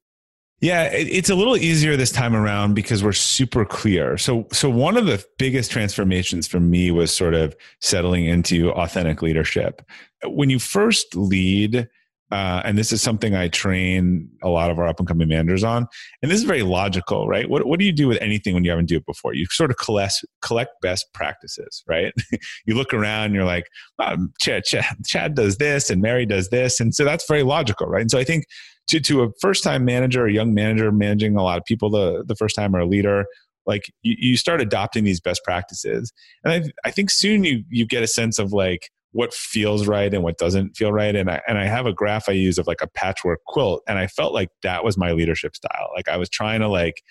yeah, 0.63 0.85
it's 0.93 1.29
a 1.29 1.35
little 1.35 1.57
easier 1.57 1.97
this 1.97 2.13
time 2.13 2.37
around 2.37 2.75
because 2.75 3.03
we're 3.03 3.13
super 3.13 3.65
clear. 3.65 4.17
So, 4.17 4.47
so 4.53 4.71
one 4.71 4.97
of 4.97 5.07
the 5.07 5.25
biggest 5.37 5.73
transformations 5.73 6.47
for 6.47 6.61
me 6.61 6.93
was 6.93 7.11
sort 7.13 7.35
of 7.35 7.57
settling 7.81 8.27
into 8.27 8.71
authentic 8.71 9.23
leadership. 9.23 9.83
When 10.25 10.51
you 10.51 10.61
first 10.61 11.17
lead, 11.17 11.89
uh, 12.33 12.63
and 12.65 12.79
this 12.79 12.93
is 12.93 13.03
something 13.03 13.35
I 13.35 13.49
train 13.49 14.27
a 14.43 14.49
lot 14.49 14.71
of 14.71 14.79
our 14.79 14.89
up 14.89 14.99
and 14.99 15.07
coming 15.07 15.29
managers 15.29 15.63
on. 15.63 15.87
And 16.23 16.31
this 16.31 16.39
is 16.39 16.45
very 16.45 16.63
logical, 16.63 17.29
right? 17.29 17.49
What, 17.49 17.67
what 17.67 17.79
do 17.79 17.85
you 17.85 17.93
do 17.93 18.09
with 18.09 18.17
anything 18.23 18.55
when 18.55 18.65
you 18.65 18.71
haven't 18.71 18.87
do 18.87 18.97
it 18.97 19.05
before? 19.05 19.35
You 19.35 19.45
sort 19.51 19.71
of 19.71 19.77
collect, 19.77 20.25
collect 20.41 20.71
best 20.81 21.13
practices, 21.13 21.85
right? 21.87 22.15
you 22.67 22.75
look 22.75 22.95
around, 22.95 23.35
you're 23.35 23.45
like, 23.45 23.67
um, 23.99 24.33
Chad, 24.41 24.65
Chad, 24.65 24.87
Chad 25.05 25.35
does 25.35 25.59
this 25.59 25.91
and 25.91 26.01
Mary 26.01 26.25
does 26.25 26.49
this. 26.49 26.81
And 26.81 26.95
so 26.95 27.05
that's 27.05 27.29
very 27.29 27.43
logical, 27.43 27.87
right? 27.87 28.01
And 28.01 28.11
so 28.11 28.19
I 28.19 28.25
think 28.25 28.47
to, 28.89 28.99
to 29.01 29.25
a 29.25 29.29
first 29.43 29.63
time 29.63 29.85
manager, 29.85 30.25
a 30.25 30.33
young 30.33 30.55
manager 30.55 30.91
managing 30.91 31.37
a 31.37 31.43
lot 31.43 31.59
of 31.59 31.67
people 31.67 31.91
the, 31.91 32.25
the 32.27 32.35
first 32.35 32.57
time 32.57 32.75
or 32.75 32.79
a 32.79 32.87
leader, 32.87 33.27
like 33.67 33.93
you, 34.01 34.17
you 34.19 34.37
start 34.39 34.63
adopting 34.63 35.05
these 35.05 35.21
best 35.21 35.45
practices. 35.45 36.11
And 36.45 36.65
I, 36.65 36.89
I 36.89 36.93
think 36.93 37.11
soon 37.11 37.45
you, 37.45 37.63
you 37.69 37.85
get 37.85 38.03
a 38.03 38.09
sense 38.09 38.39
of 38.39 38.55
like 38.55 38.89
what 39.13 39.33
feels 39.33 39.87
right 39.87 40.13
and 40.13 40.23
what 40.23 40.39
doesn't 40.39 40.77
feel 40.77 40.93
right. 40.93 41.15
And 41.15 41.31
I, 41.31 41.41
and 41.47 41.59
I 41.59 41.67
have 41.67 41.87
a 41.87 41.93
graph 41.93 42.29
I 42.29 42.33
use 42.33 42.59
of 42.59 42.67
like 42.67 42.81
a 42.83 42.89
patchwork 42.89 43.41
quilt. 43.47 43.83
And 43.87 43.99
I 43.99 44.07
felt 44.07 44.33
like 44.33 44.49
that 44.63 44.85
was 44.85 44.97
my 44.97 45.13
leadership 45.13 45.55
style. 45.55 45.91
Like 45.95 46.09
I 46.09 46.17
was 46.17 46.29
trying 46.29 46.61
to 46.61 46.69
like 46.69 47.03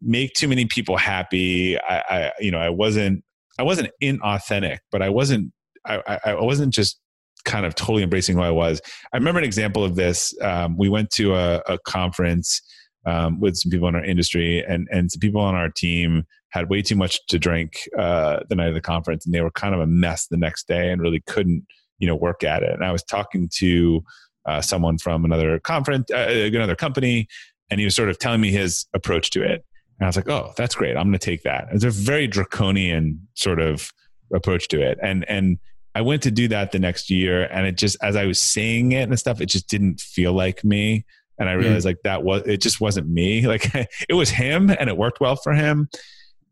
make 0.00 0.32
too 0.34 0.48
many 0.48 0.66
people 0.66 0.96
happy. 0.96 1.78
I, 1.78 2.02
I 2.08 2.32
you 2.38 2.50
know, 2.50 2.58
I 2.58 2.70
wasn't, 2.70 3.24
I 3.58 3.64
wasn't 3.64 3.90
inauthentic, 4.02 4.78
but 4.92 5.02
I 5.02 5.08
wasn't, 5.08 5.52
I, 5.84 6.18
I 6.24 6.34
wasn't 6.34 6.74
just 6.74 7.00
kind 7.44 7.64
of 7.64 7.74
totally 7.74 8.02
embracing 8.02 8.36
who 8.36 8.42
I 8.42 8.50
was. 8.50 8.80
I 9.12 9.16
remember 9.16 9.38
an 9.38 9.44
example 9.44 9.84
of 9.84 9.94
this. 9.94 10.34
Um, 10.42 10.76
we 10.76 10.88
went 10.88 11.10
to 11.12 11.34
a, 11.34 11.62
a 11.66 11.78
conference 11.86 12.60
um, 13.06 13.40
with 13.40 13.56
some 13.56 13.70
people 13.70 13.88
in 13.88 13.94
our 13.94 14.04
industry, 14.04 14.64
and 14.66 14.88
and 14.90 15.10
some 15.10 15.20
people 15.20 15.40
on 15.40 15.54
our 15.54 15.70
team 15.70 16.24
had 16.50 16.68
way 16.68 16.82
too 16.82 16.96
much 16.96 17.24
to 17.26 17.38
drink 17.38 17.88
uh, 17.98 18.40
the 18.48 18.56
night 18.56 18.68
of 18.68 18.74
the 18.74 18.80
conference, 18.80 19.24
and 19.24 19.34
they 19.34 19.40
were 19.40 19.50
kind 19.50 19.74
of 19.74 19.80
a 19.80 19.86
mess 19.86 20.26
the 20.26 20.36
next 20.36 20.66
day, 20.68 20.90
and 20.90 21.00
really 21.00 21.22
couldn't 21.26 21.64
you 21.98 22.06
know 22.06 22.16
work 22.16 22.44
at 22.44 22.62
it. 22.62 22.72
And 22.72 22.84
I 22.84 22.92
was 22.92 23.02
talking 23.02 23.48
to 23.56 24.02
uh, 24.46 24.60
someone 24.60 24.98
from 24.98 25.24
another 25.24 25.58
conference, 25.60 26.10
uh, 26.10 26.48
another 26.52 26.76
company, 26.76 27.28
and 27.70 27.80
he 27.80 27.86
was 27.86 27.94
sort 27.94 28.08
of 28.08 28.18
telling 28.18 28.40
me 28.40 28.50
his 28.50 28.86
approach 28.94 29.30
to 29.30 29.42
it. 29.42 29.64
And 29.98 30.04
I 30.04 30.06
was 30.06 30.16
like, 30.16 30.28
"Oh, 30.28 30.52
that's 30.56 30.74
great! 30.74 30.96
I'm 30.96 31.04
going 31.04 31.12
to 31.12 31.18
take 31.18 31.42
that." 31.42 31.68
It's 31.72 31.84
a 31.84 31.90
very 31.90 32.26
draconian 32.26 33.26
sort 33.34 33.60
of 33.60 33.92
approach 34.34 34.68
to 34.68 34.80
it, 34.80 34.98
and 35.02 35.24
and 35.28 35.58
I 35.94 36.02
went 36.02 36.22
to 36.24 36.30
do 36.30 36.46
that 36.48 36.72
the 36.72 36.78
next 36.78 37.08
year, 37.08 37.44
and 37.44 37.66
it 37.66 37.78
just 37.78 37.96
as 38.02 38.16
I 38.16 38.26
was 38.26 38.38
saying 38.38 38.92
it 38.92 39.08
and 39.08 39.18
stuff, 39.18 39.40
it 39.40 39.46
just 39.46 39.68
didn't 39.68 40.00
feel 40.00 40.32
like 40.32 40.62
me. 40.64 41.06
And 41.38 41.48
I 41.48 41.52
realized 41.52 41.84
like 41.84 41.98
that 42.04 42.22
was 42.22 42.42
it 42.46 42.62
just 42.62 42.80
wasn't 42.80 43.08
me. 43.08 43.46
Like 43.46 43.70
it 44.08 44.14
was 44.14 44.30
him, 44.30 44.70
and 44.70 44.88
it 44.88 44.96
worked 44.96 45.20
well 45.20 45.36
for 45.36 45.52
him. 45.52 45.88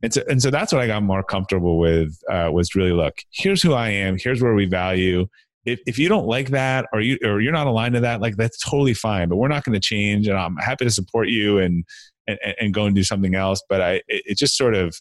And 0.02 0.12
so, 0.12 0.22
and 0.28 0.42
so 0.42 0.50
that's 0.50 0.72
what 0.72 0.82
I 0.82 0.86
got 0.86 1.02
more 1.02 1.22
comfortable 1.22 1.78
with 1.78 2.18
uh, 2.30 2.50
was 2.52 2.74
really 2.74 2.92
look. 2.92 3.14
Here's 3.30 3.62
who 3.62 3.72
I 3.72 3.88
am. 3.88 4.18
Here's 4.18 4.42
where 4.42 4.54
we 4.54 4.66
value. 4.66 5.26
If, 5.64 5.80
if 5.86 5.98
you 5.98 6.10
don't 6.10 6.26
like 6.26 6.50
that 6.50 6.86
or 6.92 7.00
you 7.00 7.18
or 7.24 7.40
you're 7.40 7.52
not 7.52 7.66
aligned 7.66 7.94
to 7.94 8.00
that, 8.00 8.20
like 8.20 8.36
that's 8.36 8.58
totally 8.58 8.92
fine. 8.92 9.28
But 9.28 9.36
we're 9.36 9.48
not 9.48 9.64
going 9.64 9.74
to 9.74 9.80
change, 9.80 10.28
and 10.28 10.36
I'm 10.38 10.56
happy 10.56 10.84
to 10.84 10.90
support 10.90 11.28
you 11.28 11.58
and 11.58 11.84
and, 12.26 12.38
and 12.60 12.74
go 12.74 12.86
and 12.86 12.94
do 12.94 13.04
something 13.04 13.34
else. 13.34 13.62
But 13.68 13.80
I, 13.80 13.92
it, 14.08 14.22
it 14.26 14.38
just 14.38 14.56
sort 14.56 14.74
of, 14.74 15.00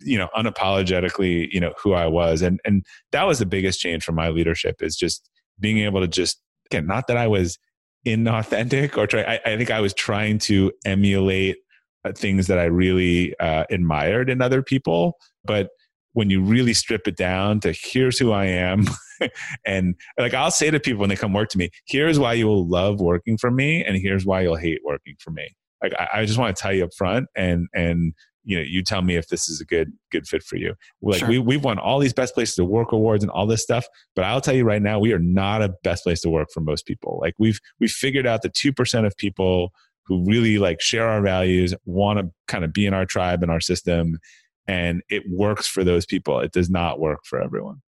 you 0.00 0.18
know, 0.18 0.28
unapologetically, 0.36 1.48
you 1.52 1.60
know, 1.60 1.72
who 1.82 1.92
I 1.92 2.06
was. 2.06 2.42
And, 2.42 2.60
and 2.64 2.84
that 3.12 3.24
was 3.24 3.38
the 3.38 3.46
biggest 3.46 3.80
change 3.80 4.04
for 4.04 4.12
my 4.12 4.28
leadership 4.28 4.76
is 4.80 4.96
just 4.96 5.28
being 5.58 5.78
able 5.78 6.00
to 6.00 6.08
just, 6.08 6.40
again, 6.70 6.86
not 6.86 7.06
that 7.08 7.16
I 7.16 7.26
was 7.26 7.58
inauthentic 8.06 8.96
or 8.96 9.06
try, 9.06 9.22
I, 9.22 9.52
I 9.52 9.56
think 9.56 9.70
I 9.70 9.80
was 9.80 9.94
trying 9.94 10.38
to 10.40 10.72
emulate 10.84 11.56
uh, 12.04 12.12
things 12.12 12.46
that 12.46 12.58
I 12.58 12.64
really 12.64 13.34
uh, 13.38 13.64
admired 13.70 14.28
in 14.30 14.42
other 14.42 14.62
people. 14.62 15.18
But 15.44 15.70
when 16.12 16.30
you 16.30 16.42
really 16.42 16.74
strip 16.74 17.08
it 17.08 17.16
down 17.16 17.60
to 17.60 17.72
here's 17.72 18.18
who 18.18 18.32
I 18.32 18.46
am, 18.46 18.86
and 19.66 19.94
like 20.18 20.34
I'll 20.34 20.50
say 20.50 20.70
to 20.70 20.80
people 20.80 21.00
when 21.00 21.08
they 21.08 21.16
come 21.16 21.32
work 21.32 21.48
to 21.50 21.58
me, 21.58 21.70
here's 21.86 22.18
why 22.18 22.34
you 22.34 22.46
will 22.46 22.68
love 22.68 23.00
working 23.00 23.36
for 23.36 23.50
me, 23.50 23.84
and 23.84 23.96
here's 23.96 24.24
why 24.24 24.42
you'll 24.42 24.56
hate 24.56 24.80
working 24.84 25.16
for 25.18 25.30
me. 25.30 25.48
Like 25.82 25.92
I, 25.98 26.08
I 26.14 26.24
just 26.24 26.38
want 26.38 26.56
to 26.56 26.62
tell 26.62 26.72
you 26.72 26.84
up 26.84 26.94
front, 26.96 27.26
and 27.36 27.68
and 27.74 28.14
you 28.44 28.56
know 28.56 28.62
you 28.62 28.82
tell 28.82 29.02
me 29.02 29.16
if 29.16 29.28
this 29.28 29.48
is 29.48 29.60
a 29.60 29.64
good 29.64 29.92
good 30.12 30.26
fit 30.26 30.42
for 30.42 30.56
you 30.56 30.74
like 31.02 31.20
sure. 31.20 31.28
we, 31.28 31.38
we've 31.38 31.64
won 31.64 31.78
all 31.78 31.98
these 31.98 32.12
best 32.12 32.34
places 32.34 32.54
to 32.54 32.64
work 32.64 32.92
awards 32.92 33.24
and 33.24 33.30
all 33.30 33.46
this 33.46 33.62
stuff 33.62 33.86
but 34.14 34.24
i'll 34.24 34.40
tell 34.40 34.54
you 34.54 34.64
right 34.64 34.82
now 34.82 34.98
we 34.98 35.12
are 35.12 35.18
not 35.18 35.62
a 35.62 35.74
best 35.82 36.04
place 36.04 36.20
to 36.20 36.28
work 36.28 36.48
for 36.52 36.60
most 36.60 36.86
people 36.86 37.18
like 37.22 37.34
we've 37.38 37.58
we've 37.80 37.90
figured 37.90 38.26
out 38.26 38.42
that 38.42 38.54
2% 38.54 39.06
of 39.06 39.16
people 39.16 39.72
who 40.06 40.24
really 40.24 40.58
like 40.58 40.80
share 40.80 41.08
our 41.08 41.20
values, 41.20 41.74
want 41.84 42.18
to 42.18 42.30
kind 42.46 42.64
of 42.64 42.72
be 42.72 42.86
in 42.86 42.94
our 42.94 43.06
tribe 43.06 43.42
and 43.42 43.50
our 43.50 43.60
system. 43.60 44.18
And 44.66 45.02
it 45.08 45.22
works 45.28 45.66
for 45.66 45.84
those 45.84 46.06
people. 46.06 46.40
It 46.40 46.52
does 46.52 46.70
not 46.70 47.00
work 47.00 47.20
for 47.24 47.42
everyone. 47.42 47.82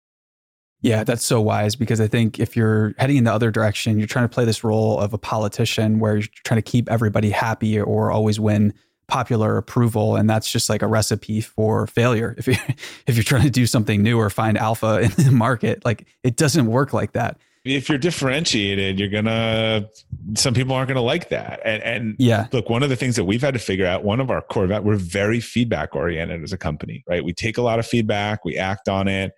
Yeah, 0.81 1.03
that's 1.03 1.25
so 1.25 1.41
wise 1.41 1.75
because 1.75 1.99
I 1.99 2.07
think 2.07 2.39
if 2.39 2.55
you're 2.55 2.93
heading 2.97 3.17
in 3.17 3.23
the 3.23 3.33
other 3.33 3.49
direction, 3.49 3.97
you're 3.97 4.07
trying 4.07 4.25
to 4.25 4.33
play 4.33 4.45
this 4.45 4.63
role 4.63 4.99
of 4.99 5.13
a 5.13 5.17
politician 5.17 5.99
where 5.99 6.17
you're 6.17 6.27
trying 6.43 6.61
to 6.61 6.69
keep 6.69 6.91
everybody 6.91 7.31
happy 7.31 7.79
or 7.79 8.11
always 8.11 8.39
win 8.39 8.73
popular 9.07 9.57
approval 9.57 10.15
and 10.15 10.29
that's 10.29 10.51
just 10.51 10.69
like 10.69 10.81
a 10.81 10.87
recipe 10.87 11.41
for 11.41 11.87
failure 11.87 12.35
if 12.37 12.47
you 12.47 12.55
if 13.07 13.15
you're 13.15 13.23
trying 13.23 13.43
to 13.43 13.49
do 13.49 13.65
something 13.65 14.01
new 14.01 14.17
or 14.17 14.29
find 14.29 14.57
alpha 14.57 14.99
in 15.01 15.11
the 15.23 15.31
market 15.31 15.83
like 15.85 16.05
it 16.23 16.35
doesn't 16.35 16.67
work 16.67 16.93
like 16.93 17.11
that 17.13 17.37
if 17.65 17.89
you're 17.89 17.97
differentiated, 17.97 18.99
you're 18.99 19.09
gonna. 19.09 19.89
Some 20.35 20.53
people 20.53 20.75
aren't 20.75 20.87
gonna 20.87 21.01
like 21.01 21.29
that. 21.29 21.59
And, 21.65 21.81
and 21.81 22.15
yeah, 22.19 22.47
look, 22.51 22.69
one 22.69 22.83
of 22.83 22.89
the 22.89 22.95
things 22.95 23.15
that 23.15 23.23
we've 23.23 23.41
had 23.41 23.55
to 23.55 23.59
figure 23.59 23.87
out, 23.87 24.03
one 24.03 24.19
of 24.19 24.29
our 24.29 24.41
core, 24.41 24.67
we're 24.81 24.95
very 24.95 25.39
feedback 25.39 25.95
oriented 25.95 26.43
as 26.43 26.53
a 26.53 26.57
company, 26.57 27.03
right? 27.09 27.25
We 27.25 27.33
take 27.33 27.57
a 27.57 27.63
lot 27.63 27.79
of 27.79 27.87
feedback, 27.87 28.45
we 28.45 28.55
act 28.55 28.87
on 28.87 29.07
it, 29.07 29.33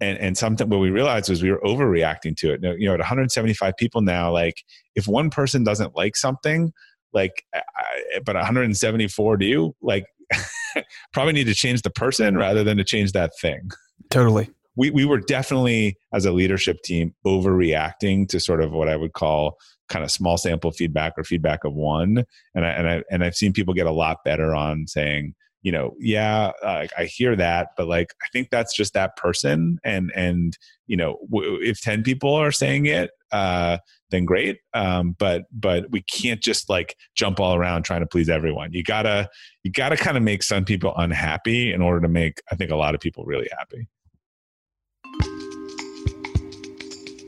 and 0.00 0.18
and 0.18 0.38
something 0.38 0.70
what 0.70 0.80
we 0.80 0.90
realized 0.90 1.28
was 1.28 1.42
we 1.42 1.50
were 1.50 1.60
overreacting 1.60 2.34
to 2.38 2.54
it. 2.54 2.62
You 2.62 2.88
know, 2.88 2.94
at 2.94 3.00
175 3.00 3.76
people 3.76 4.00
now, 4.00 4.32
like 4.32 4.64
if 4.94 5.06
one 5.06 5.28
person 5.28 5.62
doesn't 5.62 5.94
like 5.94 6.16
something, 6.16 6.72
like, 7.16 7.44
but 8.24 8.36
174 8.36 9.36
do, 9.38 9.46
you 9.46 9.76
like, 9.82 10.06
probably 11.12 11.32
need 11.32 11.46
to 11.46 11.54
change 11.54 11.82
the 11.82 11.90
person 11.90 12.36
rather 12.36 12.62
than 12.62 12.76
to 12.76 12.84
change 12.84 13.12
that 13.12 13.32
thing. 13.40 13.70
Totally 14.10 14.50
we, 14.76 14.90
we 14.90 15.04
were 15.04 15.18
definitely 15.18 15.96
as 16.12 16.24
a 16.24 16.32
leadership 16.32 16.82
team 16.82 17.14
overreacting 17.26 18.28
to 18.28 18.38
sort 18.38 18.62
of 18.62 18.72
what 18.72 18.88
I 18.88 18.96
would 18.96 19.14
call 19.14 19.56
kind 19.88 20.04
of 20.04 20.10
small 20.10 20.36
sample 20.36 20.70
feedback 20.70 21.14
or 21.16 21.24
feedback 21.24 21.64
of 21.64 21.74
one. 21.74 22.24
And 22.54 22.66
I, 22.66 22.68
and 22.68 22.88
I, 22.88 23.02
and 23.10 23.24
I've 23.24 23.34
seen 23.34 23.52
people 23.52 23.74
get 23.74 23.86
a 23.86 23.92
lot 23.92 24.18
better 24.24 24.54
on 24.54 24.86
saying, 24.86 25.34
you 25.62 25.72
know, 25.72 25.94
yeah, 25.98 26.52
uh, 26.62 26.86
I 26.96 27.04
hear 27.06 27.34
that, 27.36 27.70
but 27.76 27.88
like, 27.88 28.14
I 28.22 28.26
think 28.32 28.50
that's 28.50 28.76
just 28.76 28.92
that 28.94 29.16
person. 29.16 29.78
And, 29.82 30.12
and, 30.14 30.56
you 30.86 30.96
know, 30.96 31.18
w- 31.30 31.58
if 31.62 31.80
10 31.80 32.02
people 32.02 32.34
are 32.34 32.52
saying 32.52 32.86
it, 32.86 33.10
uh, 33.32 33.78
then 34.10 34.24
great. 34.24 34.58
Um, 34.74 35.16
but, 35.18 35.44
but 35.52 35.90
we 35.90 36.02
can't 36.02 36.40
just 36.40 36.68
like 36.68 36.96
jump 37.14 37.40
all 37.40 37.54
around 37.54 37.82
trying 37.82 38.00
to 38.00 38.06
please 38.06 38.28
everyone. 38.28 38.72
You 38.72 38.82
gotta, 38.82 39.28
you 39.62 39.72
gotta 39.72 39.96
kind 39.96 40.16
of 40.16 40.22
make 40.22 40.42
some 40.42 40.64
people 40.64 40.94
unhappy 40.96 41.72
in 41.72 41.82
order 41.82 42.00
to 42.00 42.08
make, 42.08 42.40
I 42.50 42.56
think 42.56 42.70
a 42.70 42.76
lot 42.76 42.94
of 42.94 43.00
people 43.00 43.24
really 43.24 43.48
happy. 43.56 43.88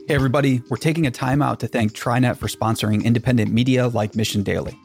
Hey, 0.07 0.15
everybody, 0.15 0.61
we're 0.69 0.77
taking 0.77 1.05
a 1.05 1.11
time 1.11 1.41
out 1.41 1.59
to 1.59 1.67
thank 1.67 1.93
TriNet 1.93 2.37
for 2.37 2.47
sponsoring 2.47 3.03
independent 3.03 3.51
media 3.51 3.89
like 3.89 4.15
Mission 4.15 4.41
Daily. 4.41 4.75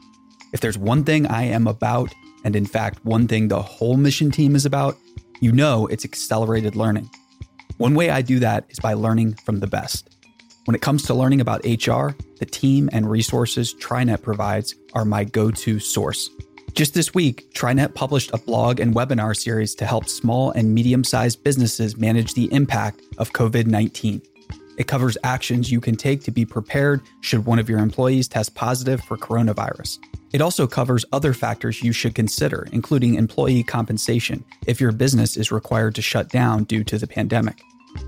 If 0.53 0.59
there's 0.59 0.77
one 0.77 1.03
thing 1.03 1.25
I 1.25 1.43
am 1.45 1.65
about, 1.65 2.13
and 2.43 2.55
in 2.55 2.67
fact, 2.67 3.03
one 3.03 3.27
thing 3.27 3.47
the 3.47 3.61
whole 3.61 3.97
mission 3.97 4.29
team 4.29 4.55
is 4.55 4.67
about, 4.67 4.97
you 5.41 5.51
know 5.51 5.87
it's 5.87 6.05
accelerated 6.05 6.75
learning. 6.75 7.09
One 7.77 7.95
way 7.95 8.11
I 8.11 8.21
do 8.21 8.39
that 8.39 8.65
is 8.69 8.79
by 8.79 8.93
learning 8.93 9.33
from 9.33 9.59
the 9.61 9.67
best. 9.67 10.14
When 10.65 10.73
it 10.73 10.81
comes 10.81 11.03
to 11.03 11.13
learning 11.13 11.41
about 11.41 11.63
HR, 11.63 12.17
the 12.39 12.47
team 12.49 12.89
and 12.91 13.07
resources 13.07 13.75
TriNet 13.75 14.23
provides 14.23 14.73
are 14.93 15.05
my 15.05 15.23
go 15.23 15.51
to 15.51 15.79
source. 15.79 16.31
Just 16.73 16.95
this 16.95 17.13
week, 17.13 17.53
TriNet 17.53 17.93
published 17.93 18.31
a 18.33 18.39
blog 18.39 18.79
and 18.79 18.95
webinar 18.95 19.37
series 19.37 19.75
to 19.75 19.85
help 19.85 20.09
small 20.09 20.49
and 20.51 20.73
medium 20.73 21.03
sized 21.03 21.43
businesses 21.43 21.97
manage 21.97 22.33
the 22.33 22.51
impact 22.51 23.01
of 23.19 23.31
COVID 23.31 23.67
19. 23.67 24.23
It 24.79 24.87
covers 24.87 25.19
actions 25.23 25.71
you 25.71 25.79
can 25.79 25.95
take 25.95 26.23
to 26.23 26.31
be 26.31 26.45
prepared 26.45 27.01
should 27.21 27.45
one 27.45 27.59
of 27.59 27.69
your 27.69 27.79
employees 27.79 28.27
test 28.27 28.55
positive 28.55 29.01
for 29.01 29.17
coronavirus. 29.17 29.99
It 30.33 30.41
also 30.41 30.65
covers 30.65 31.05
other 31.13 31.33
factors 31.33 31.83
you 31.83 31.91
should 31.91 32.15
consider, 32.15 32.67
including 32.71 33.15
employee 33.15 33.63
compensation 33.63 34.43
if 34.65 34.81
your 34.81 34.91
business 34.91 35.37
is 35.37 35.51
required 35.51 35.93
to 35.93 36.01
shut 36.01 36.29
down 36.29 36.63
due 36.63 36.83
to 36.85 36.97
the 36.97 37.07
pandemic. 37.07 37.61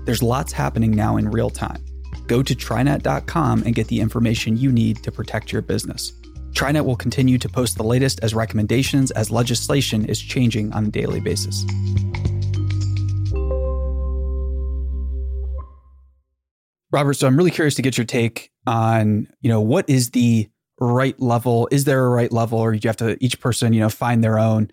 There's 0.04 0.24
lots 0.24 0.52
happening 0.52 0.90
now 0.90 1.16
in 1.16 1.30
real 1.30 1.50
time. 1.50 1.82
Go 2.28 2.44
to 2.44 2.54
trinet.com 2.54 3.64
and 3.64 3.74
get 3.74 3.88
the 3.88 4.00
information 4.00 4.56
you 4.56 4.70
need 4.70 5.02
to 5.02 5.10
protect 5.10 5.50
your 5.50 5.62
business. 5.62 6.12
TriNet 6.52 6.84
will 6.84 6.96
continue 6.96 7.38
to 7.38 7.48
post 7.48 7.76
the 7.76 7.82
latest 7.82 8.20
as 8.22 8.34
recommendations 8.34 9.10
as 9.10 9.30
legislation 9.30 10.04
is 10.04 10.20
changing 10.20 10.72
on 10.72 10.86
a 10.86 10.90
daily 10.90 11.20
basis. 11.20 11.64
Robert, 16.90 17.14
so 17.14 17.26
I'm 17.26 17.36
really 17.36 17.50
curious 17.50 17.74
to 17.74 17.82
get 17.82 17.98
your 17.98 18.06
take 18.06 18.50
on, 18.66 19.28
you 19.40 19.48
know, 19.50 19.60
what 19.60 19.88
is 19.90 20.10
the 20.10 20.48
right 20.80 21.18
level? 21.20 21.68
Is 21.70 21.84
there 21.84 22.04
a 22.04 22.08
right 22.08 22.32
level, 22.32 22.58
or 22.58 22.72
do 22.72 22.80
you 22.82 22.88
have 22.88 22.96
to 22.98 23.22
each 23.22 23.40
person, 23.40 23.72
you 23.72 23.80
know, 23.80 23.90
find 23.90 24.24
their 24.24 24.38
own 24.38 24.70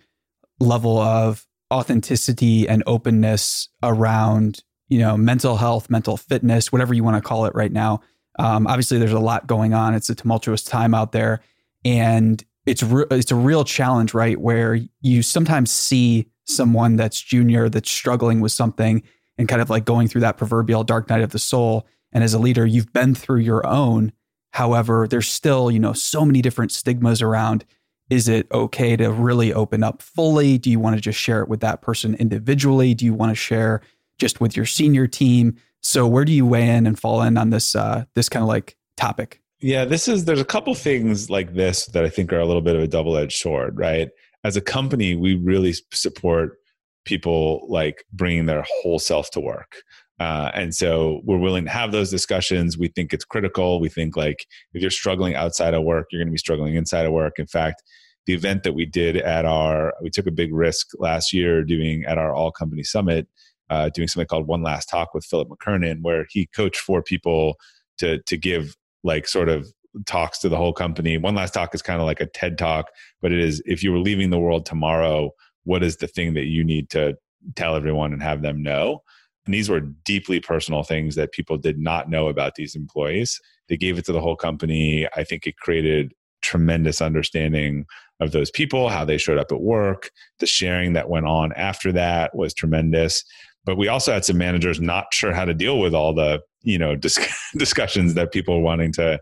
level 0.58 0.98
of 0.98 1.46
authenticity 1.72 2.68
and 2.68 2.82
openness 2.86 3.68
around, 3.82 4.62
you 4.88 4.98
know, 4.98 5.16
mental 5.16 5.56
health, 5.56 5.90
mental 5.90 6.16
fitness, 6.16 6.72
whatever 6.72 6.94
you 6.94 7.04
want 7.04 7.16
to 7.16 7.26
call 7.26 7.46
it 7.46 7.54
right 7.54 7.72
now. 7.72 8.00
Um, 8.38 8.66
obviously, 8.66 8.98
there's 8.98 9.12
a 9.12 9.18
lot 9.18 9.46
going 9.46 9.74
on. 9.74 9.94
It's 9.94 10.10
a 10.10 10.14
tumultuous 10.14 10.62
time 10.62 10.94
out 10.94 11.12
there, 11.12 11.40
and 11.84 12.44
it's 12.66 12.82
re- 12.82 13.06
it's 13.10 13.30
a 13.30 13.36
real 13.36 13.64
challenge, 13.64 14.14
right? 14.14 14.38
Where 14.38 14.78
you 15.00 15.22
sometimes 15.22 15.70
see 15.70 16.26
someone 16.46 16.96
that's 16.96 17.20
junior 17.20 17.68
that's 17.68 17.90
struggling 17.90 18.40
with 18.40 18.52
something 18.52 19.02
and 19.38 19.48
kind 19.48 19.60
of 19.60 19.70
like 19.70 19.84
going 19.84 20.08
through 20.08 20.20
that 20.22 20.36
proverbial 20.36 20.84
dark 20.84 21.08
night 21.08 21.20
of 21.20 21.30
the 21.30 21.38
soul 21.38 21.86
and 22.12 22.22
as 22.22 22.34
a 22.34 22.38
leader 22.38 22.64
you've 22.64 22.92
been 22.92 23.14
through 23.14 23.40
your 23.40 23.66
own 23.66 24.12
however 24.52 25.06
there's 25.08 25.28
still 25.28 25.70
you 25.70 25.78
know 25.78 25.92
so 25.92 26.24
many 26.24 26.40
different 26.40 26.70
stigmas 26.70 27.20
around 27.20 27.64
is 28.08 28.28
it 28.28 28.46
okay 28.52 28.96
to 28.96 29.10
really 29.10 29.52
open 29.52 29.82
up 29.82 30.00
fully 30.00 30.56
do 30.56 30.70
you 30.70 30.78
want 30.78 30.94
to 30.94 31.02
just 31.02 31.18
share 31.18 31.42
it 31.42 31.48
with 31.48 31.60
that 31.60 31.82
person 31.82 32.14
individually 32.14 32.94
do 32.94 33.04
you 33.04 33.12
want 33.12 33.30
to 33.30 33.34
share 33.36 33.82
just 34.18 34.40
with 34.40 34.56
your 34.56 34.66
senior 34.66 35.06
team 35.06 35.56
so 35.82 36.06
where 36.06 36.24
do 36.24 36.32
you 36.32 36.46
weigh 36.46 36.68
in 36.68 36.86
and 36.86 36.98
fall 36.98 37.22
in 37.22 37.36
on 37.36 37.50
this 37.50 37.74
uh, 37.74 38.04
this 38.14 38.28
kind 38.28 38.42
of 38.42 38.48
like 38.48 38.76
topic 38.96 39.40
yeah 39.60 39.84
this 39.84 40.08
is 40.08 40.24
there's 40.24 40.40
a 40.40 40.44
couple 40.44 40.74
things 40.74 41.30
like 41.30 41.54
this 41.54 41.86
that 41.86 42.04
i 42.04 42.08
think 42.08 42.32
are 42.32 42.40
a 42.40 42.46
little 42.46 42.62
bit 42.62 42.76
of 42.76 42.82
a 42.82 42.88
double-edged 42.88 43.36
sword 43.36 43.78
right 43.78 44.08
as 44.44 44.56
a 44.56 44.60
company 44.60 45.14
we 45.14 45.34
really 45.34 45.74
support 45.92 46.58
people 47.04 47.66
like 47.68 48.04
bringing 48.12 48.46
their 48.46 48.64
whole 48.82 48.98
self 48.98 49.30
to 49.30 49.40
work 49.40 49.76
uh, 50.18 50.50
and 50.54 50.74
so 50.74 51.20
we're 51.24 51.38
willing 51.38 51.64
to 51.64 51.70
have 51.70 51.92
those 51.92 52.10
discussions. 52.10 52.78
We 52.78 52.88
think 52.88 53.12
it's 53.12 53.24
critical. 53.24 53.80
We 53.80 53.88
think 53.88 54.16
like 54.16 54.46
if 54.72 54.80
you're 54.80 54.90
struggling 54.90 55.34
outside 55.34 55.74
of 55.74 55.84
work, 55.84 56.06
you're 56.10 56.20
going 56.20 56.28
to 56.28 56.32
be 56.32 56.38
struggling 56.38 56.74
inside 56.74 57.04
of 57.04 57.12
work. 57.12 57.34
In 57.38 57.46
fact, 57.46 57.82
the 58.24 58.32
event 58.32 58.62
that 58.62 58.72
we 58.72 58.86
did 58.86 59.16
at 59.16 59.44
our, 59.44 59.92
we 60.02 60.10
took 60.10 60.26
a 60.26 60.32
big 60.32 60.54
risk 60.54 60.88
last 60.98 61.32
year 61.32 61.62
doing 61.62 62.04
at 62.04 62.18
our 62.18 62.34
all 62.34 62.50
company 62.50 62.82
summit, 62.82 63.28
uh, 63.70 63.90
doing 63.90 64.08
something 64.08 64.26
called 64.26 64.46
One 64.46 64.62
Last 64.62 64.88
Talk 64.88 65.14
with 65.14 65.24
Philip 65.24 65.48
McKernan, 65.48 66.02
where 66.02 66.26
he 66.30 66.46
coached 66.46 66.80
four 66.80 67.02
people 67.02 67.56
to 67.98 68.20
to 68.22 68.36
give 68.36 68.76
like 69.04 69.26
sort 69.26 69.48
of 69.48 69.66
talks 70.04 70.38
to 70.38 70.48
the 70.48 70.56
whole 70.56 70.72
company. 70.72 71.16
One 71.16 71.34
Last 71.34 71.54
Talk 71.54 71.74
is 71.74 71.82
kind 71.82 72.00
of 72.00 72.06
like 72.06 72.20
a 72.20 72.26
TED 72.26 72.58
talk, 72.58 72.90
but 73.22 73.32
it 73.32 73.38
is 73.38 73.62
if 73.64 73.82
you 73.82 73.92
were 73.92 73.98
leaving 73.98 74.30
the 74.30 74.38
world 74.38 74.66
tomorrow, 74.66 75.30
what 75.64 75.82
is 75.82 75.96
the 75.96 76.08
thing 76.08 76.34
that 76.34 76.46
you 76.46 76.62
need 76.62 76.90
to 76.90 77.16
tell 77.54 77.76
everyone 77.76 78.12
and 78.12 78.22
have 78.22 78.42
them 78.42 78.62
know? 78.62 79.02
And 79.46 79.54
these 79.54 79.68
were 79.68 79.80
deeply 79.80 80.40
personal 80.40 80.82
things 80.82 81.14
that 81.14 81.32
people 81.32 81.56
did 81.56 81.78
not 81.78 82.10
know 82.10 82.28
about 82.28 82.56
these 82.56 82.74
employees. 82.74 83.40
They 83.68 83.76
gave 83.76 83.98
it 83.98 84.04
to 84.06 84.12
the 84.12 84.20
whole 84.20 84.36
company. 84.36 85.06
I 85.16 85.24
think 85.24 85.46
it 85.46 85.56
created 85.56 86.12
tremendous 86.42 87.00
understanding 87.00 87.86
of 88.20 88.32
those 88.32 88.50
people, 88.50 88.88
how 88.88 89.04
they 89.04 89.18
showed 89.18 89.38
up 89.38 89.52
at 89.52 89.60
work. 89.60 90.10
The 90.38 90.46
sharing 90.46 90.92
that 90.94 91.08
went 91.08 91.26
on 91.26 91.52
after 91.52 91.92
that 91.92 92.34
was 92.34 92.54
tremendous. 92.54 93.24
But 93.66 93.76
we 93.76 93.88
also 93.88 94.12
had 94.12 94.24
some 94.24 94.38
managers 94.38 94.80
not 94.80 95.06
sure 95.12 95.34
how 95.34 95.44
to 95.44 95.52
deal 95.52 95.78
with 95.78 95.94
all 95.94 96.14
the, 96.14 96.40
you 96.62 96.78
know, 96.78 96.96
dis- 96.96 97.18
discussions 97.56 98.14
that 98.14 98.32
people 98.32 98.54
are 98.54 98.60
wanting 98.60 98.92
to 98.94 99.20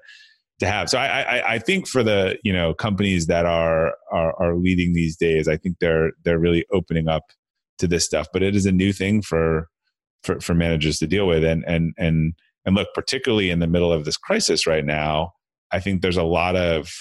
to 0.60 0.66
have. 0.66 0.88
So 0.88 0.98
I, 0.98 1.22
I, 1.22 1.54
I 1.54 1.58
think 1.58 1.88
for 1.88 2.04
the 2.04 2.38
you 2.44 2.52
know 2.52 2.74
companies 2.74 3.26
that 3.26 3.46
are, 3.46 3.94
are 4.12 4.40
are 4.40 4.56
leading 4.56 4.92
these 4.92 5.16
days, 5.16 5.48
I 5.48 5.56
think 5.56 5.78
they're 5.80 6.12
they're 6.24 6.38
really 6.38 6.64
opening 6.72 7.08
up 7.08 7.24
to 7.78 7.88
this 7.88 8.04
stuff. 8.04 8.28
But 8.32 8.42
it 8.42 8.54
is 8.54 8.66
a 8.66 8.72
new 8.72 8.92
thing 8.92 9.22
for 9.22 9.68
for, 10.22 10.40
for 10.40 10.54
managers 10.54 10.98
to 10.98 11.06
deal 11.06 11.26
with, 11.26 11.42
and 11.42 11.64
and 11.66 11.92
and 11.98 12.34
and 12.64 12.76
look, 12.76 12.88
particularly 12.94 13.50
in 13.50 13.58
the 13.58 13.66
middle 13.66 13.92
of 13.92 14.04
this 14.04 14.16
crisis 14.16 14.66
right 14.66 14.84
now, 14.84 15.32
I 15.72 15.80
think 15.80 16.02
there's 16.02 16.16
a 16.16 16.22
lot 16.22 16.56
of 16.56 16.92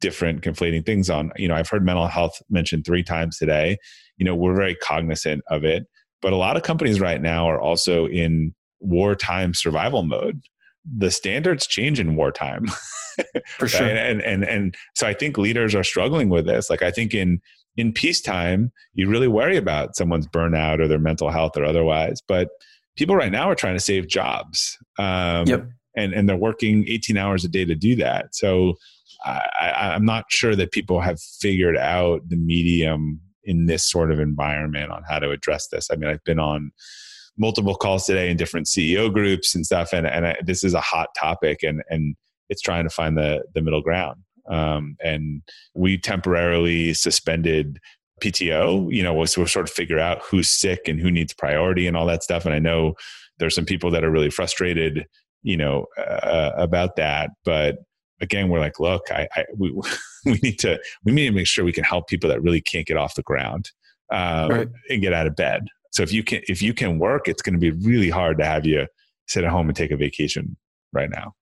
different 0.00 0.42
conflating 0.42 0.84
things 0.84 1.08
on. 1.08 1.30
You 1.36 1.48
know, 1.48 1.54
I've 1.54 1.68
heard 1.68 1.84
mental 1.84 2.08
health 2.08 2.42
mentioned 2.50 2.84
three 2.84 3.04
times 3.04 3.38
today. 3.38 3.78
You 4.16 4.24
know, 4.24 4.34
we're 4.34 4.56
very 4.56 4.74
cognizant 4.74 5.42
of 5.48 5.64
it, 5.64 5.86
but 6.26 6.32
a 6.32 6.36
lot 6.36 6.56
of 6.56 6.64
companies 6.64 6.98
right 6.98 7.22
now 7.22 7.48
are 7.48 7.60
also 7.60 8.08
in 8.08 8.52
wartime 8.80 9.54
survival 9.54 10.02
mode 10.02 10.42
the 10.98 11.08
standards 11.08 11.68
change 11.68 12.00
in 12.00 12.16
wartime. 12.16 12.66
For 13.58 13.68
sure. 13.68 13.86
and, 13.86 14.20
and 14.20 14.44
and 14.44 14.74
so 14.96 15.06
I 15.06 15.14
think 15.14 15.38
leaders 15.38 15.72
are 15.76 15.84
struggling 15.84 16.28
with 16.28 16.46
this. 16.46 16.68
Like 16.68 16.82
I 16.82 16.90
think 16.90 17.14
in 17.14 17.40
in 17.76 17.92
peacetime, 17.92 18.72
you 18.94 19.08
really 19.08 19.28
worry 19.28 19.56
about 19.56 19.94
someone's 19.94 20.26
burnout 20.26 20.80
or 20.80 20.88
their 20.88 20.98
mental 20.98 21.30
health 21.30 21.56
or 21.56 21.64
otherwise. 21.64 22.20
But 22.26 22.48
people 22.96 23.14
right 23.14 23.30
now 23.30 23.48
are 23.48 23.54
trying 23.54 23.76
to 23.76 23.80
save 23.80 24.08
jobs. 24.08 24.76
Um, 24.98 25.46
yep. 25.46 25.68
And, 25.96 26.12
and 26.12 26.28
they're 26.28 26.36
working 26.36 26.84
18 26.88 27.16
hours 27.16 27.44
a 27.44 27.48
day 27.48 27.64
to 27.64 27.74
do 27.76 27.94
that. 27.96 28.34
So 28.34 28.74
I, 29.24 29.92
I'm 29.94 30.04
not 30.04 30.26
sure 30.28 30.56
that 30.56 30.72
people 30.72 31.00
have 31.00 31.20
figured 31.20 31.76
out 31.76 32.28
the 32.28 32.36
medium 32.36 33.20
in 33.46 33.66
this 33.66 33.88
sort 33.88 34.10
of 34.12 34.20
environment 34.20 34.90
on 34.90 35.02
how 35.08 35.18
to 35.18 35.30
address 35.30 35.68
this. 35.68 35.88
I 35.90 35.96
mean, 35.96 36.10
I've 36.10 36.24
been 36.24 36.38
on 36.38 36.72
multiple 37.38 37.74
calls 37.74 38.04
today 38.04 38.30
in 38.30 38.36
different 38.36 38.66
CEO 38.66 39.12
groups 39.12 39.54
and 39.54 39.64
stuff, 39.64 39.92
and 39.92 40.06
and 40.06 40.26
I, 40.26 40.36
this 40.44 40.62
is 40.62 40.74
a 40.74 40.80
hot 40.80 41.08
topic, 41.18 41.62
and 41.62 41.82
and 41.88 42.16
it's 42.50 42.60
trying 42.60 42.84
to 42.84 42.90
find 42.90 43.16
the 43.16 43.44
the 43.54 43.62
middle 43.62 43.82
ground. 43.82 44.22
Um, 44.48 44.96
and 45.02 45.42
we 45.74 45.98
temporarily 45.98 46.94
suspended 46.94 47.78
PTO. 48.22 48.92
You 48.92 49.02
know, 49.02 49.14
we'll, 49.14 49.26
sort 49.26 49.56
of 49.56 49.70
figure 49.70 49.98
out 49.98 50.22
who's 50.22 50.48
sick 50.48 50.88
and 50.88 51.00
who 51.00 51.10
needs 51.10 51.34
priority 51.34 51.86
and 51.86 51.96
all 51.96 52.06
that 52.06 52.22
stuff. 52.22 52.44
And 52.44 52.54
I 52.54 52.58
know 52.58 52.94
there's 53.38 53.54
some 53.54 53.64
people 53.64 53.90
that 53.90 54.04
are 54.04 54.10
really 54.10 54.30
frustrated, 54.30 55.06
you 55.42 55.56
know, 55.56 55.86
uh, 55.98 56.52
about 56.56 56.96
that, 56.96 57.30
but 57.44 57.78
again 58.20 58.48
we're 58.48 58.60
like 58.60 58.80
look 58.80 59.02
I, 59.10 59.28
I, 59.36 59.44
we, 59.56 59.72
we 60.24 60.38
need 60.42 60.58
to 60.60 60.80
we 61.04 61.12
need 61.12 61.26
to 61.26 61.32
make 61.32 61.46
sure 61.46 61.64
we 61.64 61.72
can 61.72 61.84
help 61.84 62.08
people 62.08 62.28
that 62.30 62.42
really 62.42 62.60
can't 62.60 62.86
get 62.86 62.96
off 62.96 63.14
the 63.14 63.22
ground 63.22 63.70
um, 64.12 64.50
right. 64.50 64.68
and 64.88 65.02
get 65.02 65.12
out 65.12 65.26
of 65.26 65.34
bed 65.36 65.66
so 65.96 66.02
if 66.02 66.12
you 66.12 66.22
can 66.22 66.42
if 66.46 66.60
you 66.60 66.74
can 66.74 66.98
work, 66.98 67.26
it's 67.26 67.40
going 67.40 67.54
to 67.54 67.58
be 67.58 67.70
really 67.70 68.10
hard 68.10 68.36
to 68.38 68.44
have 68.44 68.66
you 68.66 68.86
sit 69.28 69.44
at 69.44 69.50
home 69.50 69.68
and 69.68 69.74
take 69.74 69.90
a 69.90 69.96
vacation 69.96 70.54
right 70.92 71.08
now. 71.08 71.34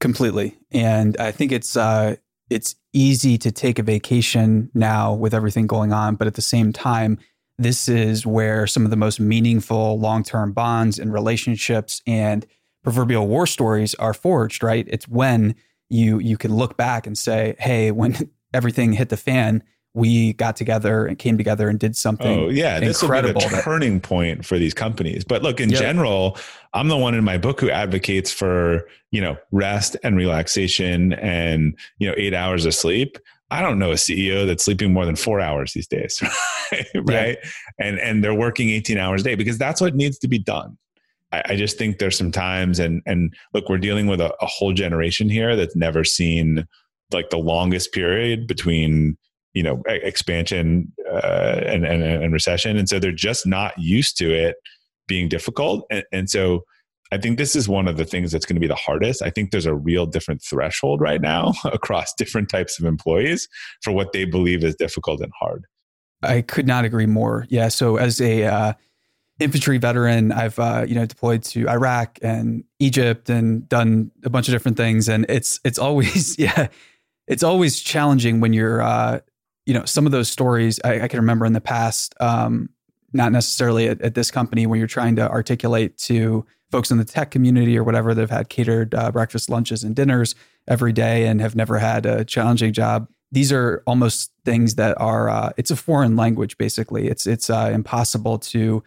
Completely, 0.00 0.56
and 0.70 1.14
I 1.18 1.30
think 1.30 1.52
it's 1.52 1.76
uh, 1.76 2.16
it's 2.48 2.74
easy 2.94 3.36
to 3.36 3.52
take 3.52 3.78
a 3.78 3.82
vacation 3.82 4.70
now 4.72 5.12
with 5.12 5.34
everything 5.34 5.66
going 5.66 5.92
on, 5.92 6.14
but 6.14 6.26
at 6.26 6.36
the 6.36 6.40
same 6.40 6.72
time, 6.72 7.18
this 7.58 7.86
is 7.86 8.24
where 8.24 8.66
some 8.66 8.86
of 8.86 8.90
the 8.90 8.96
most 8.96 9.20
meaningful 9.20 10.00
long 10.00 10.22
term 10.22 10.52
bonds 10.52 10.98
and 10.98 11.12
relationships 11.12 12.00
and 12.06 12.46
proverbial 12.82 13.28
war 13.28 13.46
stories 13.46 13.94
are 13.96 14.14
forged. 14.14 14.62
Right? 14.62 14.86
It's 14.88 15.06
when 15.06 15.54
you 15.92 16.18
you 16.18 16.36
can 16.36 16.54
look 16.54 16.76
back 16.76 17.06
and 17.06 17.16
say, 17.16 17.54
"Hey, 17.58 17.90
when 17.90 18.16
everything 18.54 18.92
hit 18.92 19.08
the 19.08 19.16
fan." 19.16 19.62
we 19.94 20.32
got 20.32 20.56
together 20.56 21.04
and 21.04 21.18
came 21.18 21.36
together 21.36 21.68
and 21.68 21.78
did 21.78 21.94
something. 21.96 22.38
Oh 22.38 22.48
yeah, 22.48 22.80
this 22.80 23.02
incredible. 23.02 23.42
will 23.42 23.50
be 23.50 23.56
the 23.56 23.62
turning 23.62 24.00
point 24.00 24.44
for 24.44 24.58
these 24.58 24.72
companies. 24.72 25.22
But 25.22 25.42
look, 25.42 25.60
in 25.60 25.68
yep. 25.68 25.80
general, 25.80 26.38
I'm 26.72 26.88
the 26.88 26.96
one 26.96 27.14
in 27.14 27.22
my 27.24 27.36
book 27.36 27.60
who 27.60 27.70
advocates 27.70 28.32
for 28.32 28.88
you 29.10 29.20
know 29.20 29.36
rest 29.50 29.96
and 30.02 30.16
relaxation 30.16 31.12
and 31.14 31.76
you 31.98 32.08
know 32.08 32.14
eight 32.16 32.32
hours 32.32 32.64
of 32.64 32.74
sleep. 32.74 33.18
I 33.50 33.60
don't 33.60 33.78
know 33.78 33.90
a 33.90 33.96
CEO 33.96 34.46
that's 34.46 34.64
sleeping 34.64 34.94
more 34.94 35.04
than 35.04 35.14
four 35.14 35.38
hours 35.40 35.74
these 35.74 35.86
days, 35.86 36.22
right? 36.94 37.36
Yeah. 37.42 37.50
And 37.78 37.98
and 37.98 38.24
they're 38.24 38.34
working 38.34 38.70
18 38.70 38.96
hours 38.96 39.20
a 39.20 39.24
day 39.24 39.34
because 39.34 39.58
that's 39.58 39.78
what 39.78 39.94
needs 39.94 40.18
to 40.20 40.28
be 40.28 40.38
done. 40.38 40.78
I, 41.32 41.42
I 41.50 41.56
just 41.56 41.78
think 41.78 41.98
there's 41.98 42.16
some 42.16 42.30
times 42.30 42.78
and 42.78 43.02
and 43.06 43.34
look, 43.54 43.68
we're 43.68 43.78
dealing 43.78 44.06
with 44.06 44.20
a, 44.20 44.34
a 44.40 44.46
whole 44.46 44.72
generation 44.72 45.28
here 45.28 45.56
that's 45.56 45.76
never 45.76 46.04
seen 46.04 46.66
like 47.12 47.30
the 47.30 47.38
longest 47.38 47.92
period 47.92 48.46
between 48.46 49.16
you 49.54 49.62
know 49.62 49.82
expansion 49.86 50.92
uh, 51.10 51.60
and, 51.66 51.84
and, 51.84 52.02
and 52.02 52.32
recession. 52.32 52.76
And 52.76 52.88
so 52.88 52.98
they're 52.98 53.12
just 53.12 53.46
not 53.46 53.74
used 53.78 54.16
to 54.18 54.32
it 54.32 54.56
being 55.08 55.28
difficult. 55.28 55.86
And, 55.90 56.04
and 56.12 56.30
so 56.30 56.64
i 57.10 57.18
think 57.18 57.36
this 57.36 57.54
is 57.54 57.68
one 57.68 57.86
of 57.86 57.98
the 57.98 58.06
things 58.06 58.32
that's 58.32 58.46
going 58.46 58.56
to 58.56 58.60
be 58.60 58.66
the 58.66 58.74
hardest. 58.74 59.20
I 59.20 59.28
think 59.28 59.50
there's 59.50 59.66
a 59.66 59.74
real 59.74 60.06
different 60.06 60.42
threshold 60.42 61.02
right 61.02 61.20
now 61.20 61.52
across 61.66 62.14
different 62.14 62.48
types 62.48 62.80
of 62.80 62.86
employees 62.86 63.48
for 63.82 63.92
what 63.92 64.12
they 64.12 64.24
believe 64.24 64.64
is 64.64 64.74
difficult 64.76 65.20
and 65.20 65.32
hard. 65.38 65.66
I 66.22 66.40
could 66.40 66.66
not 66.66 66.86
agree 66.86 67.06
more. 67.06 67.46
Yeah 67.50 67.68
so 67.68 67.96
as 67.96 68.20
a 68.20 68.44
uh, 68.44 68.72
infantry 69.40 69.78
veteran 69.78 70.30
i've 70.32 70.58
uh, 70.58 70.84
you 70.86 70.94
know 70.94 71.06
deployed 71.06 71.42
to 71.42 71.68
iraq 71.68 72.18
and 72.22 72.64
egypt 72.78 73.28
and 73.30 73.68
done 73.68 74.10
a 74.24 74.30
bunch 74.30 74.48
of 74.48 74.52
different 74.52 74.76
things 74.76 75.08
and 75.08 75.26
it's 75.28 75.58
it's 75.64 75.78
always 75.78 76.38
yeah 76.38 76.68
it's 77.26 77.42
always 77.42 77.80
challenging 77.80 78.40
when 78.40 78.52
you're 78.52 78.82
uh, 78.82 79.18
you 79.66 79.74
know, 79.74 79.84
some 79.84 80.06
of 80.06 80.12
those 80.12 80.30
stories 80.30 80.80
I, 80.84 81.02
I 81.02 81.08
can 81.08 81.20
remember 81.20 81.46
in 81.46 81.52
the 81.52 81.60
past, 81.60 82.14
um, 82.20 82.68
not 83.12 83.32
necessarily 83.32 83.88
at, 83.88 84.00
at, 84.00 84.14
this 84.14 84.30
company 84.30 84.66
when 84.66 84.78
you're 84.78 84.88
trying 84.88 85.16
to 85.16 85.30
articulate 85.30 85.98
to 85.98 86.44
folks 86.70 86.90
in 86.90 86.98
the 86.98 87.04
tech 87.04 87.30
community 87.30 87.78
or 87.78 87.84
whatever 87.84 88.14
that 88.14 88.20
have 88.20 88.30
had 88.30 88.48
catered 88.48 88.94
uh, 88.94 89.10
breakfast, 89.12 89.50
lunches, 89.50 89.84
and 89.84 89.94
dinners 89.94 90.34
every 90.66 90.92
day 90.92 91.26
and 91.26 91.40
have 91.40 91.54
never 91.54 91.78
had 91.78 92.06
a 92.06 92.24
challenging 92.24 92.72
job. 92.72 93.08
These 93.30 93.52
are 93.52 93.82
almost 93.86 94.32
things 94.44 94.74
that 94.76 94.98
are 95.00 95.28
uh, 95.28 95.52
it's 95.56 95.70
a 95.70 95.76
foreign 95.76 96.16
language 96.16 96.58
basically. 96.58 97.08
It's 97.08 97.26
it's 97.26 97.50
uh, 97.50 97.70
impossible 97.72 98.38
to. 98.38 98.82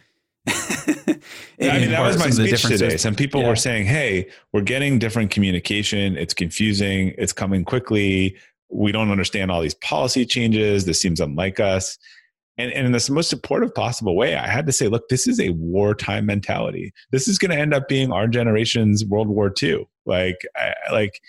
I 0.47 1.79
mean, 1.79 1.89
that 1.89 2.01
was 2.01 2.17
my 2.17 2.29
speech 2.29 2.62
today. 2.62 2.97
Some 2.97 3.15
people 3.15 3.41
yeah. 3.41 3.49
were 3.49 3.55
saying, 3.55 3.86
"Hey, 3.86 4.29
we're 4.53 4.62
getting 4.62 4.99
different 4.99 5.31
communication. 5.31 6.17
It's 6.17 6.34
confusing. 6.34 7.13
It's 7.17 7.34
coming 7.34 7.65
quickly 7.65 8.38
we 8.69 8.91
don't 8.91 9.12
understand 9.12 9.51
all 9.51 9.62
these 9.62 9.73
policy 9.75 10.25
changes. 10.25 10.86
This 10.86 11.01
seems 11.01 11.19
unlike 11.19 11.60
us. 11.60 11.97
And, 12.58 12.71
and 12.71 12.86
in 12.86 12.91
the 12.93 13.10
most 13.12 13.29
supportive 13.29 13.73
possible 13.73 14.15
way, 14.15 14.36
I 14.36 14.47
had 14.47 14.65
to 14.67 14.71
say, 14.71 14.88
look, 14.88 15.10
this 15.10 15.27
is 15.27 15.39
a 15.39 15.49
wartime 15.49 16.25
mentality. 16.25 16.93
This 17.12 17.27
is 17.27 17.38
going 17.38 17.51
to 17.51 17.58
end 17.58 17.73
up 17.73 17.88
being 17.88 18.12
our 18.12 18.27
generation's 18.27 19.03
World 19.05 19.27
War 19.27 19.53
II. 19.62 19.86
Like, 20.05 20.38
I, 20.55 20.73
like 20.91 21.21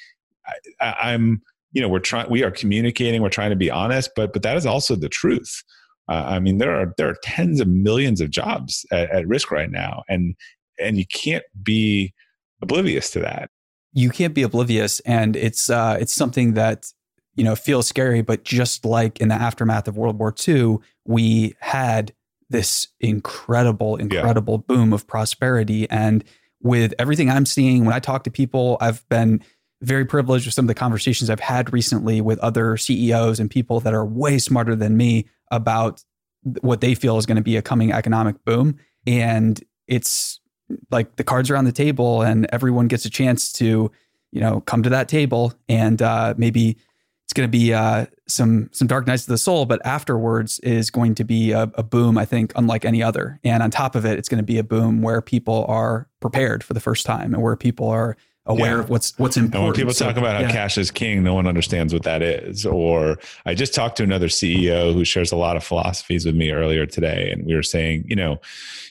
I, 0.80 0.94
I'm, 1.00 1.42
you 1.72 1.82
know, 1.82 1.88
we're 1.88 1.98
trying, 1.98 2.30
we 2.30 2.44
are 2.44 2.50
communicating, 2.50 3.22
we're 3.22 3.28
trying 3.28 3.50
to 3.50 3.56
be 3.56 3.70
honest, 3.70 4.10
but 4.14 4.32
but 4.32 4.42
that 4.42 4.56
is 4.56 4.66
also 4.66 4.94
the 4.94 5.08
truth. 5.08 5.64
Uh, 6.08 6.24
I 6.26 6.38
mean, 6.38 6.58
there 6.58 6.74
are 6.74 6.94
there 6.96 7.08
are 7.08 7.16
tens 7.22 7.60
of 7.60 7.68
millions 7.68 8.20
of 8.20 8.30
jobs 8.30 8.86
at, 8.92 9.10
at 9.10 9.26
risk 9.26 9.50
right 9.50 9.70
now, 9.70 10.04
and 10.08 10.34
and 10.78 10.98
you 10.98 11.06
can't 11.06 11.44
be 11.62 12.12
oblivious 12.62 13.10
to 13.10 13.20
that. 13.20 13.50
You 13.92 14.10
can't 14.10 14.34
be 14.34 14.42
oblivious, 14.42 15.00
and 15.00 15.36
it's 15.36 15.68
uh, 15.70 15.96
it's 16.00 16.12
something 16.12 16.54
that 16.54 16.92
you 17.36 17.44
know, 17.44 17.54
feels 17.54 17.86
scary. 17.86 18.22
But 18.22 18.42
just 18.42 18.84
like 18.84 19.20
in 19.20 19.28
the 19.28 19.34
aftermath 19.34 19.86
of 19.86 19.96
World 19.96 20.18
War 20.18 20.34
II, 20.46 20.78
we 21.04 21.54
had 21.60 22.12
this 22.48 22.88
incredible, 23.00 23.96
incredible 23.96 24.64
yeah. 24.68 24.74
boom 24.74 24.92
of 24.92 25.06
prosperity. 25.06 25.88
And 25.90 26.24
with 26.62 26.94
everything 26.98 27.30
I'm 27.30 27.46
seeing, 27.46 27.84
when 27.84 27.94
I 27.94 28.00
talk 28.00 28.24
to 28.24 28.30
people, 28.30 28.78
I've 28.80 29.06
been 29.08 29.42
very 29.82 30.06
privileged 30.06 30.46
with 30.46 30.54
some 30.54 30.64
of 30.64 30.68
the 30.68 30.74
conversations 30.74 31.28
I've 31.28 31.40
had 31.40 31.72
recently 31.72 32.20
with 32.20 32.38
other 32.38 32.76
CEOs 32.76 33.38
and 33.38 33.50
people 33.50 33.80
that 33.80 33.92
are 33.92 34.06
way 34.06 34.38
smarter 34.38 34.74
than 34.74 34.96
me 34.96 35.26
about 35.50 36.02
what 36.60 36.80
they 36.80 36.94
feel 36.94 37.18
is 37.18 37.26
going 37.26 37.36
to 37.36 37.42
be 37.42 37.56
a 37.56 37.62
coming 37.62 37.92
economic 37.92 38.44
boom. 38.44 38.78
And 39.06 39.62
it's 39.88 40.40
like 40.90 41.16
the 41.16 41.24
cards 41.24 41.50
are 41.50 41.56
on 41.56 41.64
the 41.64 41.72
table 41.72 42.22
and 42.22 42.46
everyone 42.52 42.88
gets 42.88 43.04
a 43.04 43.10
chance 43.10 43.52
to, 43.54 43.90
you 44.32 44.40
know, 44.40 44.60
come 44.60 44.82
to 44.82 44.90
that 44.90 45.08
table 45.08 45.52
and 45.68 46.00
uh, 46.02 46.34
maybe 46.36 46.76
it's 47.24 47.32
going 47.32 47.48
to 47.48 47.50
be 47.50 47.74
uh, 47.74 48.06
some 48.28 48.70
some 48.72 48.86
dark 48.86 49.08
nights 49.08 49.24
of 49.24 49.28
the 49.28 49.38
soul, 49.38 49.66
but 49.66 49.84
afterwards 49.84 50.60
is 50.60 50.92
going 50.92 51.16
to 51.16 51.24
be 51.24 51.50
a, 51.50 51.62
a, 51.74 51.82
boom. 51.82 52.16
I 52.16 52.24
think 52.24 52.52
unlike 52.54 52.84
any 52.84 53.02
other, 53.02 53.40
and 53.42 53.64
on 53.64 53.72
top 53.72 53.96
of 53.96 54.06
it, 54.06 54.16
it's 54.16 54.28
going 54.28 54.38
to 54.38 54.44
be 54.44 54.58
a 54.58 54.62
boom 54.62 55.02
where 55.02 55.20
people 55.20 55.64
are 55.66 56.08
prepared 56.20 56.62
for 56.62 56.72
the 56.72 56.78
first 56.78 57.04
time 57.04 57.34
and 57.34 57.42
where 57.42 57.56
people 57.56 57.88
are 57.88 58.16
aware 58.46 58.76
yeah. 58.76 58.80
of 58.80 58.90
what's 58.90 59.18
what's 59.18 59.36
important. 59.36 59.54
And 59.56 59.64
when 59.64 59.74
people 59.74 59.92
so, 59.92 60.06
talk 60.06 60.16
about 60.16 60.36
how 60.36 60.42
yeah. 60.42 60.52
cash 60.52 60.78
is 60.78 60.90
king, 60.90 61.22
no 61.22 61.34
one 61.34 61.46
understands 61.46 61.92
what 61.92 62.04
that 62.04 62.22
is. 62.22 62.64
Or 62.64 63.18
I 63.44 63.54
just 63.54 63.74
talked 63.74 63.96
to 63.98 64.02
another 64.02 64.28
CEO 64.28 64.92
who 64.92 65.04
shares 65.04 65.32
a 65.32 65.36
lot 65.36 65.56
of 65.56 65.64
philosophies 65.64 66.24
with 66.24 66.34
me 66.34 66.50
earlier 66.50 66.86
today, 66.86 67.30
and 67.30 67.46
we 67.46 67.54
were 67.54 67.62
saying, 67.62 68.04
you 68.08 68.16
know, 68.16 68.38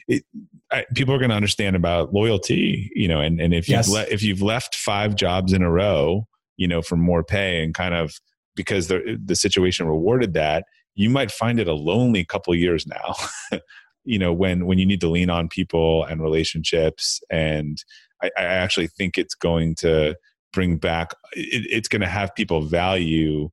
it, 0.08 0.24
I, 0.72 0.86
people 0.94 1.14
are 1.14 1.20
going 1.20 1.30
to 1.30 1.36
understand 1.36 1.76
about 1.76 2.14
loyalty, 2.14 2.92
you 2.96 3.08
know, 3.08 3.22
and 3.22 3.40
and 3.40 3.54
if 3.54 3.70
yes. 3.70 3.88
you've 3.88 3.96
le- 3.96 4.08
if 4.10 4.24
you've 4.24 4.42
left 4.42 4.76
five 4.76 5.16
jobs 5.16 5.54
in 5.54 5.62
a 5.62 5.72
row 5.72 6.28
you 6.58 6.68
know, 6.68 6.82
for 6.82 6.96
more 6.96 7.24
pay 7.24 7.64
and 7.64 7.74
kind 7.74 7.94
of 7.94 8.20
because 8.56 8.88
the 8.88 9.20
the 9.24 9.36
situation 9.36 9.88
rewarded 9.88 10.34
that, 10.34 10.66
you 10.96 11.10
might 11.10 11.32
find 11.32 11.60
it 11.60 11.68
a 11.68 11.74
lonely 11.74 12.24
couple 12.24 12.56
years 12.56 12.88
now. 12.88 13.16
you 14.06 14.20
know, 14.20 14.32
when 14.32 14.66
when 14.66 14.80
you 14.80 14.86
need 14.86 15.02
to 15.02 15.10
lean 15.10 15.30
on 15.30 15.50
people 15.50 16.04
and 16.06 16.22
relationships, 16.22 17.22
and 17.30 17.84
I, 18.22 18.32
I 18.38 18.44
actually 18.44 18.88
think 18.88 19.18
it's 19.18 19.36
going 19.36 19.76
to 19.76 20.16
bring 20.54 20.78
back 20.78 21.12
it, 21.34 21.66
it's 21.70 21.88
going 21.88 22.02
to 22.02 22.08
have 22.08 22.34
people 22.36 22.62
value 22.62 23.50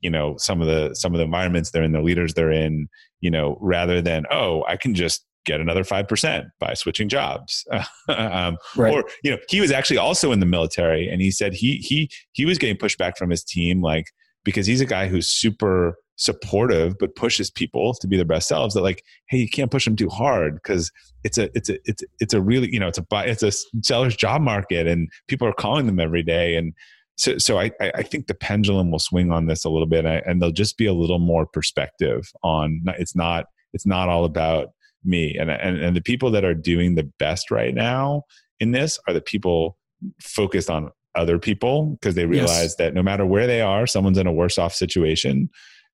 you 0.00 0.10
know 0.10 0.36
some 0.38 0.60
of 0.60 0.66
the 0.66 0.94
some 0.94 1.14
of 1.14 1.18
the 1.18 1.24
environments 1.24 1.70
they're 1.70 1.82
in 1.82 1.92
the 1.92 2.02
leaders 2.02 2.34
they're 2.34 2.52
in 2.52 2.88
you 3.20 3.30
know 3.30 3.56
rather 3.60 4.00
than 4.00 4.24
oh 4.30 4.64
i 4.68 4.76
can 4.76 4.94
just 4.94 5.24
get 5.46 5.58
another 5.58 5.82
5% 5.82 6.44
by 6.60 6.74
switching 6.74 7.08
jobs 7.08 7.66
um, 8.08 8.58
right. 8.76 8.92
or 8.92 9.04
you 9.24 9.30
know 9.30 9.38
he 9.48 9.60
was 9.60 9.72
actually 9.72 9.96
also 9.96 10.32
in 10.32 10.40
the 10.40 10.46
military 10.46 11.08
and 11.08 11.22
he 11.22 11.30
said 11.30 11.54
he 11.54 11.76
he 11.76 12.10
he 12.32 12.44
was 12.44 12.58
getting 12.58 12.76
pushback 12.76 13.16
from 13.16 13.30
his 13.30 13.42
team 13.42 13.80
like 13.80 14.04
because 14.44 14.66
he's 14.66 14.82
a 14.82 14.86
guy 14.86 15.08
who's 15.08 15.28
super 15.28 15.96
supportive 16.20 16.98
but 16.98 17.16
pushes 17.16 17.50
people 17.50 17.94
to 17.94 18.06
be 18.06 18.14
their 18.14 18.26
best 18.26 18.46
selves 18.46 18.74
that 18.74 18.82
like 18.82 19.02
hey 19.30 19.38
you 19.38 19.48
can't 19.48 19.70
push 19.70 19.86
them 19.86 19.96
too 19.96 20.10
hard 20.10 20.54
because 20.54 20.92
it's 21.24 21.38
a 21.38 21.50
it's 21.54 21.68
a 21.68 21.78
it's 21.84 22.02
it's 22.18 22.34
a 22.34 22.40
really 22.40 22.72
you 22.72 22.78
know 22.78 22.88
it's 22.88 22.98
a 22.98 23.04
it's 23.12 23.42
a 23.42 23.52
seller's 23.82 24.16
job 24.16 24.42
market 24.42 24.86
and 24.86 25.08
people 25.28 25.46
are 25.46 25.52
calling 25.52 25.86
them 25.86 26.00
every 26.00 26.22
day. 26.22 26.56
And 26.56 26.74
so 27.16 27.38
so 27.38 27.58
I 27.58 27.70
I 27.80 28.02
think 28.02 28.26
the 28.26 28.34
pendulum 28.34 28.90
will 28.90 28.98
swing 28.98 29.30
on 29.30 29.46
this 29.46 29.64
a 29.64 29.70
little 29.70 29.86
bit 29.86 30.04
and 30.04 30.40
there'll 30.40 30.52
just 30.52 30.78
be 30.78 30.86
a 30.86 30.92
little 30.92 31.18
more 31.18 31.46
perspective 31.46 32.30
on 32.42 32.82
it's 32.98 33.14
not 33.14 33.46
it's 33.72 33.86
not 33.86 34.08
all 34.08 34.24
about 34.24 34.68
me. 35.04 35.36
And 35.38 35.50
and 35.50 35.78
and 35.78 35.96
the 35.96 36.02
people 36.02 36.30
that 36.32 36.44
are 36.44 36.54
doing 36.54 36.94
the 36.94 37.10
best 37.18 37.50
right 37.50 37.74
now 37.74 38.24
in 38.58 38.72
this 38.72 38.98
are 39.06 39.14
the 39.14 39.20
people 39.20 39.76
focused 40.20 40.70
on 40.70 40.90
other 41.16 41.38
people 41.38 41.98
because 42.00 42.14
they 42.14 42.24
realize 42.24 42.62
yes. 42.62 42.76
that 42.76 42.94
no 42.94 43.02
matter 43.02 43.26
where 43.26 43.48
they 43.48 43.60
are 43.60 43.84
someone's 43.84 44.16
in 44.16 44.28
a 44.28 44.32
worse 44.32 44.58
off 44.58 44.72
situation 44.72 45.50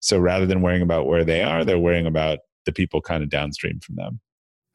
so 0.04 0.20
rather 0.20 0.46
than 0.46 0.62
worrying 0.62 0.82
about 0.82 1.08
where 1.08 1.24
they 1.24 1.42
are, 1.42 1.64
they're 1.64 1.80
worrying 1.80 2.06
about 2.06 2.40
the 2.66 2.74
people 2.74 3.00
kind 3.00 3.24
of 3.24 3.30
downstream 3.30 3.80
from 3.80 3.96
them. 3.96 4.20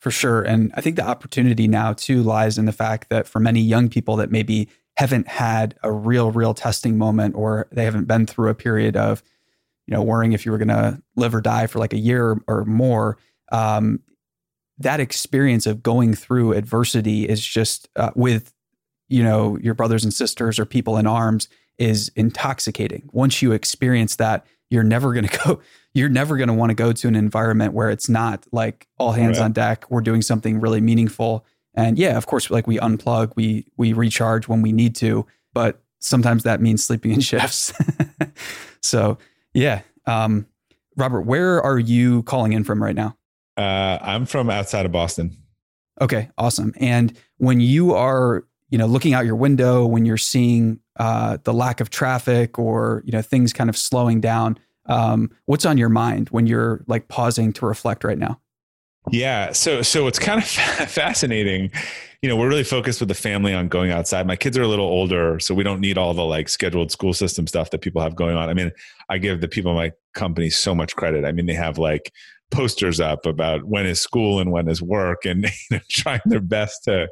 For 0.00 0.10
sure. 0.10 0.40
And 0.40 0.72
I 0.74 0.80
think 0.80 0.96
the 0.96 1.06
opportunity 1.06 1.68
now 1.68 1.92
too 1.92 2.22
lies 2.22 2.56
in 2.56 2.64
the 2.64 2.72
fact 2.72 3.10
that 3.10 3.28
for 3.28 3.38
many 3.38 3.60
young 3.60 3.90
people 3.90 4.16
that 4.16 4.30
maybe 4.30 4.70
haven't 4.96 5.28
had 5.28 5.74
a 5.82 5.92
real, 5.92 6.30
real 6.30 6.54
testing 6.54 6.96
moment 6.96 7.34
or 7.34 7.68
they 7.70 7.84
haven't 7.84 8.06
been 8.06 8.24
through 8.26 8.48
a 8.48 8.54
period 8.54 8.96
of, 8.96 9.22
you 9.86 9.94
know, 9.94 10.02
worrying 10.02 10.32
if 10.32 10.46
you 10.46 10.52
were 10.52 10.56
going 10.56 10.68
to 10.68 10.98
live 11.14 11.34
or 11.34 11.42
die 11.42 11.66
for 11.66 11.78
like 11.78 11.92
a 11.92 11.98
year 11.98 12.40
or 12.48 12.64
more, 12.64 13.18
um, 13.52 14.00
that 14.78 14.98
experience 14.98 15.66
of 15.66 15.82
going 15.82 16.14
through 16.14 16.54
adversity 16.54 17.28
is 17.28 17.44
just 17.44 17.86
uh, 17.96 18.12
with, 18.14 18.54
you 19.08 19.22
know, 19.22 19.58
your 19.58 19.74
brothers 19.74 20.04
and 20.04 20.14
sisters 20.14 20.58
or 20.58 20.64
people 20.64 20.96
in 20.96 21.06
arms 21.06 21.48
is 21.76 22.10
intoxicating. 22.16 23.10
Once 23.12 23.42
you 23.42 23.52
experience 23.52 24.16
that, 24.16 24.46
you're 24.70 24.82
never 24.82 25.12
going 25.12 25.26
to 25.28 25.38
go 25.44 25.60
you're 25.94 26.08
never 26.08 26.36
going 26.36 26.48
to 26.48 26.54
want 26.54 26.70
to 26.70 26.74
go 26.74 26.92
to 26.92 27.08
an 27.08 27.16
environment 27.16 27.72
where 27.72 27.90
it's 27.90 28.08
not 28.08 28.46
like 28.52 28.86
all 28.98 29.12
hands 29.12 29.38
right. 29.38 29.44
on 29.44 29.52
deck 29.52 29.90
we're 29.90 30.00
doing 30.00 30.22
something 30.22 30.60
really 30.60 30.80
meaningful. 30.80 31.44
And 31.74 31.98
yeah 31.98 32.16
of 32.16 32.26
course 32.26 32.50
like 32.50 32.66
we 32.66 32.78
unplug 32.78 33.32
we 33.36 33.66
we 33.76 33.92
recharge 33.92 34.48
when 34.48 34.62
we 34.62 34.72
need 34.72 34.94
to 34.96 35.26
but 35.52 35.82
sometimes 36.00 36.44
that 36.44 36.60
means 36.60 36.84
sleeping 36.84 37.12
in 37.12 37.20
shifts. 37.20 37.72
So 38.80 39.18
yeah 39.54 39.82
um, 40.06 40.46
robert 40.96 41.22
where 41.22 41.60
are 41.62 41.78
you 41.78 42.22
calling 42.24 42.52
in 42.52 42.64
from 42.64 42.82
right 42.82 42.94
now? 42.96 43.16
Uh, 43.56 43.98
i'm 44.00 44.26
from 44.26 44.50
outside 44.50 44.86
of 44.86 44.92
boston. 44.92 45.36
Okay 46.00 46.30
awesome. 46.38 46.72
And 46.78 47.16
when 47.38 47.60
you 47.60 47.94
are 47.94 48.44
you 48.70 48.78
know 48.78 48.86
looking 48.86 49.14
out 49.14 49.24
your 49.24 49.36
window 49.36 49.86
when 49.86 50.04
you're 50.04 50.16
seeing 50.16 50.80
uh, 50.98 51.38
the 51.44 51.52
lack 51.52 51.80
of 51.80 51.90
traffic 51.90 52.58
or 52.58 53.02
you 53.04 53.12
know 53.12 53.22
things 53.22 53.52
kind 53.52 53.70
of 53.70 53.76
slowing 53.76 54.20
down 54.20 54.58
um, 54.86 55.30
what's 55.46 55.66
on 55.66 55.76
your 55.76 55.88
mind 55.88 56.28
when 56.30 56.46
you're 56.46 56.82
like 56.86 57.08
pausing 57.08 57.52
to 57.54 57.66
reflect 57.66 58.04
right 58.04 58.18
now? 58.18 58.40
Yeah 59.10 59.52
so 59.52 59.80
so 59.80 60.06
it's 60.06 60.18
kind 60.18 60.38
of 60.38 60.46
fascinating. 60.88 61.70
You 62.22 62.28
know 62.28 62.36
we're 62.36 62.48
really 62.48 62.64
focused 62.64 63.00
with 63.00 63.08
the 63.08 63.14
family 63.14 63.54
on 63.54 63.68
going 63.68 63.90
outside. 63.90 64.26
My 64.26 64.36
kids 64.36 64.58
are 64.58 64.62
a 64.62 64.68
little 64.68 64.86
older 64.86 65.38
so 65.38 65.54
we 65.54 65.64
don't 65.64 65.80
need 65.80 65.96
all 65.96 66.12
the 66.14 66.24
like 66.24 66.48
scheduled 66.48 66.90
school 66.90 67.14
system 67.14 67.46
stuff 67.46 67.70
that 67.70 67.80
people 67.80 68.02
have 68.02 68.16
going 68.16 68.36
on. 68.36 68.48
I 68.48 68.54
mean 68.54 68.72
i 69.08 69.16
give 69.18 69.40
the 69.40 69.48
people 69.48 69.70
in 69.70 69.76
my 69.76 69.92
company 70.14 70.50
so 70.50 70.74
much 70.74 70.94
credit. 70.96 71.24
I 71.24 71.32
mean 71.32 71.46
they 71.46 71.54
have 71.54 71.78
like 71.78 72.12
posters 72.50 72.98
up 72.98 73.26
about 73.26 73.64
when 73.64 73.86
is 73.86 74.00
school 74.00 74.40
and 74.40 74.50
when 74.50 74.68
is 74.68 74.82
work 74.82 75.24
and 75.24 75.44
you 75.70 75.76
know, 75.76 75.80
trying 75.90 76.20
their 76.26 76.40
best 76.40 76.84
to 76.84 77.08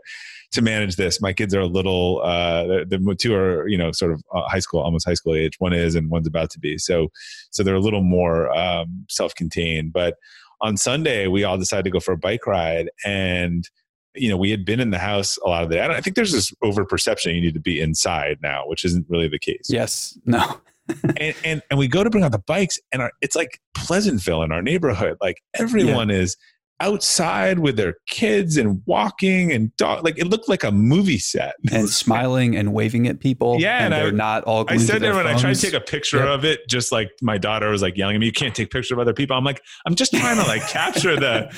to 0.53 0.63
manage 0.63 0.97
this. 0.97 1.21
My 1.21 1.33
kids 1.33 1.55
are 1.55 1.61
a 1.61 1.67
little, 1.67 2.23
uh, 2.23 2.67
the, 2.67 2.87
the 2.89 3.15
two 3.15 3.35
are, 3.35 3.69
you 3.69 3.79
know, 3.79 3.93
sort 3.93 4.13
of 4.13 4.23
uh, 4.35 4.43
high 4.49 4.59
school, 4.59 4.81
almost 4.81 5.07
high 5.07 5.15
school 5.15 5.35
age. 5.35 5.55
One 5.59 5.73
is, 5.73 5.95
and 5.95 6.11
one's 6.11 6.27
about 6.27 6.51
to 6.51 6.59
be. 6.59 6.79
So, 6.79 7.09
so 7.51 7.63
they're 7.63 7.75
a 7.75 7.81
little 7.81 8.03
more 8.03 8.57
um, 8.57 9.07
self-contained. 9.09 9.93
But 9.93 10.17
on 10.61 10.77
Sunday, 10.77 11.27
we 11.27 11.45
all 11.45 11.59
decided 11.59 11.85
to 11.85 11.91
go 11.91 12.01
for 12.01 12.13
a 12.13 12.19
bike 12.19 12.47
ride, 12.47 12.89
and 13.05 13.69
you 14.15 14.31
know, 14.31 14.37
we 14.37 14.51
had 14.51 14.65
been 14.65 14.81
in 14.81 14.91
the 14.91 14.99
house 14.99 15.37
a 15.45 15.49
lot 15.49 15.63
of 15.63 15.71
the. 15.71 15.81
I, 15.81 15.97
I 15.97 16.01
think 16.01 16.17
there's 16.17 16.33
this 16.33 16.53
over 16.63 16.85
perception 16.85 17.35
you 17.35 17.41
need 17.41 17.55
to 17.55 17.61
be 17.61 17.81
inside 17.81 18.39
now, 18.43 18.63
which 18.67 18.85
isn't 18.85 19.07
really 19.09 19.29
the 19.29 19.39
case. 19.39 19.67
Yes. 19.69 20.19
No. 20.25 20.61
and, 21.19 21.35
and 21.45 21.63
and 21.69 21.79
we 21.79 21.89
go 21.89 22.05
to 22.05 22.11
bring 22.11 22.25
out 22.25 22.33
the 22.33 22.39
bikes, 22.39 22.79
and 22.93 23.03
our, 23.03 23.11
it's 23.21 23.35
like 23.37 23.61
Pleasantville 23.75 24.43
in 24.43 24.53
our 24.53 24.63
neighborhood. 24.63 25.19
Like 25.21 25.43
everyone 25.55 26.09
yeah. 26.09 26.17
is 26.17 26.37
outside 26.81 27.59
with 27.59 27.77
their 27.77 27.95
kids 28.07 28.57
and 28.57 28.83
walking 28.87 29.51
and 29.51 29.75
dog 29.77 30.05
like 30.05 30.19
it 30.19 30.27
looked 30.27 30.49
like 30.49 30.63
a 30.63 30.71
movie 30.71 31.19
set. 31.19 31.55
And 31.73 31.89
smiling 31.89 32.57
and 32.57 32.73
waving 32.73 33.07
at 33.07 33.21
people 33.21 33.57
yeah 33.61 33.85
and, 33.85 33.93
and 33.93 33.93
they're 33.93 34.09
I, 34.09 34.11
not 34.11 34.45
all 34.45 34.65
i 34.69 34.77
said 34.77 35.03
there 35.03 35.15
when 35.15 35.27
i 35.27 35.37
tried 35.37 35.55
to 35.55 35.61
take 35.61 35.75
a 35.75 35.81
picture 35.81 36.19
yep. 36.19 36.29
of 36.29 36.45
it 36.45 36.61
just 36.69 36.91
like 36.91 37.11
my 37.21 37.39
daughter 37.39 37.69
was 37.69 37.83
like 37.83 37.97
yelling 37.97 38.17
at 38.17 38.21
me 38.21 38.27
you 38.27 38.33
can't 38.33 38.55
take 38.55 38.71
pictures 38.71 38.93
of 38.93 38.99
other 38.99 39.13
people. 39.13 39.37
I'm 39.37 39.45
like 39.45 39.61
i'm 39.87 39.95
just 39.95 40.13
trying 40.13 40.37
to 40.37 40.45
like 40.45 40.63
capture 40.69 41.17
the 41.17 41.51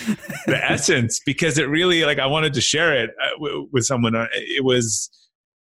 the 0.47 0.65
essence 0.65 1.21
because 1.25 1.59
it 1.59 1.69
really 1.69 2.05
like 2.05 2.19
i 2.19 2.27
wanted 2.27 2.55
to 2.55 2.61
share 2.61 2.97
it 2.97 3.11
uh, 3.23 3.63
with 3.71 3.85
someone. 3.85 4.15
Uh, 4.15 4.27
it 4.33 4.65
was 4.65 5.11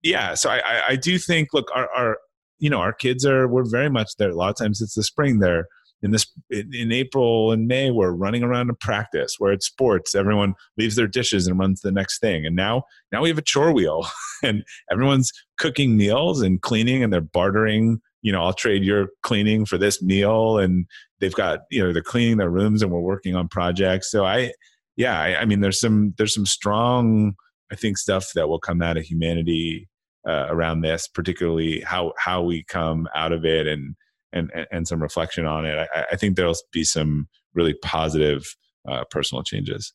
yeah 0.04 0.34
so 0.34 0.50
i 0.50 0.58
i, 0.60 0.84
I 0.90 0.96
do 0.96 1.18
think 1.18 1.50
look 1.54 1.68
our, 1.76 1.90
our 1.96 2.18
you 2.60 2.70
know 2.70 2.80
our 2.80 2.94
kids 2.94 3.26
are 3.26 3.48
we're 3.48 3.70
very 3.70 3.90
much 3.90 4.16
there. 4.18 4.30
A 4.30 4.36
lot 4.36 4.50
of 4.50 4.56
times 4.58 4.82
it's 4.82 4.96
the 4.96 5.04
spring 5.04 5.40
they're 5.40 5.68
in 6.02 6.12
this 6.12 6.28
in 6.50 6.92
April 6.92 7.52
and 7.52 7.68
May 7.68 7.92
we're 7.92 8.12
running 8.12 8.44
around 8.44 8.68
to 8.68 8.74
practice 8.74 9.36
where 9.40 9.52
it's 9.52 9.66
sports 9.66 10.16
everyone 10.16 10.54
leaves 10.78 10.96
their 10.96 11.08
dishes 11.08 11.48
and 11.48 11.60
runs 11.60 11.82
the 11.82 11.92
next 11.92 12.20
thing. 12.20 12.46
And 12.46 12.56
now 12.56 12.84
now 13.12 13.22
we 13.22 13.30
have 13.30 13.38
a 13.38 13.44
chore 13.44 13.72
wheel 13.72 14.08
and 14.44 14.64
everyone's 14.92 15.32
cooking 15.58 15.98
meals 15.98 16.42
and 16.42 16.62
cleaning 16.62 17.04
and 17.04 17.12
they're 17.12 17.22
bartering 17.22 18.00
you 18.22 18.32
know 18.32 18.44
I'll 18.44 18.54
trade 18.54 18.84
your 18.84 19.08
cleaning 19.24 19.66
for 19.66 19.78
this 19.78 20.02
meal 20.02 20.58
and 20.58 20.86
they've 21.20 21.34
got 21.34 21.62
you 21.72 21.84
know 21.84 21.94
they're 21.94 22.02
cleaning 22.02 22.38
their 22.38 22.50
rooms 22.50 22.82
and 22.82 22.92
we're 22.92 23.00
working 23.00 23.36
on 23.36 23.48
projects. 23.48 24.12
So 24.12 24.26
I 24.26 24.54
yeah 24.96 25.20
I, 25.20 25.42
I 25.42 25.46
mean 25.46 25.62
there's 25.62 25.80
some 25.80 26.14
there's 26.18 26.34
some 26.34 26.46
strong 26.46 27.34
I 27.72 27.76
think 27.76 27.98
stuff 27.98 28.32
that 28.36 28.48
will 28.48 28.60
come 28.60 28.82
out 28.82 28.98
of 28.98 29.04
humanity 29.04 29.90
uh, 30.28 30.48
around 30.50 30.82
this 30.82 31.08
particularly 31.08 31.82
how 31.82 32.14
how 32.18 32.44
we 32.44 32.64
come 32.66 33.08
out 33.16 33.32
of 33.32 33.46
it 33.46 33.66
and 33.66 33.96
and, 34.34 34.52
and 34.72 34.88
some 34.88 35.02
reflection 35.02 35.46
on 35.46 35.66
it, 35.66 35.88
I, 35.94 36.06
I 36.12 36.16
think 36.16 36.36
there'll 36.36 36.56
be 36.72 36.84
some 36.84 37.28
really 37.54 37.74
positive 37.84 38.56
uh, 38.88 39.04
personal 39.10 39.44
changes. 39.44 39.94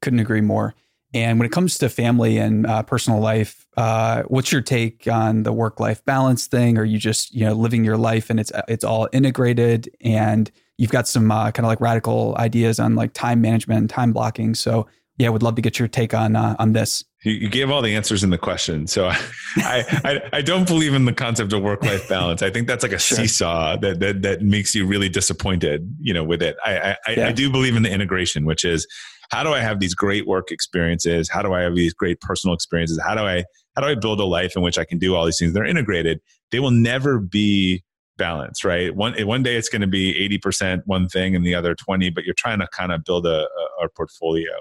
Couldn't 0.00 0.20
agree 0.20 0.40
more. 0.40 0.74
And 1.14 1.38
when 1.38 1.46
it 1.46 1.52
comes 1.52 1.76
to 1.78 1.88
family 1.90 2.38
and 2.38 2.66
uh, 2.66 2.82
personal 2.82 3.20
life, 3.20 3.66
uh, 3.76 4.22
what's 4.28 4.50
your 4.50 4.62
take 4.62 5.06
on 5.06 5.42
the 5.42 5.52
work-life 5.52 6.02
balance 6.06 6.46
thing? 6.46 6.78
Are 6.78 6.84
you 6.84 6.98
just 6.98 7.34
you 7.34 7.44
know 7.44 7.52
living 7.52 7.84
your 7.84 7.98
life 7.98 8.30
and 8.30 8.40
it's 8.40 8.50
it's 8.66 8.84
all 8.84 9.08
integrated? 9.12 9.90
And 10.00 10.50
you've 10.78 10.90
got 10.90 11.06
some 11.06 11.30
uh, 11.30 11.50
kind 11.50 11.66
of 11.66 11.68
like 11.68 11.80
radical 11.80 12.34
ideas 12.38 12.80
on 12.80 12.94
like 12.94 13.12
time 13.12 13.42
management 13.42 13.80
and 13.80 13.90
time 13.90 14.12
blocking. 14.12 14.54
So 14.54 14.86
yeah, 15.18 15.26
I 15.26 15.30
would 15.30 15.42
love 15.42 15.56
to 15.56 15.62
get 15.62 15.78
your 15.78 15.88
take 15.88 16.14
on 16.14 16.34
uh, 16.34 16.56
on 16.58 16.72
this. 16.72 17.04
You, 17.24 17.48
gave 17.48 17.70
all 17.70 17.82
the 17.82 17.94
answers 17.94 18.24
in 18.24 18.30
the 18.30 18.38
question, 18.38 18.86
so 18.86 19.06
I 19.56 19.84
I, 20.04 20.20
I, 20.32 20.42
don't 20.42 20.66
believe 20.66 20.92
in 20.92 21.04
the 21.04 21.12
concept 21.12 21.52
of 21.52 21.62
work 21.62 21.84
life 21.84 22.08
balance. 22.08 22.42
I 22.42 22.50
think 22.50 22.66
that's 22.66 22.82
like 22.82 22.92
a 22.92 22.98
sure. 22.98 23.18
seesaw 23.18 23.76
that, 23.76 24.00
that 24.00 24.22
that 24.22 24.42
makes 24.42 24.74
you 24.74 24.86
really 24.86 25.08
disappointed, 25.08 25.88
you 26.00 26.12
know, 26.12 26.24
with 26.24 26.42
it. 26.42 26.56
I 26.64 26.96
I, 27.06 27.12
yeah. 27.12 27.28
I 27.28 27.32
do 27.32 27.50
believe 27.50 27.76
in 27.76 27.84
the 27.84 27.90
integration, 27.90 28.44
which 28.44 28.64
is 28.64 28.86
how 29.30 29.42
do 29.42 29.50
I 29.50 29.60
have 29.60 29.80
these 29.80 29.94
great 29.94 30.26
work 30.26 30.50
experiences? 30.50 31.30
How 31.30 31.42
do 31.42 31.54
I 31.54 31.62
have 31.62 31.74
these 31.74 31.94
great 31.94 32.20
personal 32.20 32.54
experiences? 32.54 33.00
How 33.04 33.14
do 33.14 33.22
I 33.22 33.44
how 33.76 33.82
do 33.82 33.88
I 33.88 33.94
build 33.94 34.20
a 34.20 34.24
life 34.24 34.54
in 34.56 34.62
which 34.62 34.76
I 34.76 34.84
can 34.84 34.98
do 34.98 35.14
all 35.14 35.24
these 35.24 35.38
things? 35.38 35.54
They're 35.54 35.64
integrated. 35.64 36.20
They 36.50 36.60
will 36.60 36.70
never 36.70 37.18
be 37.18 37.82
balance, 38.22 38.64
right? 38.64 38.94
One 38.94 39.18
eh, 39.18 39.24
one 39.24 39.42
day 39.42 39.56
it's 39.56 39.68
going 39.68 39.82
to 39.82 39.88
be 39.88 40.14
80% 40.44 40.82
one 40.86 41.08
thing 41.08 41.34
and 41.34 41.44
the 41.44 41.56
other 41.56 41.74
20, 41.74 42.10
but 42.10 42.22
you're 42.22 42.36
trying 42.38 42.60
to 42.60 42.68
kind 42.68 42.92
of 42.92 43.02
build 43.02 43.26
a, 43.26 43.48
a, 43.80 43.84
a 43.84 43.88
portfolio. 43.88 44.52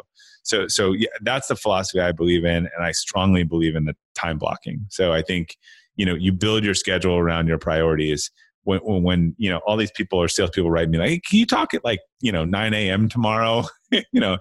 So 0.41 0.67
so 0.67 0.93
yeah, 0.93 1.09
that's 1.21 1.47
the 1.47 1.55
philosophy 1.55 1.99
I 1.99 2.11
believe 2.11 2.43
in 2.43 2.67
and 2.75 2.83
I 2.83 2.91
strongly 2.91 3.43
believe 3.43 3.75
in 3.75 3.85
the 3.85 3.95
time 4.15 4.39
blocking. 4.39 4.87
So 4.89 5.13
I 5.13 5.21
think, 5.21 5.57
you 5.95 6.07
know, 6.07 6.15
you 6.15 6.31
build 6.31 6.63
your 6.63 6.73
schedule 6.73 7.17
around 7.17 7.47
your 7.47 7.59
priorities. 7.59 8.31
When, 8.63 8.79
when, 8.79 9.03
when 9.03 9.35
you 9.37 9.49
know 9.49 9.59
all 9.65 9.77
these 9.77 9.91
people 9.91 10.19
or 10.19 10.27
salespeople 10.27 10.71
write 10.71 10.89
me 10.89 10.97
like, 10.97 11.09
hey, 11.09 11.19
can 11.19 11.39
you 11.39 11.45
talk 11.45 11.73
at 11.75 11.83
like 11.83 11.99
you 12.19 12.31
know 12.31 12.45
9 12.45 12.73
a.m. 12.73 13.09
tomorrow? 13.09 13.63
you 13.91 14.19
know, 14.19 14.37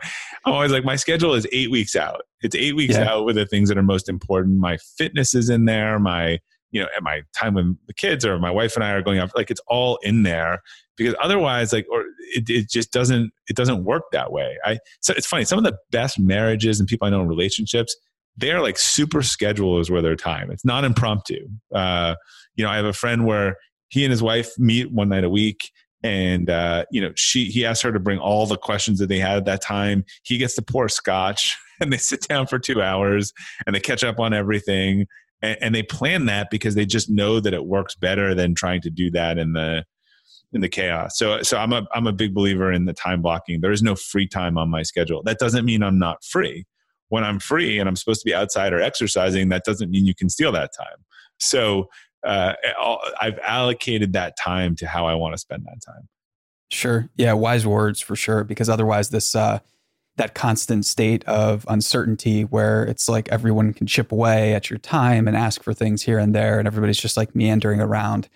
I'm 0.47 0.53
always 0.55 0.73
like, 0.73 0.85
my 0.85 0.97
schedule 0.97 1.35
is 1.35 1.47
eight 1.53 1.71
weeks 1.71 1.95
out. 1.95 2.23
It's 2.43 2.57
eight 2.57 2.75
weeks 2.75 2.95
yeah. 2.95 3.11
out 3.11 3.27
with 3.27 3.37
the 3.37 3.47
things 3.47 3.69
that 3.69 3.77
are 3.77 3.83
most 3.83 4.09
important. 4.09 4.59
My 4.59 4.79
fitness 4.99 5.35
is 5.35 5.51
in 5.51 5.67
there. 5.67 5.99
My 5.99 6.39
you 6.71 6.81
know, 6.81 6.89
at 6.97 7.03
my 7.03 7.23
time 7.35 7.55
with 7.55 7.77
the 7.87 7.95
kids 7.95 8.25
or 8.25 8.39
my 8.39 8.51
wife 8.51 8.75
and 8.75 8.85
I 8.85 8.93
are 8.93 9.03
going 9.03 9.19
out, 9.19 9.35
like 9.35 9.51
it's 9.51 9.61
all 9.67 9.99
in 10.03 10.23
there 10.23 10.63
because 10.97 11.15
otherwise, 11.23 11.73
like, 11.73 11.87
or 11.91 12.05
it, 12.35 12.49
it 12.49 12.71
just 12.71 12.93
doesn't, 12.93 13.33
it 13.49 13.57
doesn't 13.57 13.85
work 13.85 14.05
that 14.13 14.33
way. 14.33 14.57
I, 14.65 14.79
so 15.01 15.15
it's 15.17 15.27
funny. 15.27 15.45
Some 15.45 15.59
of 15.59 15.65
the 15.65 15.77
best 15.91 16.19
marriages 16.19 16.79
and 16.79 16.89
people 16.89 17.07
I 17.07 17.11
know 17.11 17.23
in 17.23 17.29
relationships, 17.29 17.97
they're 18.37 18.61
like 18.61 18.79
super 18.79 19.19
schedulers 19.19 19.91
with 19.91 20.05
their 20.05 20.17
time. 20.17 20.51
It's 20.51 20.65
not 20.65 20.85
impromptu. 20.85 21.49
Uh, 21.75 22.15
you 22.55 22.65
know, 22.65 22.71
I 22.71 22.77
have 22.77 22.85
a 22.85 22.93
friend 22.93 23.27
where 23.27 23.57
he 23.89 24.05
and 24.05 24.11
his 24.11 24.23
wife 24.23 24.51
meet 24.59 24.93
one 24.93 25.09
night 25.09 25.25
a 25.25 25.31
week 25.31 25.71
and 26.03 26.49
uh, 26.49 26.85
you 26.91 27.01
know 27.01 27.13
she 27.15 27.47
he 27.47 27.65
asked 27.65 27.83
her 27.83 27.93
to 27.93 28.01
bring 28.01 28.19
all 28.19 28.47
the 28.47 28.57
questions 28.57 28.99
that 28.99 29.09
they 29.09 29.19
had 29.19 29.37
at 29.37 29.45
that 29.45 29.61
time 29.61 30.05
he 30.23 30.39
gets 30.39 30.55
to 30.55 30.63
pour 30.63 30.89
scotch 30.89 31.57
and 31.81 31.93
they 31.93 31.99
sit 31.99 32.27
down 32.27 32.47
for 32.47 32.59
two 32.59 32.81
hours 32.81 33.33
and 33.67 33.75
they 33.75 33.81
catch 33.81 34.05
up 34.05 34.19
on 34.19 34.33
everything 34.33 35.07
and, 35.43 35.59
and, 35.61 35.75
they 35.75 35.83
plan 35.83 36.27
that 36.27 36.51
because 36.51 36.75
they 36.75 36.87
just 36.87 37.11
know 37.11 37.41
that 37.41 37.55
it 37.55 37.65
works 37.65 37.95
better 37.95 38.35
than 38.35 38.55
trying 38.55 38.81
to 38.83 38.91
do 38.91 39.11
that 39.11 39.39
in 39.39 39.53
the 39.53 39.85
in 40.53 40.61
the 40.61 40.69
chaos 40.69 41.17
so 41.17 41.43
so 41.43 41.57
i'm 41.57 41.73
a 41.73 41.87
i'm 41.95 42.09
a 42.09 42.13
big 42.13 42.35
believer 42.35 42.73
in 42.73 42.85
the 42.85 42.93
time 42.93 43.23
blocking 43.23 43.61
there 43.61 43.71
is 43.71 43.83
no 43.83 43.95
free 43.95 44.27
time 44.27 44.59
on 44.59 44.69
my 44.69 44.83
schedule 44.83 45.23
that 45.23 45.39
doesn't 45.39 45.65
mean 45.65 45.83
i'm 45.83 45.99
not 45.99 46.25
free 46.25 46.67
when 47.09 47.23
i'm 47.23 47.39
free 47.39 47.79
and 47.79 47.89
i'm 47.89 47.95
supposed 47.95 48.21
to 48.21 48.25
be 48.25 48.35
outside 48.35 48.73
or 48.73 48.81
exercising 48.81 49.49
that 49.49 49.63
doesn't 49.65 49.91
mean 49.91 50.05
you 50.05 50.15
can 50.15 50.29
steal 50.29 50.51
that 50.51 50.71
time 50.77 51.05
so 51.39 51.89
uh, 52.25 52.55
I've 53.21 53.39
allocated 53.39 54.13
that 54.13 54.37
time 54.37 54.77
to 54.77 54.87
how 54.87 55.07
I 55.07 55.15
want 55.15 55.35
to 55.35 55.39
spend 55.39 55.65
that 55.65 55.81
time. 55.85 56.09
Sure. 56.71 57.09
Yeah. 57.17 57.33
Wise 57.33 57.67
words 57.67 58.01
for 58.01 58.15
sure. 58.15 58.45
Because 58.45 58.69
otherwise, 58.69 59.11
this, 59.11 59.35
uh, 59.35 59.61
that 60.17 60.35
constant 60.35 60.85
state 60.85 61.25
of 61.25 61.65
uncertainty 61.69 62.43
where 62.43 62.85
it's 62.85 63.09
like 63.09 63.29
everyone 63.31 63.73
can 63.73 63.87
chip 63.87 64.13
away 64.13 64.55
at 64.55 64.69
your 64.69 64.79
time 64.79 65.27
and 65.27 65.37
ask 65.37 65.63
for 65.63 65.73
things 65.73 66.03
here 66.03 66.19
and 66.19 66.35
there, 66.35 66.59
and 66.59 66.67
everybody's 66.67 66.99
just 66.99 67.17
like 67.17 67.35
meandering 67.35 67.81
around 67.81 68.29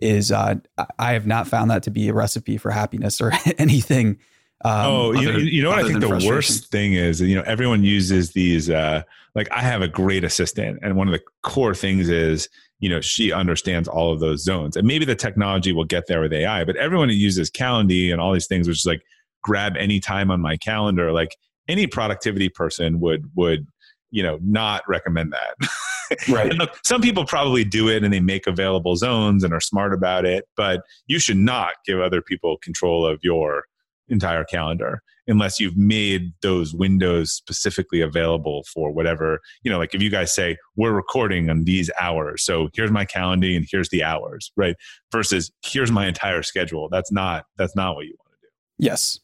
is, 0.00 0.30
uh, 0.30 0.54
I 0.98 1.12
have 1.12 1.26
not 1.26 1.48
found 1.48 1.70
that 1.70 1.82
to 1.84 1.90
be 1.90 2.08
a 2.08 2.14
recipe 2.14 2.56
for 2.56 2.70
happiness 2.70 3.20
or 3.20 3.32
anything. 3.58 4.18
Um, 4.64 4.86
oh, 4.86 5.12
you, 5.12 5.28
other, 5.28 5.38
you 5.40 5.62
know 5.62 5.70
what 5.70 5.78
I 5.78 5.86
think 5.86 6.00
the 6.00 6.28
worst 6.28 6.70
thing 6.70 6.94
is, 6.94 7.20
you 7.20 7.36
know, 7.36 7.42
everyone 7.42 7.84
uses 7.84 8.32
these, 8.32 8.68
uh, 8.68 9.02
like 9.38 9.48
I 9.52 9.60
have 9.60 9.82
a 9.82 9.88
great 9.88 10.24
assistant 10.24 10.80
and 10.82 10.96
one 10.96 11.06
of 11.06 11.12
the 11.12 11.22
core 11.42 11.74
things 11.74 12.08
is 12.08 12.48
you 12.80 12.88
know 12.88 13.00
she 13.00 13.32
understands 13.32 13.88
all 13.88 14.12
of 14.12 14.20
those 14.20 14.42
zones 14.42 14.76
and 14.76 14.86
maybe 14.86 15.04
the 15.04 15.14
technology 15.14 15.72
will 15.72 15.84
get 15.84 16.06
there 16.06 16.20
with 16.20 16.32
ai 16.32 16.64
but 16.64 16.76
everyone 16.76 17.08
who 17.08 17.14
uses 17.14 17.50
calendly 17.50 18.12
and 18.12 18.20
all 18.20 18.32
these 18.32 18.46
things 18.46 18.68
which 18.68 18.78
is 18.78 18.86
like 18.86 19.02
grab 19.42 19.76
any 19.76 20.00
time 20.00 20.30
on 20.30 20.40
my 20.40 20.56
calendar 20.56 21.12
like 21.12 21.36
any 21.68 21.86
productivity 21.86 22.48
person 22.48 23.00
would 23.00 23.30
would 23.36 23.66
you 24.10 24.22
know 24.22 24.38
not 24.42 24.82
recommend 24.88 25.32
that. 25.32 25.68
Right. 26.26 26.50
Look 26.54 26.70
some 26.84 27.02
people 27.02 27.26
probably 27.26 27.64
do 27.64 27.90
it 27.90 28.02
and 28.02 28.10
they 28.10 28.18
make 28.18 28.46
available 28.46 28.96
zones 28.96 29.44
and 29.44 29.52
are 29.52 29.60
smart 29.60 29.92
about 29.92 30.24
it 30.24 30.46
but 30.56 30.80
you 31.06 31.18
should 31.18 31.36
not 31.36 31.74
give 31.84 32.00
other 32.00 32.22
people 32.22 32.56
control 32.62 33.06
of 33.06 33.20
your 33.22 33.64
entire 34.08 34.42
calendar 34.42 35.02
unless 35.26 35.60
you've 35.60 35.76
made 35.76 36.32
those 36.40 36.72
windows 36.72 37.32
specifically 37.32 38.00
available 38.00 38.64
for 38.72 38.90
whatever 38.90 39.38
you 39.64 39.70
know 39.70 39.76
like 39.76 39.94
if 39.94 40.00
you 40.00 40.08
guys 40.08 40.34
say 40.34 40.56
we're 40.76 40.92
recording 40.92 41.50
on 41.50 41.64
these 41.64 41.90
hours 42.00 42.42
so 42.42 42.70
here's 42.72 42.90
my 42.90 43.04
calendar 43.04 43.48
and 43.48 43.66
here's 43.70 43.90
the 43.90 44.02
hours 44.02 44.50
right? 44.56 44.76
Versus 45.12 45.50
here's 45.62 45.92
my 45.92 46.06
entire 46.06 46.42
schedule. 46.42 46.88
That's 46.90 47.12
not 47.12 47.44
that's 47.58 47.76
not 47.76 47.96
what 47.96 48.06
you 48.06 48.14
want 48.18 48.30
to 48.32 48.46
do. 48.46 48.86
Yes 48.86 49.20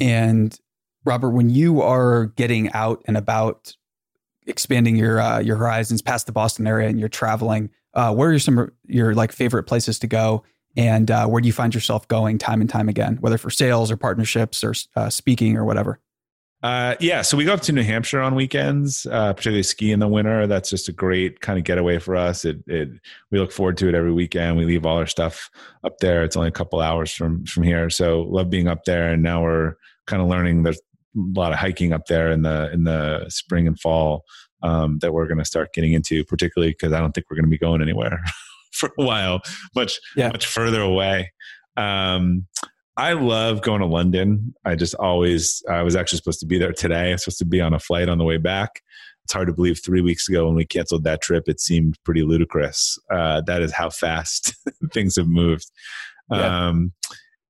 and 0.00 0.58
robert 1.04 1.30
when 1.30 1.50
you 1.50 1.80
are 1.80 2.26
getting 2.36 2.70
out 2.72 3.02
and 3.06 3.16
about 3.16 3.74
expanding 4.46 4.96
your 4.96 5.20
uh, 5.20 5.38
your 5.38 5.56
horizons 5.56 6.02
past 6.02 6.26
the 6.26 6.32
boston 6.32 6.66
area 6.66 6.88
and 6.88 6.98
you're 6.98 7.08
traveling 7.08 7.70
uh, 7.94 8.12
where 8.12 8.30
are 8.30 8.38
some 8.38 8.70
your 8.86 9.14
like 9.14 9.32
favorite 9.32 9.64
places 9.64 9.98
to 9.98 10.06
go 10.06 10.42
and 10.76 11.10
uh, 11.10 11.26
where 11.26 11.40
do 11.40 11.46
you 11.46 11.52
find 11.52 11.74
yourself 11.74 12.06
going 12.08 12.38
time 12.38 12.60
and 12.60 12.68
time 12.68 12.88
again, 12.88 13.18
whether 13.20 13.38
for 13.38 13.50
sales 13.50 13.90
or 13.90 13.96
partnerships 13.96 14.64
or 14.64 14.74
uh, 14.96 15.08
speaking 15.08 15.56
or 15.56 15.64
whatever? 15.64 16.00
Uh, 16.62 16.96
yeah, 16.98 17.20
so 17.20 17.36
we 17.36 17.44
go 17.44 17.52
up 17.52 17.60
to 17.60 17.72
New 17.72 17.82
Hampshire 17.82 18.22
on 18.22 18.34
weekends, 18.34 19.06
uh, 19.10 19.34
particularly 19.34 19.62
ski 19.62 19.92
in 19.92 20.00
the 20.00 20.08
winter. 20.08 20.46
That's 20.46 20.70
just 20.70 20.88
a 20.88 20.92
great 20.92 21.42
kind 21.42 21.58
of 21.58 21.64
getaway 21.64 21.98
for 21.98 22.16
us. 22.16 22.46
It, 22.46 22.64
it, 22.66 22.88
we 23.30 23.38
look 23.38 23.52
forward 23.52 23.76
to 23.78 23.88
it 23.88 23.94
every 23.94 24.12
weekend. 24.12 24.56
We 24.56 24.64
leave 24.64 24.86
all 24.86 24.96
our 24.96 25.06
stuff 25.06 25.50
up 25.84 25.98
there. 25.98 26.24
It's 26.24 26.36
only 26.36 26.48
a 26.48 26.52
couple 26.52 26.80
hours 26.80 27.12
from 27.12 27.44
from 27.44 27.64
here, 27.64 27.90
so 27.90 28.22
love 28.22 28.48
being 28.48 28.66
up 28.66 28.84
there. 28.84 29.12
And 29.12 29.22
now 29.22 29.42
we're 29.42 29.74
kind 30.06 30.22
of 30.22 30.28
learning. 30.28 30.62
There's 30.62 30.80
a 31.16 31.38
lot 31.38 31.52
of 31.52 31.58
hiking 31.58 31.92
up 31.92 32.06
there 32.06 32.30
in 32.30 32.42
the 32.42 32.70
in 32.72 32.84
the 32.84 33.26
spring 33.28 33.66
and 33.66 33.78
fall 33.78 34.24
um, 34.62 34.98
that 35.00 35.12
we're 35.12 35.26
going 35.26 35.38
to 35.38 35.44
start 35.44 35.72
getting 35.74 35.92
into, 35.92 36.24
particularly 36.24 36.72
because 36.72 36.92
I 36.92 37.00
don't 37.00 37.12
think 37.12 37.26
we're 37.30 37.36
going 37.36 37.46
to 37.46 37.50
be 37.50 37.58
going 37.58 37.82
anywhere. 37.82 38.22
for 38.74 38.90
a 38.98 39.04
while, 39.04 39.40
much 39.74 40.00
yeah. 40.16 40.28
much 40.28 40.46
further 40.46 40.80
away. 40.80 41.32
Um, 41.76 42.46
I 42.96 43.14
love 43.14 43.62
going 43.62 43.80
to 43.80 43.86
London. 43.86 44.54
I 44.64 44.74
just 44.76 44.94
always 44.96 45.62
I 45.68 45.82
was 45.82 45.96
actually 45.96 46.18
supposed 46.18 46.40
to 46.40 46.46
be 46.46 46.58
there 46.58 46.72
today. 46.72 47.12
I'm 47.12 47.18
supposed 47.18 47.38
to 47.38 47.44
be 47.44 47.60
on 47.60 47.74
a 47.74 47.78
flight 47.78 48.08
on 48.08 48.18
the 48.18 48.24
way 48.24 48.36
back. 48.36 48.82
It's 49.24 49.32
hard 49.32 49.48
to 49.48 49.54
believe 49.54 49.80
three 49.82 50.02
weeks 50.02 50.28
ago 50.28 50.46
when 50.46 50.54
we 50.54 50.66
canceled 50.66 51.04
that 51.04 51.22
trip, 51.22 51.44
it 51.48 51.58
seemed 51.58 51.98
pretty 52.04 52.22
ludicrous. 52.22 52.98
Uh, 53.10 53.40
that 53.46 53.62
is 53.62 53.72
how 53.72 53.88
fast 53.88 54.54
things 54.92 55.16
have 55.16 55.28
moved. 55.28 55.70
Yeah. 56.30 56.68
Um, 56.68 56.92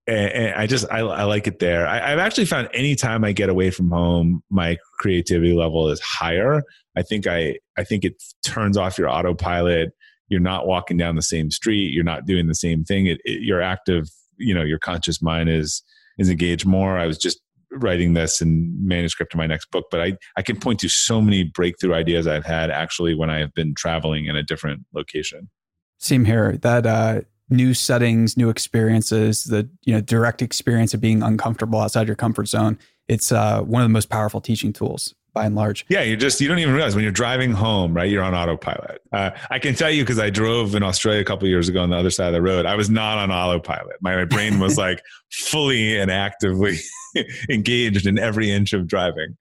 and, 0.07 0.33
and, 0.33 0.55
I 0.55 0.67
just 0.67 0.87
I, 0.91 1.01
I, 1.01 1.25
like 1.25 1.47
it 1.47 1.59
there. 1.59 1.87
I, 1.87 2.11
have 2.11 2.19
actually 2.19 2.45
found 2.45 2.69
anytime 2.75 3.25
I 3.25 3.33
get 3.33 3.49
away 3.49 3.71
from 3.71 3.91
home, 3.91 4.43
my 4.51 4.77
creativity 4.99 5.53
level 5.55 5.89
is 5.89 6.01
higher. 6.01 6.63
I 6.97 7.03
think 7.03 7.27
I 7.27 7.59
I 7.77 7.85
think 7.85 8.05
it 8.05 8.23
turns 8.45 8.77
off 8.77 8.99
your 8.99 9.09
autopilot. 9.09 9.93
You're 10.29 10.41
not 10.41 10.67
walking 10.67 10.97
down 10.97 11.17
the 11.17 11.23
same 11.23 11.51
street. 11.51 11.93
You're 11.93 12.05
not 12.05 12.27
doing 12.27 12.47
the 12.47 12.55
same 12.55 12.85
thing. 12.85 13.07
It, 13.07 13.21
it, 13.25 13.43
your 13.43 13.63
active 13.63 14.09
you 14.37 14.55
know 14.55 14.63
your 14.63 14.79
conscious 14.79 15.23
mind 15.23 15.49
is 15.49 15.83
is 16.19 16.29
engaged 16.29 16.67
more. 16.67 16.99
I 16.99 17.07
was 17.07 17.19
just 17.19 17.41
writing 17.71 18.15
this 18.15 18.41
in 18.41 18.73
manuscript 18.87 19.33
to 19.33 19.37
my 19.37 19.49
next 19.49 19.69
book 19.73 19.87
but 19.91 20.01
i 20.01 20.17
i 20.37 20.43
can 20.43 20.57
point 20.57 20.79
to 20.79 20.89
so 20.89 21.21
many 21.21 21.43
breakthrough 21.43 21.93
ideas 21.93 22.25
i've 22.25 22.45
had 22.45 22.71
actually 22.71 23.17
when 23.17 23.31
i 23.31 23.41
have 23.41 23.53
been 23.53 23.75
traveling 23.75 24.27
in 24.27 24.37
a 24.37 24.45
different 24.45 24.83
location. 24.95 25.51
Same 25.99 26.25
here. 26.27 26.59
That 26.59 26.87
uh 26.87 27.23
new 27.51 27.75
settings 27.75 28.37
new 28.37 28.49
experiences 28.49 29.45
the 29.45 29.69
you 29.85 29.93
know 29.93 30.01
direct 30.01 30.41
experience 30.41 30.95
of 30.95 31.01
being 31.01 31.23
uncomfortable 31.23 31.79
outside 31.79 32.07
your 32.07 32.17
comfort 32.17 32.47
zone 32.47 32.79
it's 33.07 33.33
uh, 33.33 33.61
one 33.61 33.83
of 33.83 33.85
the 33.87 33.93
most 33.93 34.09
powerful 34.09 34.41
teaching 34.41 34.73
tools 34.73 35.15
by 35.35 35.45
and 35.45 35.55
large. 35.55 35.85
Yeah, 35.89 36.03
you 36.03 36.17
just 36.17 36.41
you 36.41 36.49
don't 36.49 36.61
even 36.61 36.73
realize 36.73 36.95
when 36.95 37.03
you're 37.03 37.13
driving 37.13 37.53
home, 37.53 37.93
right? 37.93 38.09
You're 38.09 38.23
on 38.23 38.35
autopilot. 38.35 39.03
Uh, 39.13 39.33
I 39.51 39.59
can 39.59 39.75
tell 39.75 39.91
you 39.91 40.03
because 40.03 40.19
I 40.19 40.31
drove 40.31 40.75
in 40.75 40.83
Australia 40.83 41.21
a 41.21 41.25
couple 41.25 41.47
years 41.49 41.69
ago 41.69 41.83
on 41.83 41.91
the 41.91 41.97
other 41.97 42.11
side 42.11 42.29
of 42.29 42.33
the 42.33 42.41
road. 42.41 42.65
I 42.65 42.77
was 42.77 42.89
not 42.89 43.19
on 43.19 43.31
autopilot. 43.31 43.97
My, 44.01 44.17
my 44.17 44.25
brain 44.25 44.61
was 44.61 44.79
like 44.79 45.03
fully 45.31 45.99
and 45.99 46.11
actively 46.11 46.79
engaged 47.51 48.07
in 48.07 48.19
every 48.19 48.51
inch 48.51 48.73
of 48.73 48.87
driving. 48.87 49.37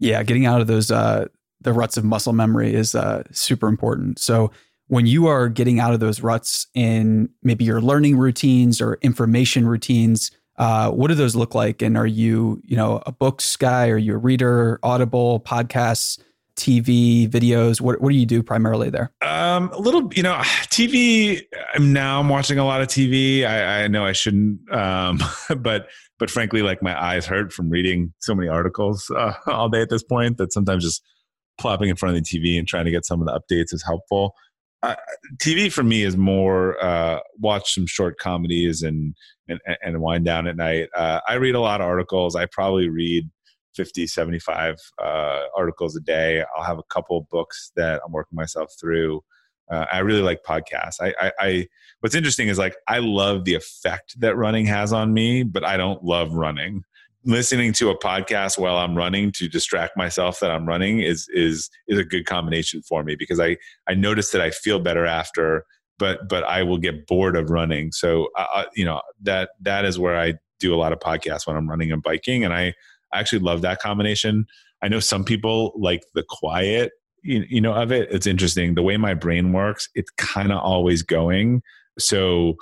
Yeah, 0.00 0.22
getting 0.22 0.44
out 0.44 0.60
of 0.60 0.66
those 0.66 0.90
uh, 0.90 1.28
the 1.60 1.72
ruts 1.72 1.96
of 1.96 2.04
muscle 2.04 2.32
memory 2.32 2.74
is 2.74 2.94
uh, 2.94 3.22
super 3.30 3.68
important. 3.68 4.18
So 4.18 4.50
when 4.88 5.06
you 5.06 5.26
are 5.26 5.48
getting 5.48 5.80
out 5.80 5.94
of 5.94 6.00
those 6.00 6.20
ruts 6.20 6.66
in 6.74 7.28
maybe 7.42 7.64
your 7.64 7.80
learning 7.80 8.16
routines 8.16 8.80
or 8.80 8.98
information 9.02 9.66
routines 9.66 10.30
uh, 10.58 10.90
what 10.90 11.08
do 11.08 11.14
those 11.14 11.36
look 11.36 11.54
like? 11.54 11.82
And 11.82 11.96
are 11.96 12.06
you, 12.06 12.60
you 12.64 12.76
know, 12.76 13.00
a 13.06 13.12
books 13.12 13.56
guy? 13.56 13.88
Are 13.88 13.96
you 13.96 14.14
a 14.14 14.18
reader, 14.18 14.80
Audible, 14.82 15.40
podcasts, 15.40 16.18
TV, 16.56 17.28
videos? 17.28 17.80
What 17.80 18.00
what 18.00 18.10
do 18.10 18.16
you 18.16 18.26
do 18.26 18.42
primarily 18.42 18.90
there? 18.90 19.12
Um, 19.22 19.70
a 19.72 19.78
little, 19.78 20.12
you 20.12 20.24
know, 20.24 20.34
TV. 20.64 21.42
Now 21.78 22.18
I'm 22.18 22.28
watching 22.28 22.58
a 22.58 22.64
lot 22.64 22.80
of 22.80 22.88
TV. 22.88 23.46
I, 23.46 23.84
I 23.84 23.88
know 23.88 24.04
I 24.04 24.12
shouldn't, 24.12 24.70
um, 24.72 25.20
but 25.58 25.88
but 26.18 26.28
frankly, 26.28 26.62
like 26.62 26.82
my 26.82 27.00
eyes 27.00 27.24
hurt 27.24 27.52
from 27.52 27.70
reading 27.70 28.12
so 28.18 28.34
many 28.34 28.48
articles 28.48 29.10
uh, 29.16 29.34
all 29.46 29.68
day 29.68 29.80
at 29.80 29.90
this 29.90 30.02
point 30.02 30.38
that 30.38 30.52
sometimes 30.52 30.82
just 30.82 31.04
plopping 31.56 31.88
in 31.88 31.96
front 31.96 32.16
of 32.16 32.22
the 32.22 32.28
TV 32.28 32.58
and 32.58 32.66
trying 32.66 32.84
to 32.84 32.90
get 32.90 33.04
some 33.04 33.20
of 33.20 33.26
the 33.26 33.32
updates 33.32 33.72
is 33.72 33.84
helpful 33.84 34.34
TV 35.38 35.72
for 35.72 35.82
me 35.82 36.02
is 36.02 36.16
more 36.16 36.82
uh, 36.82 37.20
watch 37.38 37.74
some 37.74 37.86
short 37.86 38.18
comedies 38.18 38.82
and 38.82 39.14
and, 39.48 39.60
and 39.82 40.00
wind 40.00 40.24
down 40.24 40.46
at 40.46 40.56
night. 40.56 40.88
Uh, 40.94 41.20
I 41.26 41.34
read 41.34 41.54
a 41.54 41.60
lot 41.60 41.80
of 41.80 41.86
articles. 41.86 42.36
I 42.36 42.46
probably 42.46 42.88
read 42.88 43.28
50, 43.74 44.06
75 44.06 44.76
uh, 45.02 45.40
articles 45.56 45.96
a 45.96 46.00
day. 46.00 46.44
I'll 46.56 46.64
have 46.64 46.78
a 46.78 46.84
couple 46.90 47.26
books 47.30 47.72
that 47.76 48.00
I'm 48.04 48.12
working 48.12 48.36
myself 48.36 48.72
through. 48.78 49.22
Uh, 49.70 49.86
I 49.90 49.98
really 50.00 50.22
like 50.22 50.42
podcasts. 50.42 50.96
I, 51.00 51.14
I, 51.20 51.32
I, 51.40 51.66
what's 52.00 52.14
interesting 52.14 52.48
is 52.48 52.58
like 52.58 52.76
I 52.88 52.98
love 52.98 53.44
the 53.44 53.54
effect 53.54 54.18
that 54.20 54.36
running 54.36 54.66
has 54.66 54.92
on 54.92 55.14
me, 55.14 55.42
but 55.42 55.64
I 55.64 55.76
don't 55.76 56.02
love 56.02 56.32
running 56.32 56.82
listening 57.24 57.72
to 57.74 57.90
a 57.90 57.98
podcast 57.98 58.58
while 58.58 58.76
I'm 58.76 58.96
running 58.96 59.32
to 59.32 59.48
distract 59.48 59.96
myself 59.96 60.40
that 60.40 60.50
I'm 60.50 60.66
running 60.66 61.00
is 61.00 61.28
is 61.32 61.70
is 61.88 61.98
a 61.98 62.04
good 62.04 62.26
combination 62.26 62.82
for 62.82 63.02
me 63.02 63.16
because 63.16 63.40
I 63.40 63.56
I 63.88 63.94
notice 63.94 64.30
that 64.30 64.40
I 64.40 64.50
feel 64.50 64.78
better 64.78 65.06
after, 65.06 65.64
but 65.98 66.28
but 66.28 66.44
I 66.44 66.62
will 66.62 66.78
get 66.78 67.06
bored 67.06 67.36
of 67.36 67.50
running. 67.50 67.92
So 67.92 68.28
uh, 68.36 68.46
uh, 68.54 68.64
you 68.74 68.84
know 68.84 69.02
that 69.22 69.50
that 69.60 69.84
is 69.84 69.98
where 69.98 70.18
I 70.18 70.34
do 70.60 70.74
a 70.74 70.76
lot 70.76 70.92
of 70.92 70.98
podcasts 70.98 71.46
when 71.46 71.56
I'm 71.56 71.68
running 71.68 71.92
and 71.92 72.02
biking, 72.02 72.44
and 72.44 72.54
I 72.54 72.74
actually 73.12 73.40
love 73.40 73.62
that 73.62 73.80
combination. 73.80 74.46
I 74.82 74.88
know 74.88 75.00
some 75.00 75.24
people 75.24 75.72
like 75.76 76.02
the 76.14 76.24
quiet 76.28 76.92
you, 77.22 77.44
you 77.48 77.60
know 77.60 77.74
of 77.74 77.92
it. 77.92 78.08
It's 78.10 78.26
interesting 78.26 78.74
the 78.74 78.82
way 78.82 78.96
my 78.96 79.14
brain 79.14 79.52
works. 79.52 79.88
It's 79.94 80.10
kind 80.12 80.52
of 80.52 80.58
always 80.58 81.02
going. 81.02 81.62
So 81.98 82.54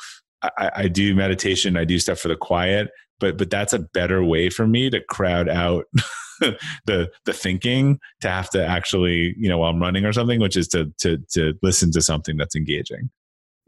I, 0.43 0.71
I 0.75 0.89
do 0.89 1.15
meditation. 1.15 1.77
I 1.77 1.85
do 1.85 1.99
stuff 1.99 2.19
for 2.19 2.29
the 2.29 2.37
quiet 2.37 2.89
but 3.21 3.39
but 3.39 3.51
that's 3.51 3.73
a 3.73 3.79
better 3.79 4.23
way 4.23 4.51
for 4.51 4.67
me 4.67 4.91
to 4.91 5.01
crowd 5.01 5.49
out 5.49 5.87
the 6.87 7.11
the 7.25 7.33
thinking 7.33 7.99
to 8.21 8.29
have 8.29 8.51
to 8.51 8.65
actually 8.65 9.35
you 9.39 9.49
know 9.49 9.59
while 9.59 9.71
I'm 9.71 9.81
running 9.81 10.05
or 10.05 10.13
something, 10.13 10.41
which 10.41 10.57
is 10.57 10.69
to 10.69 10.93
to 10.99 11.19
to 11.33 11.55
listen 11.63 11.93
to 11.93 12.03
something 12.03 12.37
that's 12.37 12.57
engaging. 12.57 13.11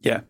Yeah. 0.01 0.21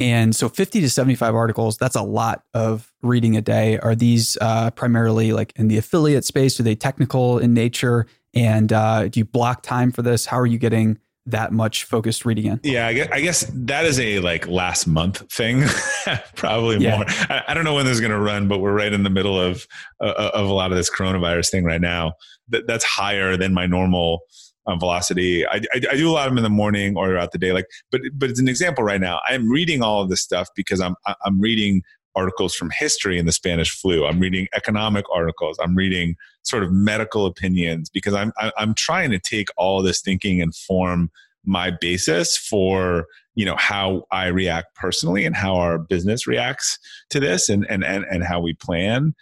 And 0.00 0.34
so 0.34 0.48
50 0.48 0.80
to 0.82 0.90
75 0.90 1.34
articles, 1.34 1.76
that's 1.76 1.96
a 1.96 2.02
lot 2.02 2.44
of 2.54 2.92
reading 3.02 3.36
a 3.36 3.40
day. 3.40 3.78
Are 3.78 3.96
these 3.96 4.38
uh, 4.40 4.70
primarily 4.70 5.32
like 5.32 5.52
in 5.56 5.66
the 5.66 5.76
affiliate 5.76 6.24
space? 6.24 6.60
Are 6.60 6.62
they 6.62 6.76
technical 6.76 7.38
in 7.38 7.52
nature? 7.52 8.06
And 8.32 8.72
uh, 8.72 9.08
do 9.08 9.18
you 9.18 9.24
block 9.24 9.62
time 9.62 9.90
for 9.90 10.02
this? 10.02 10.26
How 10.26 10.38
are 10.38 10.46
you 10.46 10.58
getting 10.58 10.98
that 11.30 11.52
much 11.52 11.84
focused 11.84 12.24
reading 12.24 12.46
in? 12.46 12.60
Yeah, 12.62 12.86
I 12.86 12.92
guess, 12.92 13.08
I 13.12 13.20
guess 13.20 13.50
that 13.54 13.84
is 13.84 14.00
a 14.00 14.18
like 14.20 14.48
last 14.48 14.86
month 14.86 15.30
thing, 15.32 15.64
probably 16.34 16.78
yeah. 16.78 16.96
more. 16.96 17.04
I, 17.08 17.44
I, 17.48 17.54
don't 17.54 17.64
know 17.64 17.74
when 17.74 17.84
this 17.84 17.94
is 17.94 18.00
going 18.00 18.12
to 18.12 18.18
run, 18.18 18.48
but 18.48 18.58
we're 18.58 18.74
right 18.74 18.92
in 18.92 19.02
the 19.02 19.10
middle 19.10 19.38
of 19.40 19.66
uh, 20.00 20.30
of 20.34 20.48
a 20.48 20.52
lot 20.52 20.70
of 20.70 20.76
this 20.76 20.90
coronavirus 20.90 21.50
thing 21.50 21.64
right 21.64 21.80
now. 21.80 22.14
That, 22.48 22.66
that's 22.66 22.84
higher 22.84 23.36
than 23.36 23.52
my 23.52 23.66
normal 23.66 24.20
um, 24.66 24.78
velocity. 24.78 25.46
I, 25.46 25.56
I, 25.56 25.80
I, 25.90 25.96
do 25.96 26.10
a 26.10 26.12
lot 26.12 26.26
of 26.26 26.32
them 26.32 26.38
in 26.38 26.44
the 26.44 26.50
morning 26.50 26.96
or 26.96 27.08
throughout 27.08 27.32
the 27.32 27.38
day. 27.38 27.52
Like, 27.52 27.66
but 27.90 28.00
but 28.14 28.30
it's 28.30 28.40
an 28.40 28.48
example 28.48 28.84
right 28.84 29.00
now. 29.00 29.20
I'm 29.28 29.48
reading 29.48 29.82
all 29.82 30.02
of 30.02 30.08
this 30.08 30.20
stuff 30.20 30.48
because 30.54 30.80
I'm 30.80 30.94
I'm 31.24 31.40
reading 31.40 31.82
articles 32.14 32.54
from 32.54 32.70
history 32.70 33.18
in 33.18 33.26
the 33.26 33.32
Spanish 33.32 33.70
flu. 33.70 34.04
I'm 34.04 34.18
reading 34.18 34.48
economic 34.54 35.04
articles. 35.12 35.58
I'm 35.62 35.74
reading 35.76 36.16
sort 36.48 36.62
of 36.62 36.72
medical 36.72 37.26
opinions 37.26 37.90
because 37.90 38.14
I'm 38.14 38.32
I'm 38.56 38.74
trying 38.74 39.10
to 39.10 39.18
take 39.18 39.48
all 39.56 39.82
this 39.82 40.00
thinking 40.00 40.40
and 40.40 40.54
form 40.54 41.10
my 41.44 41.70
basis 41.70 42.36
for 42.36 43.06
you 43.34 43.44
know 43.44 43.56
how 43.56 44.04
I 44.10 44.26
react 44.26 44.74
personally 44.74 45.24
and 45.24 45.36
how 45.36 45.56
our 45.56 45.78
business 45.78 46.26
reacts 46.26 46.78
to 47.10 47.20
this 47.20 47.48
and 47.48 47.66
and 47.70 47.84
and, 47.84 48.04
and 48.10 48.24
how 48.24 48.40
we 48.40 48.54
plan. 48.54 49.14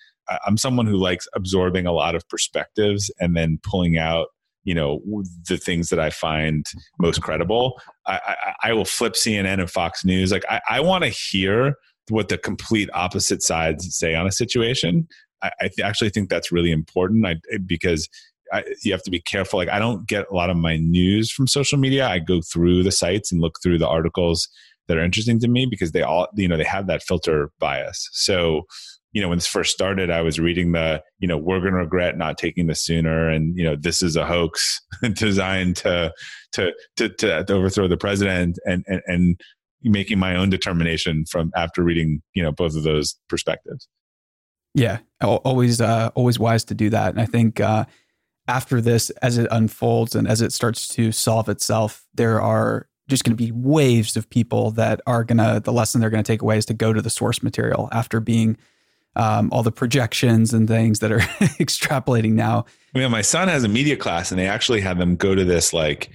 I'm 0.45 0.57
someone 0.57 0.87
who 0.87 0.97
likes 0.97 1.29
absorbing 1.35 1.87
a 1.87 1.93
lot 1.93 2.17
of 2.17 2.29
perspectives 2.29 3.13
and 3.21 3.37
then 3.37 3.61
pulling 3.63 3.97
out 3.97 4.29
you 4.65 4.75
know 4.75 5.01
the 5.49 5.57
things 5.57 5.89
that 5.91 6.01
I 6.01 6.11
find 6.11 6.67
most 7.01 7.23
credible. 7.23 7.81
I, 8.07 8.21
I, 8.27 8.69
I 8.71 8.73
will 8.73 8.85
flip 8.85 9.15
CNN 9.15 9.61
and 9.61 9.71
Fox 9.71 10.05
News. 10.05 10.33
Like 10.33 10.45
I, 10.51 10.61
I 10.69 10.81
want 10.81 11.05
to 11.05 11.11
hear 11.11 11.77
what 12.09 12.29
the 12.29 12.39
complete 12.39 12.91
opposite 12.93 13.43
sides 13.43 13.97
say 13.97 14.15
on 14.15 14.27
a 14.27 14.33
situation. 14.33 15.09
I, 15.61 15.71
I 15.83 15.83
actually 15.83 16.11
think 16.11 16.29
that's 16.29 16.53
really 16.53 16.73
important 16.73 17.27
I, 17.27 17.37
because 17.65 18.09
I, 18.53 18.65
you 18.83 18.93
have 18.93 19.03
to 19.03 19.11
be 19.11 19.21
careful. 19.21 19.59
Like 19.59 19.69
I 19.69 19.79
don't 19.79 20.07
get 20.07 20.27
a 20.31 20.35
lot 20.35 20.51
of 20.51 20.57
my 20.57 20.77
news 20.77 21.31
from 21.31 21.47
social 21.47 21.79
media. 21.79 22.07
I 22.07 22.19
go 22.19 22.41
through 22.41 22.83
the 22.83 22.93
sites 22.93 23.33
and 23.33 23.41
look 23.41 23.59
through 23.63 23.79
the 23.79 23.89
articles 23.89 24.49
that 24.89 24.97
are 24.97 25.05
interesting 25.05 25.41
to 25.41 25.49
me 25.49 25.67
because 25.67 25.93
they 25.93 26.03
all, 26.03 26.29
you 26.37 26.49
know, 26.49 26.57
they 26.57 26.65
have 26.65 26.87
that 26.87 27.03
filter 27.03 27.51
bias. 27.59 28.09
So, 28.13 28.63
you 29.13 29.23
know, 29.23 29.29
when 29.29 29.39
this 29.39 29.47
first 29.47 29.73
started, 29.73 30.11
I 30.11 30.21
was 30.21 30.39
reading 30.39 30.73
the, 30.73 31.03
you 31.19 31.27
know, 31.27 31.39
we're 31.39 31.61
going 31.61 31.73
to 31.73 31.79
regret 31.81 32.19
not 32.19 32.39
taking 32.39 32.67
this 32.67 32.85
sooner, 32.85 33.31
and 33.31 33.57
you 33.57 33.65
know, 33.65 33.75
this 33.75 34.03
is 34.03 34.15
a 34.15 34.27
hoax 34.27 34.81
designed 35.15 35.77
to, 35.77 36.13
to 36.53 36.73
to 36.97 37.09
to 37.09 37.53
overthrow 37.53 37.89
the 37.89 37.97
president, 37.97 38.59
and 38.67 38.85
and 38.87 39.01
and 39.07 39.41
making 39.83 40.19
my 40.19 40.37
own 40.37 40.51
determination 40.51 41.25
from 41.31 41.51
after 41.57 41.83
reading, 41.83 42.21
you 42.35 42.43
know, 42.43 42.53
both 42.53 42.77
of 42.77 42.83
those 42.83 43.17
perspectives. 43.29 43.89
Yeah, 44.77 44.99
always 45.21 45.81
uh, 45.81 46.11
always 46.15 46.39
wise 46.39 46.65
to 46.67 46.75
do 46.75 46.91
that, 46.91 47.11
and 47.11 47.21
I 47.21 47.27
think. 47.27 47.61
Uh, 47.61 47.87
after 48.49 48.81
this, 48.81 49.11
as 49.23 49.39
it 49.39 49.49
unfolds 49.51 50.15
and 50.15 50.29
as 50.29 50.41
it 50.41 50.53
starts 50.53 50.87
to 50.89 51.11
solve 51.13 51.49
itself, 51.49 52.07
there 52.15 52.41
are 52.41 52.89
just 53.09 53.25
going 53.25 53.37
to 53.37 53.45
be 53.45 53.53
waves 53.53 54.17
of 54.17 54.29
people 54.31 54.71
that 54.73 55.01
are 55.07 55.25
going 55.25 55.39
to, 55.39 55.61
the 55.63 55.73
lesson 55.73 56.01
they're 56.01 56.11
going 56.11 56.23
to 56.23 56.33
take 56.33 56.43
away 56.43 56.59
is 56.59 56.67
to 56.67 56.75
go 56.75 56.93
to 56.93 57.03
the 57.03 57.11
source 57.11 57.43
material 57.43 57.89
after 57.93 58.21
being 58.21 58.57
um, 59.15 59.49
all 59.53 59.63
the 59.63 59.73
projections 59.73 60.53
and 60.53 60.69
things 60.69 60.99
that 60.99 61.13
are 61.13 61.19
extrapolating 61.59 62.33
now. 62.33 62.65
Mean, 62.95 63.11
my 63.11 63.23
son 63.23 63.49
has 63.49 63.65
a 63.65 63.69
media 63.69 63.97
class 63.97 64.31
and 64.31 64.39
they 64.39 64.47
actually 64.47 64.81
have 64.81 64.99
them 64.99 65.17
go 65.17 65.35
to 65.35 65.45
this 65.45 65.73
like 65.73 66.11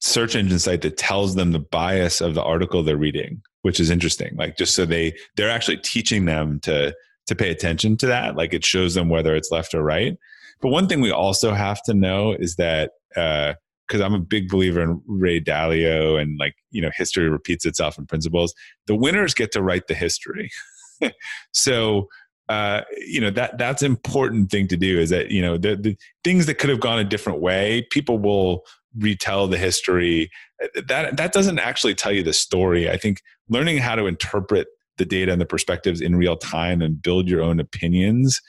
search 0.00 0.36
engine 0.36 0.58
site 0.58 0.82
that 0.82 0.96
tells 0.96 1.34
them 1.34 1.52
the 1.52 1.58
bias 1.58 2.20
of 2.20 2.34
the 2.34 2.42
article 2.42 2.82
they're 2.82 2.96
reading, 2.96 3.42
which 3.62 3.80
is 3.80 3.90
interesting. 3.90 4.34
Like 4.36 4.56
just 4.56 4.74
so 4.74 4.86
they, 4.86 5.14
they're 5.36 5.50
actually 5.50 5.78
teaching 5.78 6.24
them 6.24 6.60
to, 6.60 6.94
to 7.28 7.36
pay 7.36 7.50
attention 7.50 7.96
to 7.98 8.06
that. 8.06 8.36
Like 8.36 8.52
it 8.52 8.64
shows 8.64 8.94
them 8.94 9.08
whether 9.08 9.34
it's 9.34 9.50
left 9.50 9.74
or 9.74 9.82
right. 9.82 10.16
But 10.60 10.70
one 10.70 10.88
thing 10.88 11.00
we 11.00 11.12
also 11.12 11.52
have 11.52 11.82
to 11.84 11.94
know 11.94 12.32
is 12.32 12.56
that 12.56 12.90
because 13.10 14.00
uh, 14.00 14.04
I'm 14.04 14.14
a 14.14 14.20
big 14.20 14.48
believer 14.48 14.82
in 14.82 15.00
Ray 15.06 15.40
Dalio 15.40 16.20
and 16.20 16.38
like 16.38 16.54
you 16.70 16.82
know 16.82 16.90
history 16.94 17.28
repeats 17.28 17.64
itself 17.64 17.98
in 17.98 18.06
principles. 18.06 18.54
The 18.86 18.96
winners 18.96 19.34
get 19.34 19.52
to 19.52 19.62
write 19.62 19.86
the 19.86 19.94
history. 19.94 20.50
so 21.52 22.08
uh, 22.48 22.82
you 23.06 23.20
know 23.20 23.30
that 23.30 23.58
that's 23.58 23.82
important 23.82 24.50
thing 24.50 24.66
to 24.68 24.76
do 24.76 24.98
is 24.98 25.10
that 25.10 25.30
you 25.30 25.42
know 25.42 25.56
the, 25.58 25.76
the 25.76 25.96
things 26.24 26.46
that 26.46 26.54
could 26.54 26.70
have 26.70 26.80
gone 26.80 26.98
a 26.98 27.04
different 27.04 27.40
way 27.40 27.86
people 27.90 28.18
will 28.18 28.62
retell 28.96 29.46
the 29.46 29.58
history 29.58 30.30
that 30.74 31.16
that 31.16 31.32
doesn't 31.32 31.58
actually 31.58 31.94
tell 31.94 32.10
you 32.10 32.22
the 32.22 32.32
story 32.32 32.90
i 32.90 32.96
think 32.96 33.20
learning 33.50 33.76
how 33.76 33.94
to 33.94 34.06
interpret 34.06 34.66
the 34.98 35.04
data 35.04 35.32
and 35.32 35.40
the 35.40 35.46
perspectives 35.46 36.00
in 36.00 36.16
real 36.16 36.36
time 36.36 36.82
and 36.82 37.02
build 37.02 37.28
your 37.28 37.42
own 37.42 37.60
opinions 37.60 38.40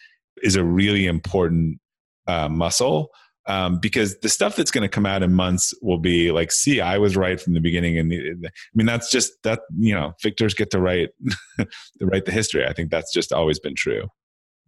is 0.43 0.55
a 0.55 0.63
really 0.63 1.05
important 1.05 1.79
uh, 2.27 2.49
muscle 2.49 3.11
um, 3.49 3.79
because 3.79 4.19
the 4.19 4.29
stuff 4.29 4.55
that's 4.55 4.69
going 4.69 4.83
to 4.83 4.89
come 4.89 5.07
out 5.07 5.23
in 5.23 5.33
months 5.33 5.73
will 5.81 5.97
be 5.97 6.31
like, 6.31 6.51
see, 6.51 6.81
I 6.81 6.99
was 6.99 7.17
right 7.17 7.41
from 7.41 7.53
the 7.55 7.59
beginning. 7.59 7.97
And 7.97 8.13
I 8.13 8.49
mean, 8.75 8.85
that's 8.85 9.09
just 9.09 9.33
that, 9.43 9.61
you 9.77 9.93
know, 9.93 10.13
victors 10.21 10.53
get 10.53 10.69
to 10.71 10.79
write, 10.79 11.09
to 11.57 11.67
write 12.01 12.25
the 12.25 12.31
history. 12.31 12.65
I 12.65 12.73
think 12.73 12.91
that's 12.91 13.11
just 13.11 13.33
always 13.33 13.59
been 13.59 13.73
true. 13.75 14.07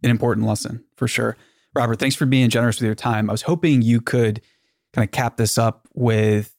An 0.02 0.10
important 0.10 0.46
lesson 0.48 0.84
for 0.96 1.06
sure. 1.06 1.36
Robert, 1.74 2.00
thanks 2.00 2.16
for 2.16 2.26
being 2.26 2.50
generous 2.50 2.80
with 2.80 2.86
your 2.86 2.96
time. 2.96 3.30
I 3.30 3.32
was 3.32 3.42
hoping 3.42 3.82
you 3.82 4.00
could 4.00 4.42
kind 4.92 5.06
of 5.06 5.12
cap 5.12 5.36
this 5.36 5.58
up 5.58 5.86
with 5.94 6.52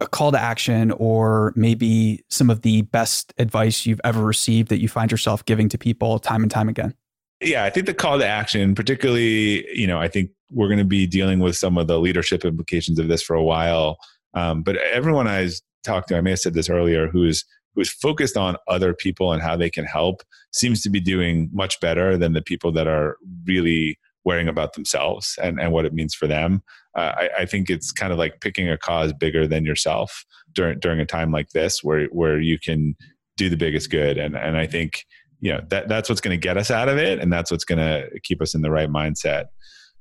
a 0.00 0.06
call 0.06 0.32
to 0.32 0.40
action 0.40 0.90
or 0.92 1.52
maybe 1.56 2.24
some 2.28 2.50
of 2.50 2.62
the 2.62 2.82
best 2.82 3.34
advice 3.38 3.86
you've 3.86 4.00
ever 4.04 4.22
received 4.22 4.68
that 4.68 4.80
you 4.80 4.88
find 4.88 5.10
yourself 5.10 5.44
giving 5.44 5.68
to 5.68 5.78
people 5.78 6.18
time 6.18 6.42
and 6.42 6.50
time 6.50 6.68
again. 6.68 6.94
Yeah, 7.42 7.64
I 7.64 7.70
think 7.70 7.86
the 7.86 7.94
call 7.94 8.18
to 8.18 8.26
action, 8.26 8.74
particularly, 8.74 9.66
you 9.76 9.86
know, 9.86 9.98
I 9.98 10.08
think 10.08 10.30
we're 10.50 10.68
going 10.68 10.78
to 10.78 10.84
be 10.84 11.06
dealing 11.06 11.38
with 11.38 11.56
some 11.56 11.78
of 11.78 11.86
the 11.86 11.98
leadership 11.98 12.44
implications 12.44 12.98
of 12.98 13.08
this 13.08 13.22
for 13.22 13.34
a 13.34 13.42
while. 13.42 13.98
Um, 14.34 14.62
but 14.62 14.76
everyone 14.76 15.26
I've 15.26 15.54
talked 15.84 16.08
to, 16.08 16.16
I 16.16 16.20
may 16.20 16.30
have 16.30 16.40
said 16.40 16.54
this 16.54 16.68
earlier, 16.68 17.08
who's 17.08 17.44
who's 17.74 17.90
focused 17.90 18.36
on 18.36 18.56
other 18.66 18.92
people 18.92 19.32
and 19.32 19.40
how 19.40 19.56
they 19.56 19.70
can 19.70 19.84
help, 19.84 20.22
seems 20.52 20.82
to 20.82 20.90
be 20.90 21.00
doing 21.00 21.48
much 21.52 21.78
better 21.80 22.16
than 22.16 22.32
the 22.32 22.42
people 22.42 22.72
that 22.72 22.88
are 22.88 23.16
really 23.46 23.96
worrying 24.24 24.48
about 24.48 24.74
themselves 24.74 25.38
and, 25.42 25.60
and 25.60 25.72
what 25.72 25.84
it 25.84 25.94
means 25.94 26.14
for 26.14 26.26
them. 26.26 26.62
Uh, 26.96 27.12
I, 27.16 27.30
I 27.38 27.46
think 27.46 27.70
it's 27.70 27.92
kind 27.92 28.12
of 28.12 28.18
like 28.18 28.40
picking 28.40 28.68
a 28.68 28.76
cause 28.76 29.12
bigger 29.12 29.46
than 29.46 29.64
yourself 29.64 30.24
during 30.52 30.78
during 30.80 31.00
a 31.00 31.06
time 31.06 31.30
like 31.30 31.50
this, 31.50 31.82
where 31.82 32.06
where 32.06 32.40
you 32.40 32.58
can 32.58 32.96
do 33.36 33.48
the 33.48 33.56
biggest 33.56 33.90
good. 33.90 34.18
And 34.18 34.36
and 34.36 34.56
I 34.56 34.66
think 34.66 35.06
you 35.40 35.52
know 35.52 35.60
that 35.68 35.88
that's 35.88 36.08
what's 36.08 36.20
going 36.20 36.38
to 36.38 36.46
get 36.48 36.56
us 36.56 36.70
out 36.70 36.88
of 36.88 36.98
it, 36.98 37.20
and 37.20 37.32
that's 37.32 37.50
what's 37.50 37.64
going 37.64 37.78
to 37.78 38.20
keep 38.22 38.42
us 38.42 38.54
in 38.54 38.62
the 38.62 38.70
right 38.70 38.90
mindset 38.90 39.46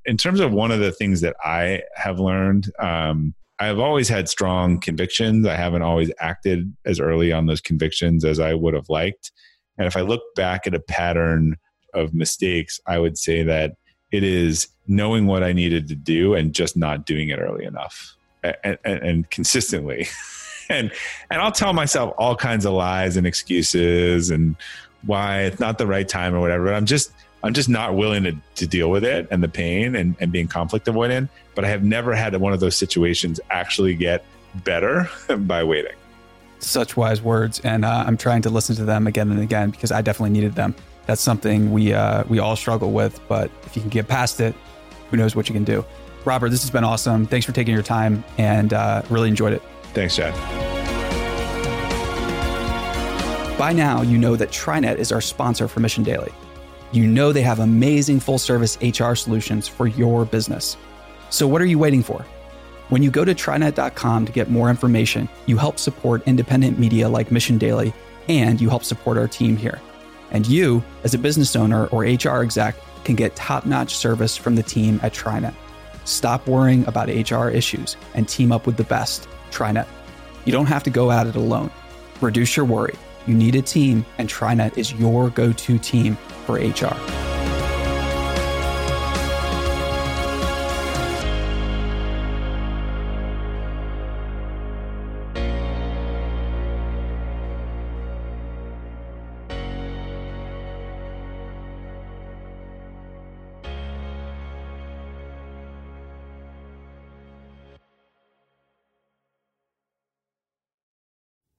in 0.06 0.18
terms 0.18 0.40
of 0.40 0.52
one 0.52 0.72
of 0.72 0.80
the 0.80 0.92
things 0.92 1.22
that 1.22 1.36
I 1.44 1.84
have 1.96 2.20
learned, 2.20 2.72
um, 2.80 3.36
I've 3.60 3.80
always 3.80 4.08
had 4.08 4.30
strong 4.30 4.80
convictions. 4.80 5.46
I 5.46 5.56
haven't 5.56 5.82
always 5.82 6.12
acted 6.20 6.74
as 6.86 7.00
early 7.00 7.32
on 7.32 7.46
those 7.46 7.62
convictions 7.62 8.24
as 8.24 8.40
I 8.40 8.54
would 8.54 8.74
have 8.74 8.90
liked. 8.90 9.32
And 9.78 9.86
if 9.86 9.98
I 9.98 10.02
look 10.02 10.22
back 10.36 10.66
at 10.66 10.74
a 10.74 10.80
pattern 10.80 11.58
of 11.94 12.14
mistakes, 12.14 12.80
I 12.88 13.00
would 13.00 13.18
say 13.18 13.44
that 13.44 13.74
it 14.12 14.24
is 14.24 14.68
knowing 14.88 15.28
what 15.28 15.44
I 15.44 15.54
needed 15.54 15.88
to 15.90 15.96
do 15.96 16.34
and 16.34 16.54
just 16.54 16.76
not 16.76 17.06
doing 17.06 17.30
it 17.30 17.40
early 17.40 17.66
enough 17.66 18.16
and, 18.44 18.78
and, 18.84 19.00
and 19.04 19.30
consistently. 19.30 20.08
and 20.70 20.92
and 21.30 21.42
I'll 21.42 21.52
tell 21.52 21.74
myself 21.74 22.14
all 22.18 22.36
kinds 22.36 22.66
of 22.66 22.74
lies 22.74 23.18
and 23.18 23.28
excuses 23.28 24.30
and 24.30 24.56
why 25.06 25.42
it's 25.42 25.60
not 25.60 25.78
the 25.78 25.88
right 25.88 26.08
time 26.08 26.34
or 26.34 26.40
whatever. 26.40 26.66
But 26.66 26.76
I'm 26.76 26.86
just 26.86 27.12
I'm 27.44 27.54
just 27.54 27.70
not 27.70 27.96
willing 27.96 28.24
to, 28.24 28.36
to 28.56 28.68
deal 28.68 28.90
with 28.90 29.04
it 29.04 29.28
and 29.32 29.42
the 29.42 29.48
pain 29.48 29.96
and, 29.96 30.16
and 30.20 30.32
being 30.32 30.48
conflict 30.48 30.88
avoidant. 30.88 31.30
But 31.56 31.66
I 31.66 31.70
have 31.70 31.84
never 31.84 32.14
had 32.14 32.36
one 32.36 32.54
of 32.54 32.60
those 32.60 32.76
situations 32.76 33.40
actually 33.50 33.96
get 33.96 34.26
better 34.64 35.10
by 35.40 35.64
waiting. 35.64 35.96
Such 36.60 36.98
wise 36.98 37.22
words, 37.22 37.62
and 37.62 37.86
uh, 37.86 38.04
I'm 38.06 38.18
trying 38.18 38.42
to 38.42 38.50
listen 38.50 38.76
to 38.76 38.84
them 38.84 39.08
again 39.08 39.32
and 39.32 39.40
again 39.40 39.70
because 39.70 39.94
I 39.94 40.02
definitely 40.02 40.32
needed 40.32 40.56
them. 40.56 40.76
That's 41.10 41.22
something 41.22 41.72
we 41.72 41.92
uh, 41.92 42.24
we 42.30 42.38
all 42.38 42.56
struggle 42.56 42.92
with, 42.92 43.20
but 43.28 43.50
if 43.64 43.76
you 43.76 43.82
can 43.82 43.90
get 43.90 44.08
past 44.08 44.40
it, 44.40 44.54
who 45.10 45.18
knows 45.18 45.36
what 45.36 45.50
you 45.50 45.54
can 45.54 45.64
do. 45.64 45.84
Robert, 46.24 46.50
this 46.50 46.62
has 46.62 46.70
been 46.70 46.84
awesome. 46.84 47.26
Thanks 47.26 47.48
for 47.48 47.52
taking 47.52 47.74
your 47.74 47.82
time, 47.82 48.24
and 48.38 48.74
uh, 48.74 49.02
really 49.10 49.28
enjoyed 49.28 49.54
it. 49.54 49.64
Thanks, 49.94 50.16
Chad. 50.16 50.36
By 53.58 53.74
now, 53.74 54.04
you 54.04 54.20
know 54.20 54.36
that 54.36 54.52
TriNet 54.52 54.98
is 54.98 55.12
our 55.12 55.20
sponsor 55.20 55.68
for 55.68 55.80
Mission 55.80 56.04
Daily 56.04 56.32
you 56.92 57.06
know 57.06 57.32
they 57.32 57.42
have 57.42 57.60
amazing 57.60 58.20
full 58.20 58.38
service 58.38 58.78
HR 58.82 59.14
solutions 59.14 59.68
for 59.68 59.88
your 59.88 60.26
business. 60.26 60.78
So, 61.30 61.48
what 61.48 61.62
are 61.62 61.66
you 61.66 61.78
waiting 61.78 62.04
for? 62.04 62.26
When 62.90 63.04
you 63.04 63.12
go 63.12 63.24
to 63.24 63.36
trinet.com 63.36 64.26
to 64.26 64.32
get 64.32 64.50
more 64.50 64.70
information, 64.70 65.30
you 65.46 65.58
help 65.58 65.78
support 65.78 66.24
independent 66.26 66.80
media 66.80 67.08
like 67.08 67.32
Mission 67.32 67.58
Daily, 67.60 67.94
and 68.28 68.60
you 68.60 68.70
help 68.70 68.84
support 68.84 69.18
our 69.18 69.28
team 69.28 69.56
here. 69.56 69.80
And 70.32 70.48
you, 70.48 70.84
as 71.04 71.14
a 71.14 71.18
business 71.18 71.56
owner 71.56 71.88
or 71.88 72.04
HR 72.04 72.44
exec, 72.44 72.76
can 73.04 73.16
get 73.16 73.36
top 73.36 73.66
notch 73.66 73.96
service 73.96 74.38
from 74.38 74.56
the 74.56 74.64
team 74.64 75.00
at 75.04 75.14
TriNet. 75.14 75.54
Stop 76.06 76.48
worrying 76.48 76.88
about 76.88 77.08
HR 77.08 77.50
issues 77.50 77.96
and 78.14 78.28
team 78.28 78.52
up 78.52 78.66
with 78.66 78.78
the 78.78 78.84
best. 78.84 79.28
TriNet. 79.52 79.88
You 80.46 80.52
don't 80.52 80.68
have 80.68 80.84
to 80.84 80.90
go 80.90 81.12
at 81.12 81.28
it 81.28 81.36
alone. 81.36 81.72
Reduce 82.22 82.56
your 82.56 82.66
worry. 82.66 82.96
You 83.28 83.36
need 83.36 83.56
a 83.56 83.62
team, 83.62 84.06
and 84.18 84.28
TriNet 84.28 84.78
is 84.78 84.94
your 84.94 85.30
go 85.30 85.52
to 85.54 85.78
team 85.78 86.18
for 86.46 86.56
HR. 86.56 87.29